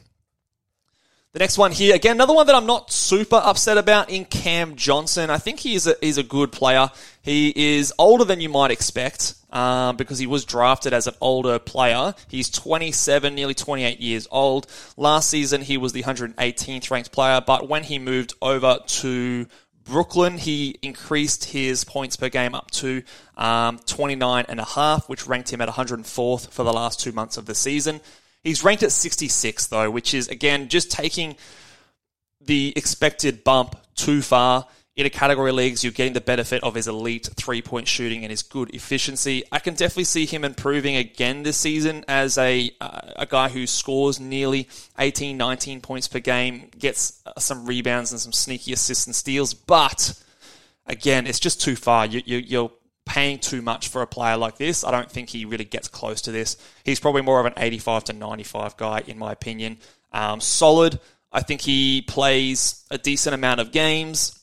The 1.32 1.40
next 1.40 1.60
one 1.60 1.72
here, 1.72 1.94
again, 1.94 2.18
another 2.18 2.34
one 2.34 2.48
that 2.48 2.56
I'm 2.56 2.66
not 2.66 2.92
super 2.92 3.36
upset 3.36 3.78
about 3.78 4.10
in 4.10 4.26
Cam 4.26 4.76
Johnson. 4.76 5.30
I 5.30 5.38
think 5.38 5.60
he 5.60 5.76
is 5.76 5.86
a, 5.86 5.96
he's 6.02 6.18
a 6.18 6.24
good 6.24 6.52
player. 6.52 6.90
He 7.22 7.78
is 7.78 7.94
older 8.00 8.26
than 8.26 8.42
you 8.42 8.50
might 8.50 8.72
expect 8.72 9.36
uh, 9.52 9.94
because 9.94 10.18
he 10.18 10.26
was 10.26 10.44
drafted 10.44 10.92
as 10.92 11.06
an 11.06 11.14
older 11.22 11.60
player. 11.60 12.16
He's 12.28 12.50
27, 12.50 13.36
nearly 13.36 13.54
28 13.54 14.00
years 14.00 14.28
old. 14.32 14.66
Last 14.98 15.30
season, 15.30 15.62
he 15.62 15.78
was 15.78 15.94
the 15.94 16.02
118th 16.02 16.90
ranked 16.90 17.12
player, 17.12 17.42
but 17.46 17.70
when 17.70 17.84
he 17.84 18.00
moved 18.00 18.34
over 18.42 18.80
to 18.86 19.46
Brooklyn, 19.90 20.38
he 20.38 20.78
increased 20.82 21.46
his 21.46 21.84
points 21.84 22.16
per 22.16 22.30
game 22.30 22.54
up 22.54 22.70
to 22.72 23.04
um, 23.36 23.80
29 23.80 24.46
and 24.48 24.60
a 24.60 24.66
half, 24.66 25.10
which 25.10 25.28
ranked 25.28 25.52
him 25.52 25.62
at 25.62 25.70
104th 25.70 26.52
for 26.52 26.64
the 26.64 26.72
last 26.72 27.00
two 27.00 27.12
months 27.12 27.38
of 27.38 27.46
the 27.46 27.56
season. 27.56 28.00
He's 28.44 28.64
ranked 28.64 28.84
at 28.84 28.92
66 28.92 29.68
though, 29.68 29.90
which 29.92 30.14
is 30.14 30.28
again 30.28 30.70
just 30.70 30.92
taking 30.92 31.36
the 32.40 32.72
expected 32.76 33.44
bump 33.44 33.76
too 33.96 34.22
far 34.22 34.68
in 35.00 35.06
a 35.06 35.10
category 35.10 35.54
leagues, 35.54 35.82
you're 35.82 35.94
getting 35.94 36.12
the 36.12 36.20
benefit 36.20 36.62
of 36.62 36.76
his 36.76 36.88
elite 36.90 37.30
three 37.38 37.62
point 37.62 37.88
shooting 37.88 38.26
and 38.26 38.32
his 38.32 38.44
good 38.44 38.70
efficiency. 38.76 39.44
I 39.50 39.60
can 39.60 39.74
definitely 39.74 40.04
see 40.04 40.26
him 40.26 40.44
improving 40.44 40.98
again 40.98 41.44
this 41.44 41.56
season 41.56 42.04
as 42.10 42.38
a 42.38 42.70
uh, 42.82 43.14
a 43.16 43.26
guy 43.26 43.48
who 43.48 43.66
scores 43.66 44.20
nearly 44.20 44.68
18, 44.98 45.38
19 45.38 45.80
points 45.80 46.10
per 46.10 46.20
game, 46.20 46.70
gets 46.78 47.22
uh, 47.26 47.40
some 47.40 47.66
rebounds 47.66 48.12
and 48.12 48.20
some 48.20 48.34
sneaky 48.34 48.74
assists 48.74 49.06
and 49.06 49.16
steals. 49.16 49.54
But 49.54 50.22
again, 50.86 51.28
it's 51.28 51.40
just 51.40 51.62
too 51.62 51.78
far. 51.78 52.06
You, 52.06 52.22
you, 52.26 52.38
you're 52.40 52.72
paying 53.06 53.40
too 53.40 53.62
much 53.62 53.88
for 53.88 54.02
a 54.02 54.08
player 54.08 54.36
like 54.36 54.58
this. 54.58 54.84
I 54.84 54.92
don't 54.92 55.10
think 55.10 55.30
he 55.30 55.46
really 55.46 55.64
gets 55.64 55.88
close 55.88 56.24
to 56.24 56.34
this. 56.34 56.58
He's 56.84 57.00
probably 57.00 57.22
more 57.22 57.40
of 57.40 57.46
an 57.46 57.54
85 57.56 58.04
to 58.06 58.14
95 58.14 58.76
guy, 58.76 59.04
in 59.08 59.18
my 59.18 59.32
opinion. 59.32 59.78
Um, 60.12 60.42
solid. 60.42 61.00
I 61.32 61.42
think 61.42 61.62
he 61.62 62.02
plays 62.02 62.84
a 62.92 62.98
decent 62.98 63.34
amount 63.34 63.62
of 63.62 63.72
games. 63.72 64.39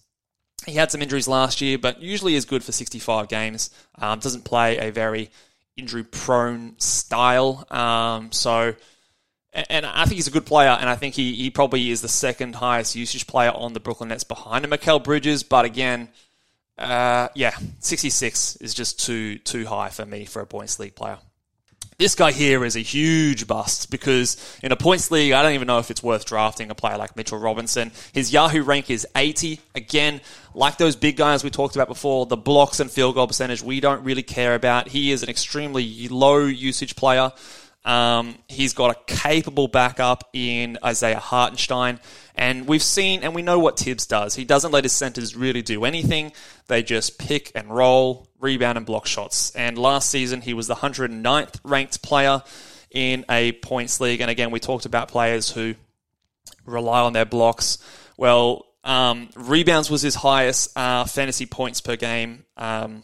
He 0.66 0.72
had 0.72 0.90
some 0.90 1.00
injuries 1.00 1.28
last 1.28 1.60
year, 1.60 1.78
but 1.78 2.02
usually 2.02 2.34
is 2.34 2.44
good 2.44 2.62
for 2.62 2.72
65 2.72 3.28
games. 3.28 3.70
Um, 3.98 4.18
doesn't 4.18 4.44
play 4.44 4.78
a 4.78 4.90
very 4.90 5.30
injury 5.76 6.04
prone 6.04 6.78
style. 6.78 7.66
Um, 7.70 8.32
so, 8.32 8.74
and 9.52 9.86
I 9.86 10.04
think 10.04 10.16
he's 10.16 10.26
a 10.26 10.32
good 10.32 10.46
player, 10.46 10.70
and 10.70 10.88
I 10.88 10.96
think 10.96 11.14
he, 11.14 11.34
he 11.34 11.50
probably 11.50 11.90
is 11.90 12.02
the 12.02 12.08
second 12.08 12.56
highest 12.56 12.96
usage 12.96 13.26
player 13.26 13.50
on 13.50 13.72
the 13.72 13.80
Brooklyn 13.80 14.08
Nets 14.08 14.24
behind 14.24 14.64
him, 14.64 14.70
Mikal 14.72 15.02
Bridges. 15.02 15.42
But 15.42 15.64
again, 15.64 16.08
uh, 16.78 17.28
yeah, 17.34 17.56
66 17.80 18.56
is 18.56 18.74
just 18.74 19.00
too 19.00 19.38
too 19.38 19.66
high 19.66 19.88
for 19.88 20.04
me 20.04 20.24
for 20.24 20.42
a 20.42 20.46
points 20.46 20.78
league 20.78 20.94
player. 20.94 21.18
This 21.98 22.14
guy 22.14 22.30
here 22.30 22.62
is 22.62 22.76
a 22.76 22.80
huge 22.80 23.46
bust 23.46 23.90
because 23.90 24.36
in 24.62 24.70
a 24.70 24.76
points 24.76 25.10
league, 25.10 25.32
I 25.32 25.42
don't 25.42 25.54
even 25.54 25.66
know 25.66 25.78
if 25.78 25.90
it's 25.90 26.02
worth 26.02 26.26
drafting 26.26 26.70
a 26.70 26.74
player 26.74 26.98
like 26.98 27.16
Mitchell 27.16 27.38
Robinson. 27.38 27.90
His 28.12 28.34
Yahoo 28.34 28.62
rank 28.62 28.90
is 28.90 29.06
80. 29.16 29.60
Again, 29.74 30.20
like 30.52 30.76
those 30.76 30.94
big 30.94 31.16
guys 31.16 31.42
we 31.42 31.48
talked 31.48 31.74
about 31.74 31.88
before, 31.88 32.26
the 32.26 32.36
blocks 32.36 32.80
and 32.80 32.90
field 32.90 33.14
goal 33.14 33.26
percentage 33.26 33.62
we 33.62 33.80
don't 33.80 34.04
really 34.04 34.22
care 34.22 34.54
about. 34.54 34.88
He 34.88 35.10
is 35.10 35.22
an 35.22 35.30
extremely 35.30 36.08
low 36.08 36.44
usage 36.44 36.96
player. 36.96 37.32
Um, 37.86 38.36
he's 38.48 38.74
got 38.74 38.90
a 38.90 39.14
capable 39.14 39.68
backup 39.68 40.28
in 40.32 40.76
Isaiah 40.84 41.20
Hartenstein. 41.20 42.00
And 42.34 42.66
we've 42.66 42.82
seen 42.82 43.22
and 43.22 43.34
we 43.34 43.42
know 43.42 43.60
what 43.60 43.78
Thibs 43.78 44.06
does. 44.06 44.34
He 44.34 44.44
doesn't 44.44 44.72
let 44.72 44.84
his 44.84 44.92
centers 44.92 45.36
really 45.36 45.62
do 45.62 45.84
anything. 45.84 46.32
They 46.66 46.82
just 46.82 47.16
pick 47.16 47.52
and 47.54 47.70
roll, 47.70 48.26
rebound 48.40 48.76
and 48.76 48.84
block 48.84 49.06
shots. 49.06 49.54
And 49.54 49.78
last 49.78 50.10
season 50.10 50.40
he 50.40 50.52
was 50.52 50.66
the 50.66 50.74
109th 50.74 51.60
ranked 51.62 52.02
player 52.02 52.42
in 52.90 53.24
a 53.30 53.52
points 53.52 54.00
league. 54.00 54.20
And 54.20 54.30
again, 54.30 54.50
we 54.50 54.58
talked 54.58 54.84
about 54.84 55.08
players 55.08 55.50
who 55.50 55.76
rely 56.64 57.02
on 57.02 57.12
their 57.12 57.24
blocks. 57.24 57.78
Well, 58.16 58.66
um, 58.82 59.28
rebounds 59.36 59.90
was 59.90 60.02
his 60.02 60.16
highest 60.16 60.76
uh, 60.76 61.04
fantasy 61.04 61.46
points 61.46 61.80
per 61.80 61.94
game 61.94 62.44
um, 62.56 63.02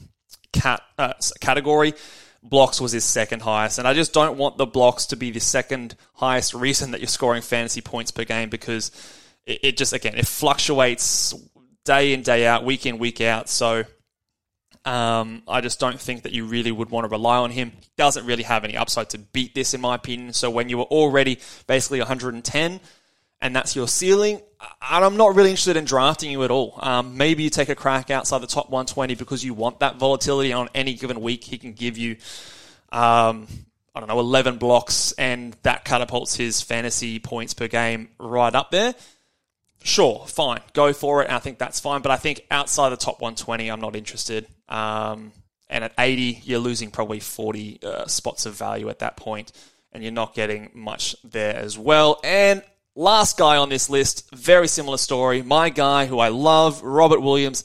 cat, 0.52 0.82
uh, 0.98 1.14
category 1.40 1.94
blocks 2.42 2.80
was 2.80 2.92
his 2.92 3.04
second 3.04 3.42
highest. 3.42 3.78
And 3.78 3.86
I 3.86 3.94
just 3.94 4.12
don't 4.12 4.36
want 4.36 4.58
the 4.58 4.66
blocks 4.66 5.06
to 5.06 5.16
be 5.16 5.30
the 5.30 5.40
second 5.40 5.96
highest 6.14 6.54
reason 6.54 6.90
that 6.90 7.00
you're 7.00 7.08
scoring 7.08 7.42
fantasy 7.42 7.80
points 7.80 8.10
per 8.10 8.24
game 8.24 8.48
because 8.50 8.90
it, 9.46 9.60
it 9.62 9.76
just, 9.76 9.92
again, 9.92 10.14
it 10.16 10.26
fluctuates 10.26 11.34
day 11.84 12.12
in, 12.12 12.22
day 12.22 12.46
out, 12.46 12.64
week 12.64 12.86
in, 12.86 12.98
week 12.98 13.20
out. 13.20 13.48
So 13.48 13.84
Um, 14.84 15.44
I 15.46 15.60
just 15.60 15.78
don't 15.78 16.00
think 16.00 16.24
that 16.24 16.32
you 16.32 16.44
really 16.44 16.72
would 16.72 16.90
want 16.90 17.04
to 17.04 17.08
rely 17.08 17.36
on 17.36 17.52
him. 17.52 17.70
He 17.70 17.88
doesn't 17.96 18.26
really 18.26 18.42
have 18.42 18.64
any 18.64 18.76
upside 18.76 19.10
to 19.10 19.18
beat 19.18 19.54
this, 19.54 19.74
in 19.74 19.80
my 19.80 19.94
opinion. 19.94 20.32
So 20.32 20.50
when 20.50 20.68
you 20.68 20.78
were 20.78 20.90
already 20.90 21.38
basically 21.68 22.00
110 22.00 22.80
and 23.40 23.56
that's 23.56 23.76
your 23.76 23.86
ceiling, 23.86 24.40
and 24.62 25.04
I'm 25.04 25.16
not 25.16 25.34
really 25.34 25.50
interested 25.50 25.76
in 25.76 25.84
drafting 25.84 26.30
you 26.30 26.42
at 26.44 26.50
all. 26.50 26.78
Um, 26.80 27.16
maybe 27.16 27.42
you 27.42 27.50
take 27.50 27.68
a 27.68 27.74
crack 27.74 28.10
outside 28.10 28.38
the 28.38 28.46
top 28.46 28.70
120 28.70 29.14
because 29.14 29.44
you 29.44 29.54
want 29.54 29.80
that 29.80 29.96
volatility 29.96 30.52
on 30.52 30.68
any 30.74 30.94
given 30.94 31.20
week. 31.20 31.44
He 31.44 31.58
can 31.58 31.72
give 31.72 31.98
you, 31.98 32.12
um, 32.90 33.46
I 33.94 34.00
don't 34.00 34.08
know, 34.08 34.20
11 34.20 34.58
blocks, 34.58 35.12
and 35.12 35.56
that 35.62 35.84
catapults 35.84 36.36
his 36.36 36.62
fantasy 36.62 37.18
points 37.18 37.54
per 37.54 37.68
game 37.68 38.08
right 38.18 38.54
up 38.54 38.70
there. 38.70 38.94
Sure, 39.84 40.24
fine, 40.28 40.60
go 40.74 40.92
for 40.92 41.22
it. 41.22 41.30
I 41.30 41.40
think 41.40 41.58
that's 41.58 41.80
fine, 41.80 42.02
but 42.02 42.12
I 42.12 42.16
think 42.16 42.46
outside 42.50 42.90
the 42.90 42.96
top 42.96 43.20
120, 43.20 43.68
I'm 43.68 43.80
not 43.80 43.96
interested. 43.96 44.46
Um, 44.68 45.32
and 45.68 45.84
at 45.84 45.92
80, 45.98 46.42
you're 46.44 46.60
losing 46.60 46.90
probably 46.90 47.18
40 47.18 47.80
uh, 47.82 48.06
spots 48.06 48.46
of 48.46 48.54
value 48.54 48.88
at 48.90 49.00
that 49.00 49.16
point, 49.16 49.52
and 49.92 50.02
you're 50.02 50.12
not 50.12 50.34
getting 50.34 50.70
much 50.74 51.16
there 51.24 51.56
as 51.56 51.76
well. 51.76 52.20
And 52.22 52.62
Last 52.94 53.38
guy 53.38 53.56
on 53.56 53.70
this 53.70 53.88
list, 53.88 54.28
very 54.34 54.68
similar 54.68 54.98
story. 54.98 55.40
My 55.40 55.70
guy 55.70 56.04
who 56.04 56.18
I 56.18 56.28
love, 56.28 56.82
Robert 56.82 57.20
Williams. 57.20 57.64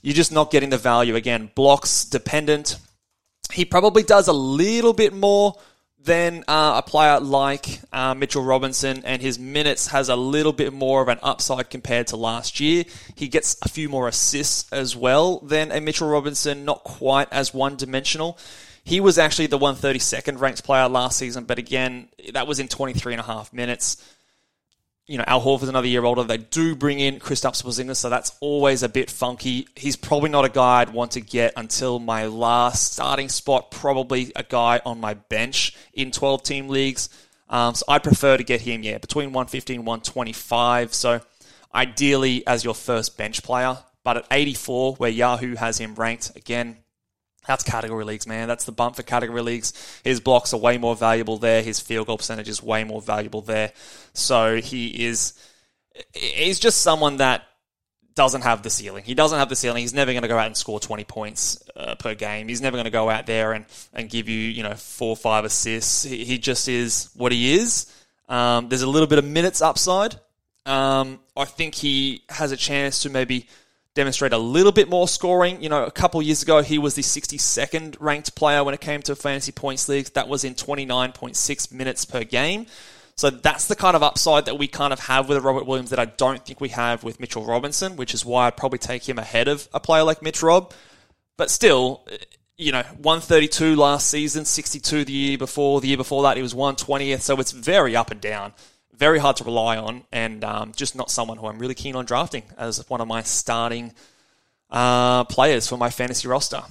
You're 0.00 0.14
just 0.14 0.32
not 0.32 0.50
getting 0.50 0.70
the 0.70 0.78
value. 0.78 1.14
Again, 1.14 1.50
blocks 1.54 2.06
dependent. 2.06 2.78
He 3.52 3.66
probably 3.66 4.02
does 4.02 4.28
a 4.28 4.32
little 4.32 4.94
bit 4.94 5.12
more 5.12 5.58
than 6.02 6.42
uh, 6.48 6.80
a 6.82 6.88
player 6.88 7.20
like 7.20 7.82
uh, 7.92 8.14
Mitchell 8.14 8.42
Robinson, 8.42 9.02
and 9.04 9.20
his 9.20 9.38
minutes 9.38 9.88
has 9.88 10.08
a 10.08 10.16
little 10.16 10.54
bit 10.54 10.72
more 10.72 11.02
of 11.02 11.08
an 11.08 11.18
upside 11.22 11.68
compared 11.68 12.06
to 12.06 12.16
last 12.16 12.60
year. 12.60 12.84
He 13.16 13.28
gets 13.28 13.58
a 13.60 13.68
few 13.68 13.90
more 13.90 14.08
assists 14.08 14.72
as 14.72 14.96
well 14.96 15.40
than 15.40 15.70
a 15.70 15.82
Mitchell 15.82 16.08
Robinson, 16.08 16.64
not 16.64 16.82
quite 16.82 17.28
as 17.30 17.52
one 17.52 17.76
dimensional. 17.76 18.38
He 18.84 19.00
was 19.00 19.18
actually 19.18 19.48
the 19.48 19.58
132nd 19.58 20.40
ranked 20.40 20.64
player 20.64 20.88
last 20.88 21.18
season, 21.18 21.44
but 21.44 21.58
again, 21.58 22.08
that 22.32 22.46
was 22.46 22.58
in 22.58 22.68
23 22.68 23.12
and 23.12 23.20
a 23.20 23.24
half 23.24 23.52
minutes 23.52 24.02
you 25.10 25.18
know, 25.18 25.24
Al 25.26 25.40
Horford's 25.40 25.68
another 25.68 25.88
year 25.88 26.04
older. 26.04 26.22
They 26.22 26.38
do 26.38 26.76
bring 26.76 27.00
in 27.00 27.18
Kristaps 27.18 27.64
Porzingis, 27.64 27.96
so 27.96 28.08
that's 28.08 28.30
always 28.38 28.84
a 28.84 28.88
bit 28.88 29.10
funky. 29.10 29.66
He's 29.74 29.96
probably 29.96 30.30
not 30.30 30.44
a 30.44 30.48
guy 30.48 30.82
I'd 30.82 30.92
want 30.92 31.10
to 31.12 31.20
get 31.20 31.52
until 31.56 31.98
my 31.98 32.26
last 32.26 32.92
starting 32.92 33.28
spot, 33.28 33.72
probably 33.72 34.30
a 34.36 34.44
guy 34.44 34.80
on 34.86 35.00
my 35.00 35.14
bench 35.14 35.76
in 35.94 36.12
12 36.12 36.44
team 36.44 36.68
leagues. 36.68 37.08
Um, 37.48 37.74
so 37.74 37.84
I'd 37.88 38.04
prefer 38.04 38.36
to 38.36 38.44
get 38.44 38.60
him, 38.60 38.84
yeah, 38.84 38.98
between 38.98 39.32
150 39.32 39.74
and 39.74 39.84
125. 39.84 40.94
So 40.94 41.20
ideally 41.74 42.46
as 42.46 42.62
your 42.62 42.74
first 42.74 43.18
bench 43.18 43.42
player. 43.42 43.78
But 44.04 44.16
at 44.16 44.26
84, 44.30 44.94
where 44.94 45.10
Yahoo 45.10 45.56
has 45.56 45.78
him 45.78 45.96
ranked, 45.96 46.36
again, 46.36 46.76
that's 47.46 47.64
category 47.64 48.04
leagues, 48.04 48.26
man. 48.26 48.48
That's 48.48 48.64
the 48.64 48.72
bump 48.72 48.96
for 48.96 49.02
category 49.02 49.42
leagues. 49.42 49.72
His 50.04 50.20
blocks 50.20 50.52
are 50.52 50.60
way 50.60 50.78
more 50.78 50.94
valuable 50.94 51.38
there. 51.38 51.62
His 51.62 51.80
field 51.80 52.06
goal 52.06 52.18
percentage 52.18 52.48
is 52.48 52.62
way 52.62 52.84
more 52.84 53.00
valuable 53.00 53.40
there. 53.40 53.72
So 54.12 54.60
he 54.60 55.06
is, 55.06 55.32
he's 56.14 56.60
just 56.60 56.82
someone 56.82 57.16
that 57.16 57.42
doesn't 58.14 58.42
have 58.42 58.62
the 58.62 58.70
ceiling. 58.70 59.04
He 59.04 59.14
doesn't 59.14 59.38
have 59.38 59.48
the 59.48 59.56
ceiling. 59.56 59.80
He's 59.80 59.94
never 59.94 60.12
going 60.12 60.22
to 60.22 60.28
go 60.28 60.38
out 60.38 60.46
and 60.46 60.56
score 60.56 60.78
20 60.78 61.04
points 61.04 61.62
uh, 61.74 61.94
per 61.94 62.14
game. 62.14 62.48
He's 62.48 62.60
never 62.60 62.76
going 62.76 62.84
to 62.84 62.90
go 62.90 63.08
out 63.08 63.26
there 63.26 63.52
and, 63.52 63.64
and 63.94 64.10
give 64.10 64.28
you, 64.28 64.38
you 64.38 64.62
know, 64.62 64.74
four 64.74 65.10
or 65.10 65.16
five 65.16 65.44
assists. 65.44 66.02
He, 66.02 66.24
he 66.24 66.38
just 66.38 66.68
is 66.68 67.10
what 67.14 67.32
he 67.32 67.54
is. 67.54 67.92
Um, 68.28 68.68
there's 68.68 68.82
a 68.82 68.88
little 68.88 69.08
bit 69.08 69.18
of 69.18 69.24
minutes 69.24 69.62
upside. 69.62 70.16
Um, 70.66 71.20
I 71.36 71.46
think 71.46 71.74
he 71.74 72.22
has 72.28 72.52
a 72.52 72.56
chance 72.56 73.02
to 73.02 73.10
maybe 73.10 73.48
demonstrate 73.94 74.32
a 74.32 74.38
little 74.38 74.72
bit 74.72 74.88
more 74.88 75.08
scoring. 75.08 75.62
You 75.62 75.68
know, 75.68 75.84
a 75.84 75.90
couple 75.90 76.22
years 76.22 76.42
ago, 76.42 76.62
he 76.62 76.78
was 76.78 76.94
the 76.94 77.02
62nd 77.02 77.96
ranked 78.00 78.34
player 78.34 78.62
when 78.62 78.74
it 78.74 78.80
came 78.80 79.02
to 79.02 79.16
fantasy 79.16 79.52
points 79.52 79.88
leagues. 79.88 80.10
That 80.10 80.28
was 80.28 80.44
in 80.44 80.54
29.6 80.54 81.72
minutes 81.72 82.04
per 82.04 82.24
game. 82.24 82.66
So 83.16 83.28
that's 83.28 83.66
the 83.66 83.76
kind 83.76 83.96
of 83.96 84.02
upside 84.02 84.46
that 84.46 84.58
we 84.58 84.66
kind 84.66 84.92
of 84.92 85.00
have 85.00 85.28
with 85.28 85.42
Robert 85.44 85.66
Williams 85.66 85.90
that 85.90 85.98
I 85.98 86.06
don't 86.06 86.44
think 86.44 86.60
we 86.60 86.70
have 86.70 87.04
with 87.04 87.20
Mitchell 87.20 87.44
Robinson, 87.44 87.96
which 87.96 88.14
is 88.14 88.24
why 88.24 88.46
I'd 88.46 88.56
probably 88.56 88.78
take 88.78 89.06
him 89.06 89.18
ahead 89.18 89.46
of 89.46 89.68
a 89.74 89.80
player 89.80 90.04
like 90.04 90.22
Mitch 90.22 90.42
Rob. 90.42 90.72
But 91.36 91.50
still, 91.50 92.06
eh, 92.10 92.16
you 92.56 92.72
know, 92.72 92.82
132 92.82 93.76
last 93.76 94.08
season, 94.08 94.44
62 94.44 95.04
the 95.04 95.12
year 95.12 95.38
before. 95.38 95.80
The 95.80 95.88
year 95.88 95.96
before 95.96 96.22
that, 96.22 96.36
he 96.36 96.42
was 96.42 96.54
120th. 96.54 97.20
So 97.20 97.38
it's 97.40 97.52
very 97.52 97.94
up 97.94 98.10
and 98.10 98.20
down 98.20 98.54
very 99.00 99.18
hard 99.18 99.36
to 99.36 99.44
rely 99.44 99.78
on, 99.78 100.04
and 100.12 100.44
um, 100.44 100.72
just 100.76 100.94
not 100.94 101.10
someone 101.10 101.38
who 101.38 101.46
I'm 101.46 101.58
really 101.58 101.74
keen 101.74 101.96
on 101.96 102.04
drafting 102.04 102.42
as 102.58 102.86
one 102.90 103.00
of 103.00 103.08
my 103.08 103.22
starting 103.22 103.92
uh, 104.68 105.24
players 105.24 105.66
for 105.66 105.78
my 105.78 105.88
fantasy 105.88 106.28
roster. 106.28 106.62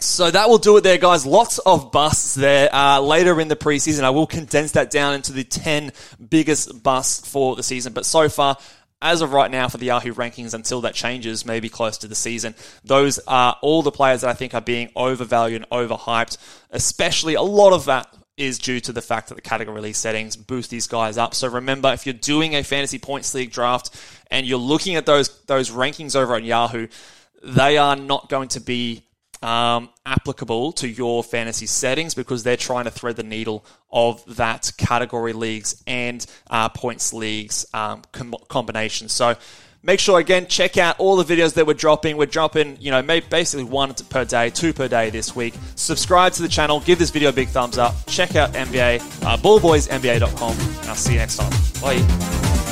So 0.00 0.28
that 0.28 0.48
will 0.48 0.58
do 0.58 0.76
it 0.76 0.80
there, 0.80 0.98
guys. 0.98 1.24
Lots 1.24 1.58
of 1.60 1.92
busts 1.92 2.34
there. 2.34 2.68
Uh, 2.74 2.98
later 3.00 3.40
in 3.40 3.46
the 3.46 3.54
preseason, 3.54 4.02
I 4.02 4.10
will 4.10 4.26
condense 4.26 4.72
that 4.72 4.90
down 4.90 5.14
into 5.14 5.32
the 5.32 5.44
10 5.44 5.92
biggest 6.28 6.82
busts 6.82 7.30
for 7.30 7.54
the 7.54 7.62
season. 7.62 7.92
But 7.92 8.06
so 8.06 8.28
far, 8.28 8.56
as 9.00 9.20
of 9.20 9.32
right 9.32 9.50
now 9.50 9.68
for 9.68 9.78
the 9.78 9.86
Yahoo 9.86 10.14
rankings, 10.14 10.54
until 10.54 10.80
that 10.80 10.94
changes, 10.94 11.46
maybe 11.46 11.68
close 11.68 11.98
to 11.98 12.08
the 12.08 12.16
season, 12.16 12.56
those 12.82 13.20
are 13.28 13.56
all 13.62 13.82
the 13.82 13.92
players 13.92 14.22
that 14.22 14.30
I 14.30 14.34
think 14.34 14.52
are 14.54 14.60
being 14.60 14.90
overvalued 14.96 15.62
and 15.62 15.70
overhyped, 15.70 16.38
especially 16.70 17.34
a 17.34 17.42
lot 17.42 17.72
of 17.72 17.84
that 17.84 18.12
is 18.36 18.58
due 18.58 18.80
to 18.80 18.92
the 18.92 19.02
fact 19.02 19.28
that 19.28 19.34
the 19.34 19.42
category 19.42 19.74
release 19.74 19.98
settings 19.98 20.36
boost 20.36 20.70
these 20.70 20.86
guys 20.86 21.18
up. 21.18 21.34
So 21.34 21.48
remember, 21.48 21.92
if 21.92 22.06
you're 22.06 22.14
doing 22.14 22.54
a 22.54 22.62
fantasy 22.62 22.98
points 22.98 23.34
league 23.34 23.50
draft 23.50 23.94
and 24.30 24.46
you're 24.46 24.58
looking 24.58 24.96
at 24.96 25.06
those 25.06 25.28
those 25.44 25.70
rankings 25.70 26.16
over 26.16 26.34
on 26.34 26.44
Yahoo, 26.44 26.88
they 27.42 27.76
are 27.76 27.96
not 27.96 28.28
going 28.28 28.48
to 28.48 28.60
be 28.60 29.04
um, 29.42 29.90
applicable 30.06 30.72
to 30.72 30.88
your 30.88 31.24
fantasy 31.24 31.66
settings 31.66 32.14
because 32.14 32.42
they're 32.42 32.56
trying 32.56 32.84
to 32.84 32.90
thread 32.90 33.16
the 33.16 33.22
needle 33.22 33.64
of 33.90 34.22
that 34.36 34.72
category 34.78 35.32
leagues 35.32 35.82
and 35.86 36.24
uh, 36.48 36.68
points 36.68 37.12
leagues 37.12 37.66
um, 37.74 38.02
com- 38.12 38.34
combination. 38.48 39.08
So 39.08 39.36
Make 39.84 39.98
sure 39.98 40.20
again 40.20 40.46
check 40.46 40.76
out 40.76 40.98
all 40.98 41.16
the 41.16 41.24
videos 41.24 41.54
that 41.54 41.66
we're 41.66 41.74
dropping. 41.74 42.16
We're 42.16 42.26
dropping, 42.26 42.78
you 42.80 42.90
know, 42.90 43.02
basically 43.02 43.64
one 43.64 43.94
per 43.94 44.24
day, 44.24 44.50
two 44.50 44.72
per 44.72 44.88
day 44.88 45.10
this 45.10 45.34
week. 45.34 45.54
Subscribe 45.74 46.32
to 46.34 46.42
the 46.42 46.48
channel, 46.48 46.80
give 46.80 46.98
this 46.98 47.10
video 47.10 47.30
a 47.30 47.32
big 47.32 47.48
thumbs 47.48 47.78
up. 47.78 47.94
Check 48.06 48.36
out 48.36 48.52
NBA, 48.52 49.00
uh, 49.24 49.36
ballboysnba.com, 49.38 50.52
and 50.58 50.88
I'll 50.88 50.94
see 50.94 51.14
you 51.14 51.18
next 51.18 51.36
time. 51.36 51.50
Bye. 51.80 52.71